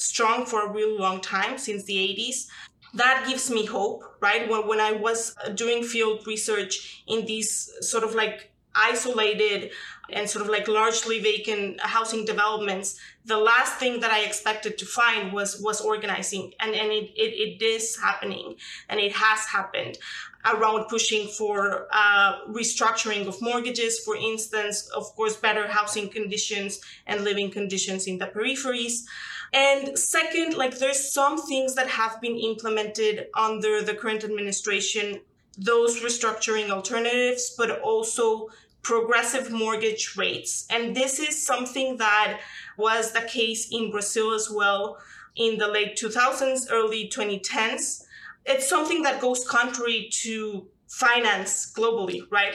strong 0.00 0.46
for 0.46 0.66
a 0.66 0.72
really 0.72 0.98
long 0.98 1.20
time 1.20 1.58
since 1.58 1.84
the 1.84 1.96
80s 1.96 2.46
that 2.94 3.26
gives 3.28 3.50
me 3.50 3.66
hope 3.66 4.02
right? 4.20 4.48
When, 4.48 4.66
when 4.66 4.80
i 4.80 4.92
was 4.92 5.34
uh, 5.44 5.50
doing 5.50 5.82
field 5.82 6.26
research 6.26 7.02
in 7.06 7.26
these 7.26 7.70
sort 7.80 8.04
of 8.04 8.14
like 8.14 8.52
isolated 8.74 9.70
and 10.12 10.28
sort 10.28 10.44
of 10.44 10.50
like 10.50 10.68
largely 10.68 11.20
vacant 11.20 11.80
housing 11.80 12.24
developments 12.24 12.98
the 13.26 13.36
last 13.36 13.74
thing 13.76 14.00
that 14.00 14.10
i 14.10 14.20
expected 14.20 14.78
to 14.78 14.86
find 14.86 15.32
was 15.32 15.60
was 15.60 15.80
organizing. 15.80 16.52
And 16.60 16.74
and 16.74 16.90
it, 16.90 17.10
it, 17.16 17.32
it 17.46 17.62
is 17.62 17.96
happening 17.96 18.56
and 18.88 18.98
it 18.98 19.12
has 19.12 19.40
happened 19.46 19.98
around 20.44 20.88
pushing 20.88 21.28
for 21.28 21.86
uh, 21.92 22.46
restructuring 22.48 23.26
of 23.26 23.40
mortgages 23.42 23.98
for 23.98 24.16
instance 24.16 24.88
of 24.96 25.04
course 25.14 25.36
better 25.36 25.66
housing 25.68 26.08
conditions 26.08 26.80
and 27.06 27.24
living 27.24 27.50
conditions 27.50 28.06
in 28.06 28.18
the 28.18 28.26
peripheries. 28.26 29.04
And 29.52 29.98
second, 29.98 30.56
like 30.56 30.78
there's 30.78 31.12
some 31.12 31.36
things 31.50 31.74
that 31.74 31.88
have 31.88 32.20
been 32.20 32.36
implemented 32.36 33.26
under 33.34 33.82
the 33.82 33.94
current 33.94 34.22
administration, 34.22 35.20
those 35.58 36.00
restructuring 36.00 36.70
alternatives, 36.70 37.54
but 37.58 37.80
also 37.80 38.48
progressive 38.82 39.50
mortgage 39.50 40.16
rates. 40.16 40.66
And 40.70 40.94
this 40.96 41.18
is 41.18 41.40
something 41.44 41.98
that 41.98 42.40
was 42.76 43.12
the 43.12 43.22
case 43.22 43.68
in 43.70 43.90
Brazil 43.90 44.32
as 44.32 44.50
well. 44.50 44.98
in 45.36 45.58
the 45.58 45.68
late 45.68 45.96
2000s, 45.96 46.66
early 46.70 47.08
2010s. 47.08 48.04
It's 48.44 48.68
something 48.68 49.02
that 49.02 49.20
goes 49.20 49.46
contrary 49.46 50.08
to 50.24 50.66
finance 50.88 51.72
globally, 51.72 52.22
right? 52.30 52.54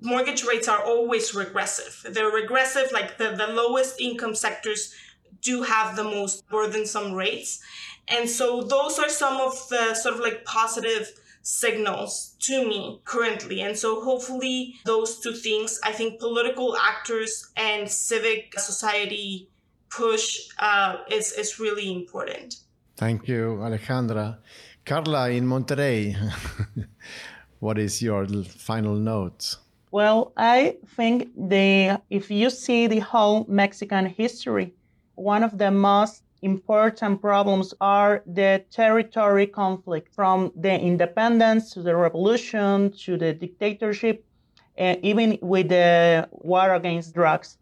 Mortgage 0.00 0.42
rates 0.44 0.68
are 0.68 0.82
always 0.82 1.34
regressive. 1.34 2.14
They're 2.14 2.30
regressive, 2.30 2.90
like 2.92 3.18
the, 3.18 3.34
the 3.36 3.48
lowest 3.48 4.00
income 4.00 4.34
sectors 4.34 4.94
do 5.42 5.62
have 5.62 5.96
the 5.96 6.04
most 6.04 6.48
burdensome 6.48 7.12
rates. 7.12 7.60
And 8.08 8.28
so 8.28 8.62
those 8.62 8.98
are 8.98 9.08
some 9.08 9.38
of 9.40 9.68
the 9.68 9.94
sort 9.94 10.14
of 10.14 10.20
like 10.20 10.44
positive 10.44 11.12
signals 11.42 12.36
to 12.40 12.66
me 12.66 13.00
currently. 13.04 13.60
And 13.60 13.76
so 13.76 14.00
hopefully 14.02 14.74
those 14.84 15.18
two 15.20 15.32
things, 15.32 15.80
I 15.84 15.92
think 15.92 16.20
political 16.20 16.76
actors 16.76 17.50
and 17.56 17.88
civic 17.88 18.58
society 18.58 19.48
push 19.90 20.48
uh, 20.58 20.96
is, 21.10 21.32
is 21.32 21.58
really 21.58 21.92
important. 21.92 22.56
Thank 22.96 23.28
you, 23.28 23.58
Alejandra. 23.60 24.38
Carla 24.84 25.30
in 25.30 25.46
Monterrey, 25.46 26.16
what 27.60 27.78
is 27.78 28.02
your 28.02 28.26
final 28.26 28.94
note? 28.94 29.56
Well, 29.90 30.32
I 30.36 30.76
think 30.96 31.28
the 31.36 32.00
if 32.10 32.30
you 32.30 32.50
see 32.50 32.86
the 32.86 33.00
whole 33.00 33.46
Mexican 33.48 34.06
history, 34.06 34.74
one 35.14 35.42
of 35.42 35.56
the 35.56 35.70
most 35.70 36.22
important 36.42 37.20
problems 37.20 37.74
are 37.80 38.22
the 38.26 38.64
territory 38.70 39.46
conflict 39.46 40.14
from 40.14 40.52
the 40.54 40.78
independence 40.78 41.70
to 41.72 41.82
the 41.82 41.96
revolution 41.96 42.92
to 42.92 43.16
the 43.16 43.32
dictatorship, 43.32 44.24
and 44.76 44.98
even 45.04 45.38
with 45.42 45.68
the 45.68 46.28
war 46.32 46.74
against 46.74 47.14
drugs. 47.14 47.58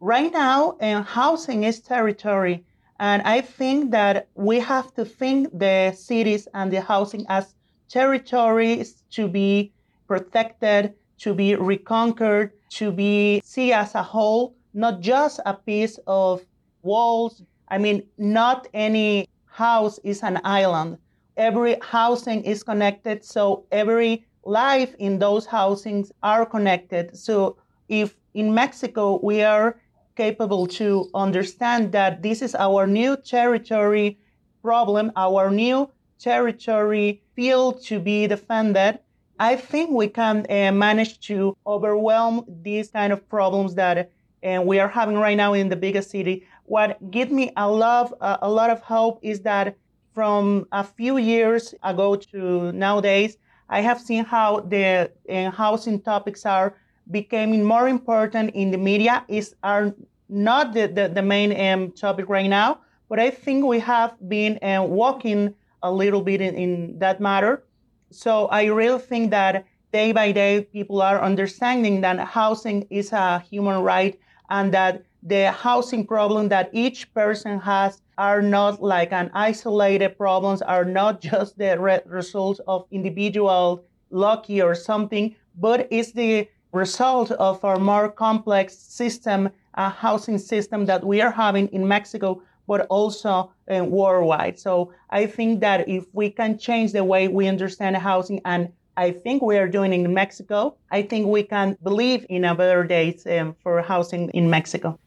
Right 0.00 0.32
now, 0.32 0.72
uh, 0.80 1.02
housing 1.02 1.64
is 1.64 1.80
territory, 1.80 2.64
and 3.00 3.22
I 3.22 3.40
think 3.40 3.90
that 3.92 4.28
we 4.34 4.60
have 4.60 4.94
to 4.94 5.04
think 5.04 5.58
the 5.58 5.92
cities 5.92 6.46
and 6.54 6.70
the 6.72 6.80
housing 6.80 7.24
as 7.28 7.54
territories 7.88 9.02
to 9.12 9.28
be 9.28 9.72
protected, 10.06 10.94
to 11.18 11.34
be 11.34 11.54
reconquered, 11.54 12.52
to 12.70 12.92
be 12.92 13.40
seen 13.44 13.72
as 13.72 13.94
a 13.94 14.02
whole, 14.02 14.54
not 14.74 15.00
just 15.00 15.40
a 15.46 15.54
piece 15.54 15.98
of 16.06 16.42
walls, 16.82 17.42
I 17.70 17.78
mean, 17.78 18.02
not 18.16 18.68
any 18.74 19.28
house 19.46 19.98
is 20.04 20.22
an 20.22 20.40
island. 20.44 20.98
Every 21.36 21.76
housing 21.82 22.42
is 22.44 22.62
connected, 22.62 23.24
so 23.24 23.64
every 23.70 24.26
life 24.44 24.94
in 24.98 25.18
those 25.18 25.46
housings 25.46 26.10
are 26.22 26.46
connected. 26.46 27.16
So 27.16 27.56
if 27.88 28.16
in 28.34 28.54
Mexico 28.54 29.20
we 29.22 29.42
are 29.42 29.80
capable 30.16 30.66
to 30.66 31.08
understand 31.14 31.92
that 31.92 32.22
this 32.22 32.42
is 32.42 32.54
our 32.54 32.86
new 32.86 33.16
territory 33.16 34.18
problem, 34.62 35.12
our 35.16 35.50
new 35.50 35.90
territory 36.18 37.22
field 37.36 37.82
to 37.84 38.00
be 38.00 38.26
defended, 38.26 38.98
I 39.38 39.54
think 39.54 39.90
we 39.90 40.08
can 40.08 40.46
uh, 40.50 40.72
manage 40.72 41.20
to 41.28 41.56
overwhelm 41.66 42.44
these 42.62 42.90
kind 42.90 43.12
of 43.12 43.28
problems 43.28 43.76
that 43.76 44.10
uh, 44.42 44.60
we 44.62 44.80
are 44.80 44.88
having 44.88 45.16
right 45.16 45.36
now 45.36 45.52
in 45.52 45.68
the 45.68 45.76
biggest 45.76 46.10
city 46.10 46.44
what 46.68 47.10
gives 47.10 47.30
me 47.32 47.52
a 47.56 47.70
lot, 47.70 48.12
uh, 48.20 48.36
a 48.42 48.50
lot 48.50 48.70
of 48.70 48.80
hope 48.82 49.18
is 49.22 49.40
that 49.40 49.76
from 50.14 50.66
a 50.72 50.84
few 50.84 51.16
years 51.16 51.74
ago 51.82 52.16
to 52.16 52.72
nowadays, 52.72 53.36
I 53.68 53.80
have 53.80 54.00
seen 54.00 54.24
how 54.24 54.60
the 54.60 55.10
uh, 55.28 55.50
housing 55.50 56.00
topics 56.00 56.44
are 56.46 56.76
becoming 57.10 57.64
more 57.64 57.88
important 57.88 58.50
in 58.54 58.70
the 58.70 58.78
media. 58.78 59.24
Is 59.28 59.54
are 59.62 59.94
not 60.28 60.74
the, 60.74 60.86
the, 60.88 61.08
the 61.08 61.22
main 61.22 61.58
um, 61.60 61.92
topic 61.92 62.28
right 62.28 62.48
now, 62.48 62.80
but 63.08 63.18
I 63.18 63.30
think 63.30 63.64
we 63.64 63.78
have 63.80 64.14
been 64.28 64.58
uh, 64.62 64.82
walking 64.84 65.54
a 65.82 65.90
little 65.90 66.22
bit 66.22 66.40
in, 66.40 66.54
in 66.54 66.98
that 66.98 67.20
matter. 67.20 67.64
So 68.10 68.46
I 68.46 68.64
really 68.64 68.98
think 68.98 69.30
that 69.30 69.64
day 69.92 70.12
by 70.12 70.32
day 70.32 70.62
people 70.62 71.00
are 71.00 71.20
understanding 71.22 72.00
that 72.02 72.18
housing 72.18 72.86
is 72.90 73.12
a 73.12 73.38
human 73.40 73.82
right 73.82 74.18
and 74.50 74.72
that 74.74 75.02
the 75.22 75.50
housing 75.52 76.06
problem 76.06 76.48
that 76.48 76.70
each 76.72 77.12
person 77.12 77.60
has 77.60 78.00
are 78.16 78.42
not 78.42 78.82
like 78.82 79.12
an 79.12 79.30
isolated 79.34 80.16
problems, 80.16 80.62
are 80.62 80.84
not 80.84 81.20
just 81.30 81.58
the 81.58 81.78
re- 81.78 82.00
result 82.06 82.60
of 82.66 82.86
individual 82.90 83.84
lucky 84.10 84.62
or 84.62 84.74
something, 84.74 85.34
but 85.56 85.86
it's 85.90 86.12
the 86.12 86.48
result 86.72 87.30
of 87.32 87.62
a 87.64 87.78
more 87.78 88.10
complex 88.10 88.76
system, 88.76 89.50
a 89.74 89.88
housing 89.88 90.38
system 90.38 90.86
that 90.86 91.04
we 91.04 91.20
are 91.20 91.30
having 91.30 91.68
in 91.68 91.86
Mexico, 91.86 92.42
but 92.66 92.86
also 92.88 93.50
uh, 93.74 93.84
worldwide. 93.84 94.58
So 94.58 94.92
I 95.10 95.26
think 95.26 95.60
that 95.60 95.88
if 95.88 96.04
we 96.12 96.30
can 96.30 96.58
change 96.58 96.92
the 96.92 97.04
way 97.04 97.28
we 97.28 97.46
understand 97.48 97.96
housing 97.96 98.40
and 98.44 98.72
I 98.98 99.12
think 99.12 99.42
we 99.42 99.56
are 99.58 99.68
doing 99.68 99.92
in 99.92 100.12
Mexico. 100.12 100.74
I 100.90 101.02
think 101.02 101.28
we 101.28 101.44
can 101.44 101.76
believe 101.84 102.26
in 102.28 102.44
a 102.44 102.52
better 102.52 102.82
days 102.82 103.24
um, 103.28 103.54
for 103.62 103.80
housing 103.80 104.28
in 104.30 104.50
Mexico. 104.50 104.98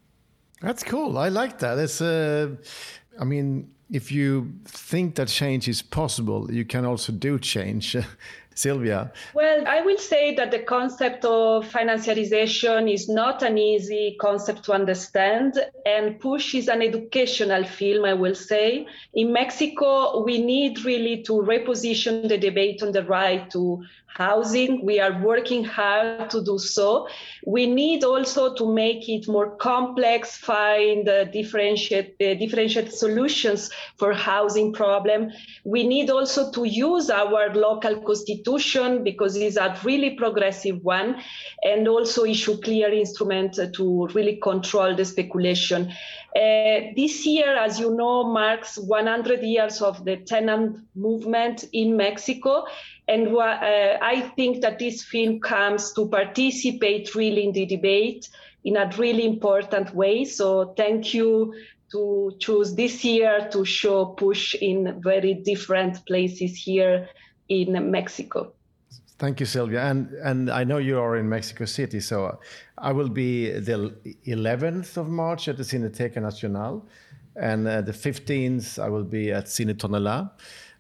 That's 0.62 0.84
cool. 0.84 1.18
I 1.18 1.30
like 1.30 1.59
that. 1.59 1.78
It's, 1.80 2.01
uh, 2.01 2.55
I 3.20 3.24
mean, 3.26 3.72
if 3.89 4.12
you 4.12 4.53
think 4.66 5.16
that 5.16 5.28
change 5.28 5.68
is 5.68 5.82
possible, 5.82 6.51
you 6.51 6.66
can 6.66 6.86
also 6.86 7.12
do 7.12 7.39
change. 7.39 7.97
Silvia? 8.54 9.12
Well, 9.34 9.66
I 9.68 9.82
will 9.82 9.97
say 9.97 10.36
that 10.36 10.52
the 10.52 10.60
concept 10.60 11.24
of 11.24 11.66
financiarization 11.66 12.91
is 12.91 13.08
not 13.08 13.43
an 13.43 13.58
easy 13.58 14.18
concept 14.20 14.64
to 14.66 14.74
understand, 14.74 15.60
and 15.86 16.20
Push 16.20 16.56
is 16.56 16.68
an 16.68 16.82
educational 16.82 17.64
film, 17.64 18.06
I 18.06 18.14
will 18.14 18.36
say. 18.36 18.88
In 19.14 19.32
Mexico, 19.32 20.24
we 20.24 20.43
need 20.43 20.84
really 20.84 21.24
to 21.24 21.34
reposition 21.34 22.28
the 22.28 22.38
debate 22.38 22.84
on 22.84 22.91
the 22.91 23.04
right 23.04 23.49
to 23.52 23.84
housing. 24.08 24.86
We 24.86 24.99
are 24.99 25.18
working 25.24 25.64
hard 25.64 26.30
to 26.32 26.43
do 26.43 26.60
so. 26.60 27.08
We 27.45 27.66
need 27.66 28.04
also 28.04 28.54
to 28.56 28.74
make 28.74 29.08
it 29.08 29.30
more 29.30 29.56
complex, 29.56 30.36
find 30.36 31.08
uh, 31.08 31.24
differentiate, 31.26 32.16
uh, 32.20 32.34
differentiate 32.34 32.91
solutions 32.91 33.72
for 33.97 34.12
housing 34.14 34.74
problem. 34.74 35.32
We 35.64 35.88
need 35.88 36.10
also 36.10 36.52
to 36.52 36.66
use 36.66 37.10
our 37.10 37.54
local 37.54 38.02
constitution 38.02 38.41
because 39.04 39.36
it's 39.36 39.58
a 39.58 39.78
really 39.84 40.12
progressive 40.12 40.84
one 40.84 41.22
and 41.64 41.88
also 41.88 42.26
issue 42.26 42.60
clear 42.62 42.92
instrument 42.92 43.60
to 43.74 44.08
really 44.08 44.38
control 44.38 44.96
the 44.96 45.06
speculation. 45.06 45.92
Uh, 46.36 46.94
this 46.96 47.26
year, 47.26 47.58
as 47.58 47.80
you 47.80 47.94
know, 47.94 48.24
marks 48.24 48.78
100 48.78 49.42
years 49.44 49.82
of 49.82 50.06
the 50.06 50.18
tenant 50.18 50.78
movement 50.96 51.66
in 51.74 51.98
Mexico. 51.98 52.66
And 53.08 53.36
uh, 53.36 53.98
I 54.02 54.32
think 54.36 54.62
that 54.62 54.80
this 54.80 55.04
film 55.04 55.42
comes 55.42 55.92
to 55.94 56.08
participate 56.08 57.14
really 57.16 57.44
in 57.44 57.52
the 57.52 57.66
debate 57.66 58.30
in 58.64 58.78
a 58.78 58.89
really 58.98 59.26
important 59.26 59.94
way. 59.94 60.24
So 60.24 60.74
thank 60.78 61.14
you 61.14 61.54
to 61.92 62.32
choose 62.39 62.76
this 62.76 63.04
year 63.04 63.50
to 63.52 63.66
show 63.66 64.06
push 64.06 64.56
in 64.56 65.02
very 65.02 65.34
different 65.34 66.06
places 66.06 66.56
here 66.56 67.10
in 67.52 67.91
Mexico. 67.91 68.54
Thank 69.18 69.39
you, 69.39 69.45
Silvia. 69.45 69.82
And 69.91 70.14
and 70.30 70.49
I 70.49 70.64
know 70.64 70.80
you 70.80 70.97
are 70.99 71.16
in 71.18 71.28
Mexico 71.30 71.66
City, 71.66 71.99
so 71.99 72.39
I 72.78 72.91
will 72.91 73.10
be 73.10 73.52
the 73.60 73.76
11th 74.26 74.97
of 74.97 75.08
March 75.08 75.47
at 75.47 75.58
the 75.58 75.64
Cineteca 75.64 76.20
Nacional, 76.22 76.74
and 77.36 77.68
uh, 77.68 77.82
the 77.82 77.93
15th 77.93 78.80
I 78.80 78.89
will 78.89 79.08
be 79.18 79.32
at 79.32 79.45
Cine 79.45 79.76
Tonalá 79.76 80.32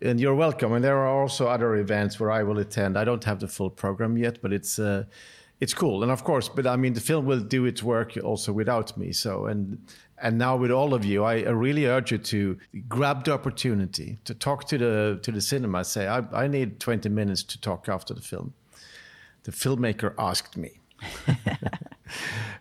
and 0.01 0.19
you're 0.19 0.35
welcome. 0.35 0.73
And 0.73 0.83
there 0.83 0.97
are 0.97 1.21
also 1.21 1.47
other 1.47 1.75
events 1.75 2.19
where 2.19 2.31
I 2.31 2.43
will 2.43 2.59
attend. 2.59 2.97
I 2.97 3.03
don't 3.03 3.23
have 3.23 3.39
the 3.39 3.47
full 3.47 3.69
program 3.69 4.17
yet, 4.17 4.41
but 4.41 4.51
it's 4.51 4.79
uh, 4.79 5.03
it's 5.59 5.73
cool. 5.73 6.01
And 6.01 6.11
of 6.11 6.23
course, 6.23 6.49
but 6.49 6.65
I 6.65 6.75
mean, 6.75 6.93
the 6.93 7.01
film 7.01 7.25
will 7.25 7.39
do 7.39 7.65
its 7.65 7.83
work 7.83 8.17
also 8.23 8.51
without 8.51 8.97
me. 8.97 9.11
So 9.11 9.45
and 9.45 9.77
and 10.21 10.37
now 10.37 10.55
with 10.55 10.71
all 10.71 10.93
of 10.93 11.03
you, 11.03 11.23
I 11.23 11.41
really 11.49 11.85
urge 11.85 12.11
you 12.11 12.17
to 12.17 12.57
grab 12.87 13.25
the 13.25 13.33
opportunity 13.33 14.19
to 14.25 14.33
talk 14.33 14.65
to 14.67 14.77
the 14.77 15.19
to 15.23 15.31
the 15.31 15.41
cinema. 15.41 15.83
Say, 15.83 16.07
I, 16.07 16.19
I 16.31 16.47
need 16.47 16.79
20 16.79 17.09
minutes 17.09 17.43
to 17.43 17.59
talk 17.59 17.89
after 17.89 18.13
the 18.13 18.21
film. 18.21 18.53
The 19.43 19.51
filmmaker 19.51 20.13
asked 20.17 20.57
me. 20.57 20.79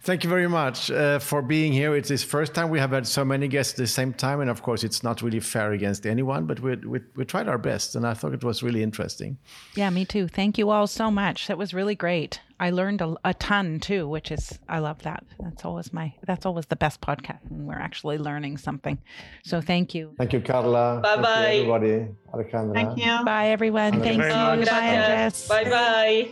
Thank 0.03 0.25
you 0.25 0.31
very 0.31 0.49
much 0.49 0.91
uh, 0.91 1.19
for 1.19 1.43
being 1.43 1.73
here. 1.73 1.95
It's 1.95 2.09
this 2.09 2.25
first 2.25 2.55
time 2.55 2.71
we 2.71 2.79
have 2.79 2.91
had 2.91 3.07
so 3.07 3.25
many 3.25 3.49
guests 3.49 3.75
at 3.75 3.79
the 3.79 3.87
same 3.87 4.13
time, 4.13 4.41
and 4.41 4.51
of 4.51 4.63
course, 4.63 4.85
it's 4.85 5.03
not 5.03 5.23
really 5.23 5.41
fair 5.41 5.73
against 5.73 6.07
anyone, 6.07 6.47
but 6.47 6.61
we, 6.61 6.77
we, 6.77 7.01
we 7.17 7.25
tried 7.25 7.49
our 7.49 7.59
best, 7.59 7.97
and 7.97 8.07
I 8.07 8.15
thought 8.15 8.33
it 8.33 8.45
was 8.45 8.63
really 8.63 8.83
interesting. 8.83 9.39
Yeah, 9.75 9.91
me 9.91 10.05
too. 10.05 10.29
Thank 10.29 10.59
you 10.59 10.71
all 10.71 10.87
so 10.87 11.11
much. 11.11 11.47
That 11.49 11.59
was 11.59 11.75
really 11.75 11.95
great. 11.95 12.41
I 12.61 12.71
learned 12.71 13.01
a, 13.01 13.17
a 13.25 13.33
ton 13.33 13.81
too, 13.81 14.07
which 14.07 14.31
is 14.31 14.59
I 14.69 14.81
love 14.81 15.03
that. 15.03 15.25
That's 15.39 15.65
always 15.65 15.95
my 15.95 16.13
that's 16.27 16.45
always 16.45 16.67
the 16.67 16.77
best 16.77 17.01
podcast 17.01 17.39
when 17.49 17.65
we're 17.65 17.79
actually 17.79 18.19
learning 18.19 18.59
something. 18.59 18.99
So 19.45 19.63
thank 19.63 19.95
you. 19.95 20.15
Thank 20.19 20.35
you, 20.35 20.43
Carla. 20.43 21.01
Bye 21.03 21.23
bye, 21.23 21.55
everybody. 21.55 22.09
Alejandra. 22.35 22.75
Thank 22.75 22.99
you. 22.99 23.25
Bye, 23.25 23.49
everyone. 23.49 24.03
Thank 24.03 24.17
you. 24.17 24.29
Bye, 24.29 24.89
Andres. 24.89 25.49
Bye 25.49 25.65
bye. 25.65 26.31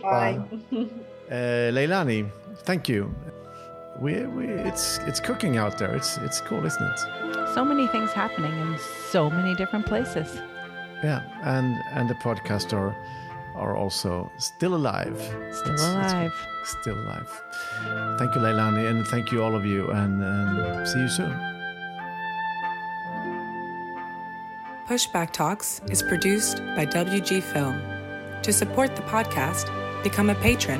Bye. 0.71 0.89
Uh, 1.29 1.71
Leilani, 1.71 2.29
thank 2.63 2.89
you. 2.89 3.13
we, 3.99 4.23
we 4.25 4.45
it's 4.47 4.97
it's 4.99 5.19
cooking 5.19 5.57
out 5.57 5.77
there. 5.77 5.93
It's 5.95 6.17
it's 6.17 6.41
cool, 6.41 6.65
isn't 6.65 6.83
it? 6.83 6.99
So 7.53 7.63
many 7.65 7.87
things 7.87 8.11
happening 8.11 8.53
in 8.59 8.77
so 9.11 9.29
many 9.29 9.55
different 9.55 9.85
places. 9.85 10.27
Yeah, 11.03 11.21
and 11.43 11.75
and 11.93 12.09
the 12.09 12.15
podcast 12.15 12.73
are 12.73 12.95
are 13.55 13.75
also 13.75 14.31
still 14.37 14.73
alive. 14.75 15.17
Still 15.51 15.73
It's- 15.73 15.95
it's 16.03 16.13
alive. 16.13 16.33
still 16.65 16.97
alive. 16.97 17.29
Thank 18.17 18.35
you, 18.35 18.41
Leilani, 18.41 18.89
and 18.89 19.05
thank 19.07 19.31
you 19.31 19.43
all 19.43 19.55
of 19.55 19.65
you, 19.65 19.89
and, 19.91 20.23
and 20.23 20.87
see 20.87 20.99
you 21.01 21.09
soon. 21.09 21.33
Pushback 24.87 25.31
Talks 25.31 25.81
is 25.91 26.01
produced 26.01 26.57
by 26.75 26.85
WG 26.85 27.41
Film. 27.43 27.79
To 28.41 28.51
support 28.53 28.95
the 28.95 29.03
podcast, 29.03 29.65
become 30.03 30.29
a 30.29 30.35
patron 30.35 30.79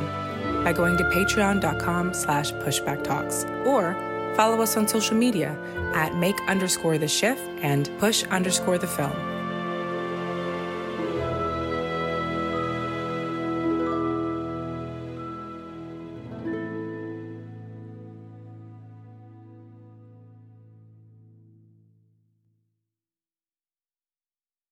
by 0.63 0.73
going 0.73 0.97
to 0.97 1.03
patreon.com 1.05 2.13
slash 2.13 2.53
pushbacktalks 2.53 3.47
or 3.65 3.95
follow 4.35 4.61
us 4.61 4.77
on 4.77 4.87
social 4.87 5.15
media 5.15 5.57
at 5.93 6.15
make 6.15 6.39
underscore 6.47 6.97
the 6.97 7.07
shift 7.07 7.41
and 7.61 7.89
push 7.99 8.23
underscore 8.25 8.77
the 8.77 8.87
film. 8.87 9.38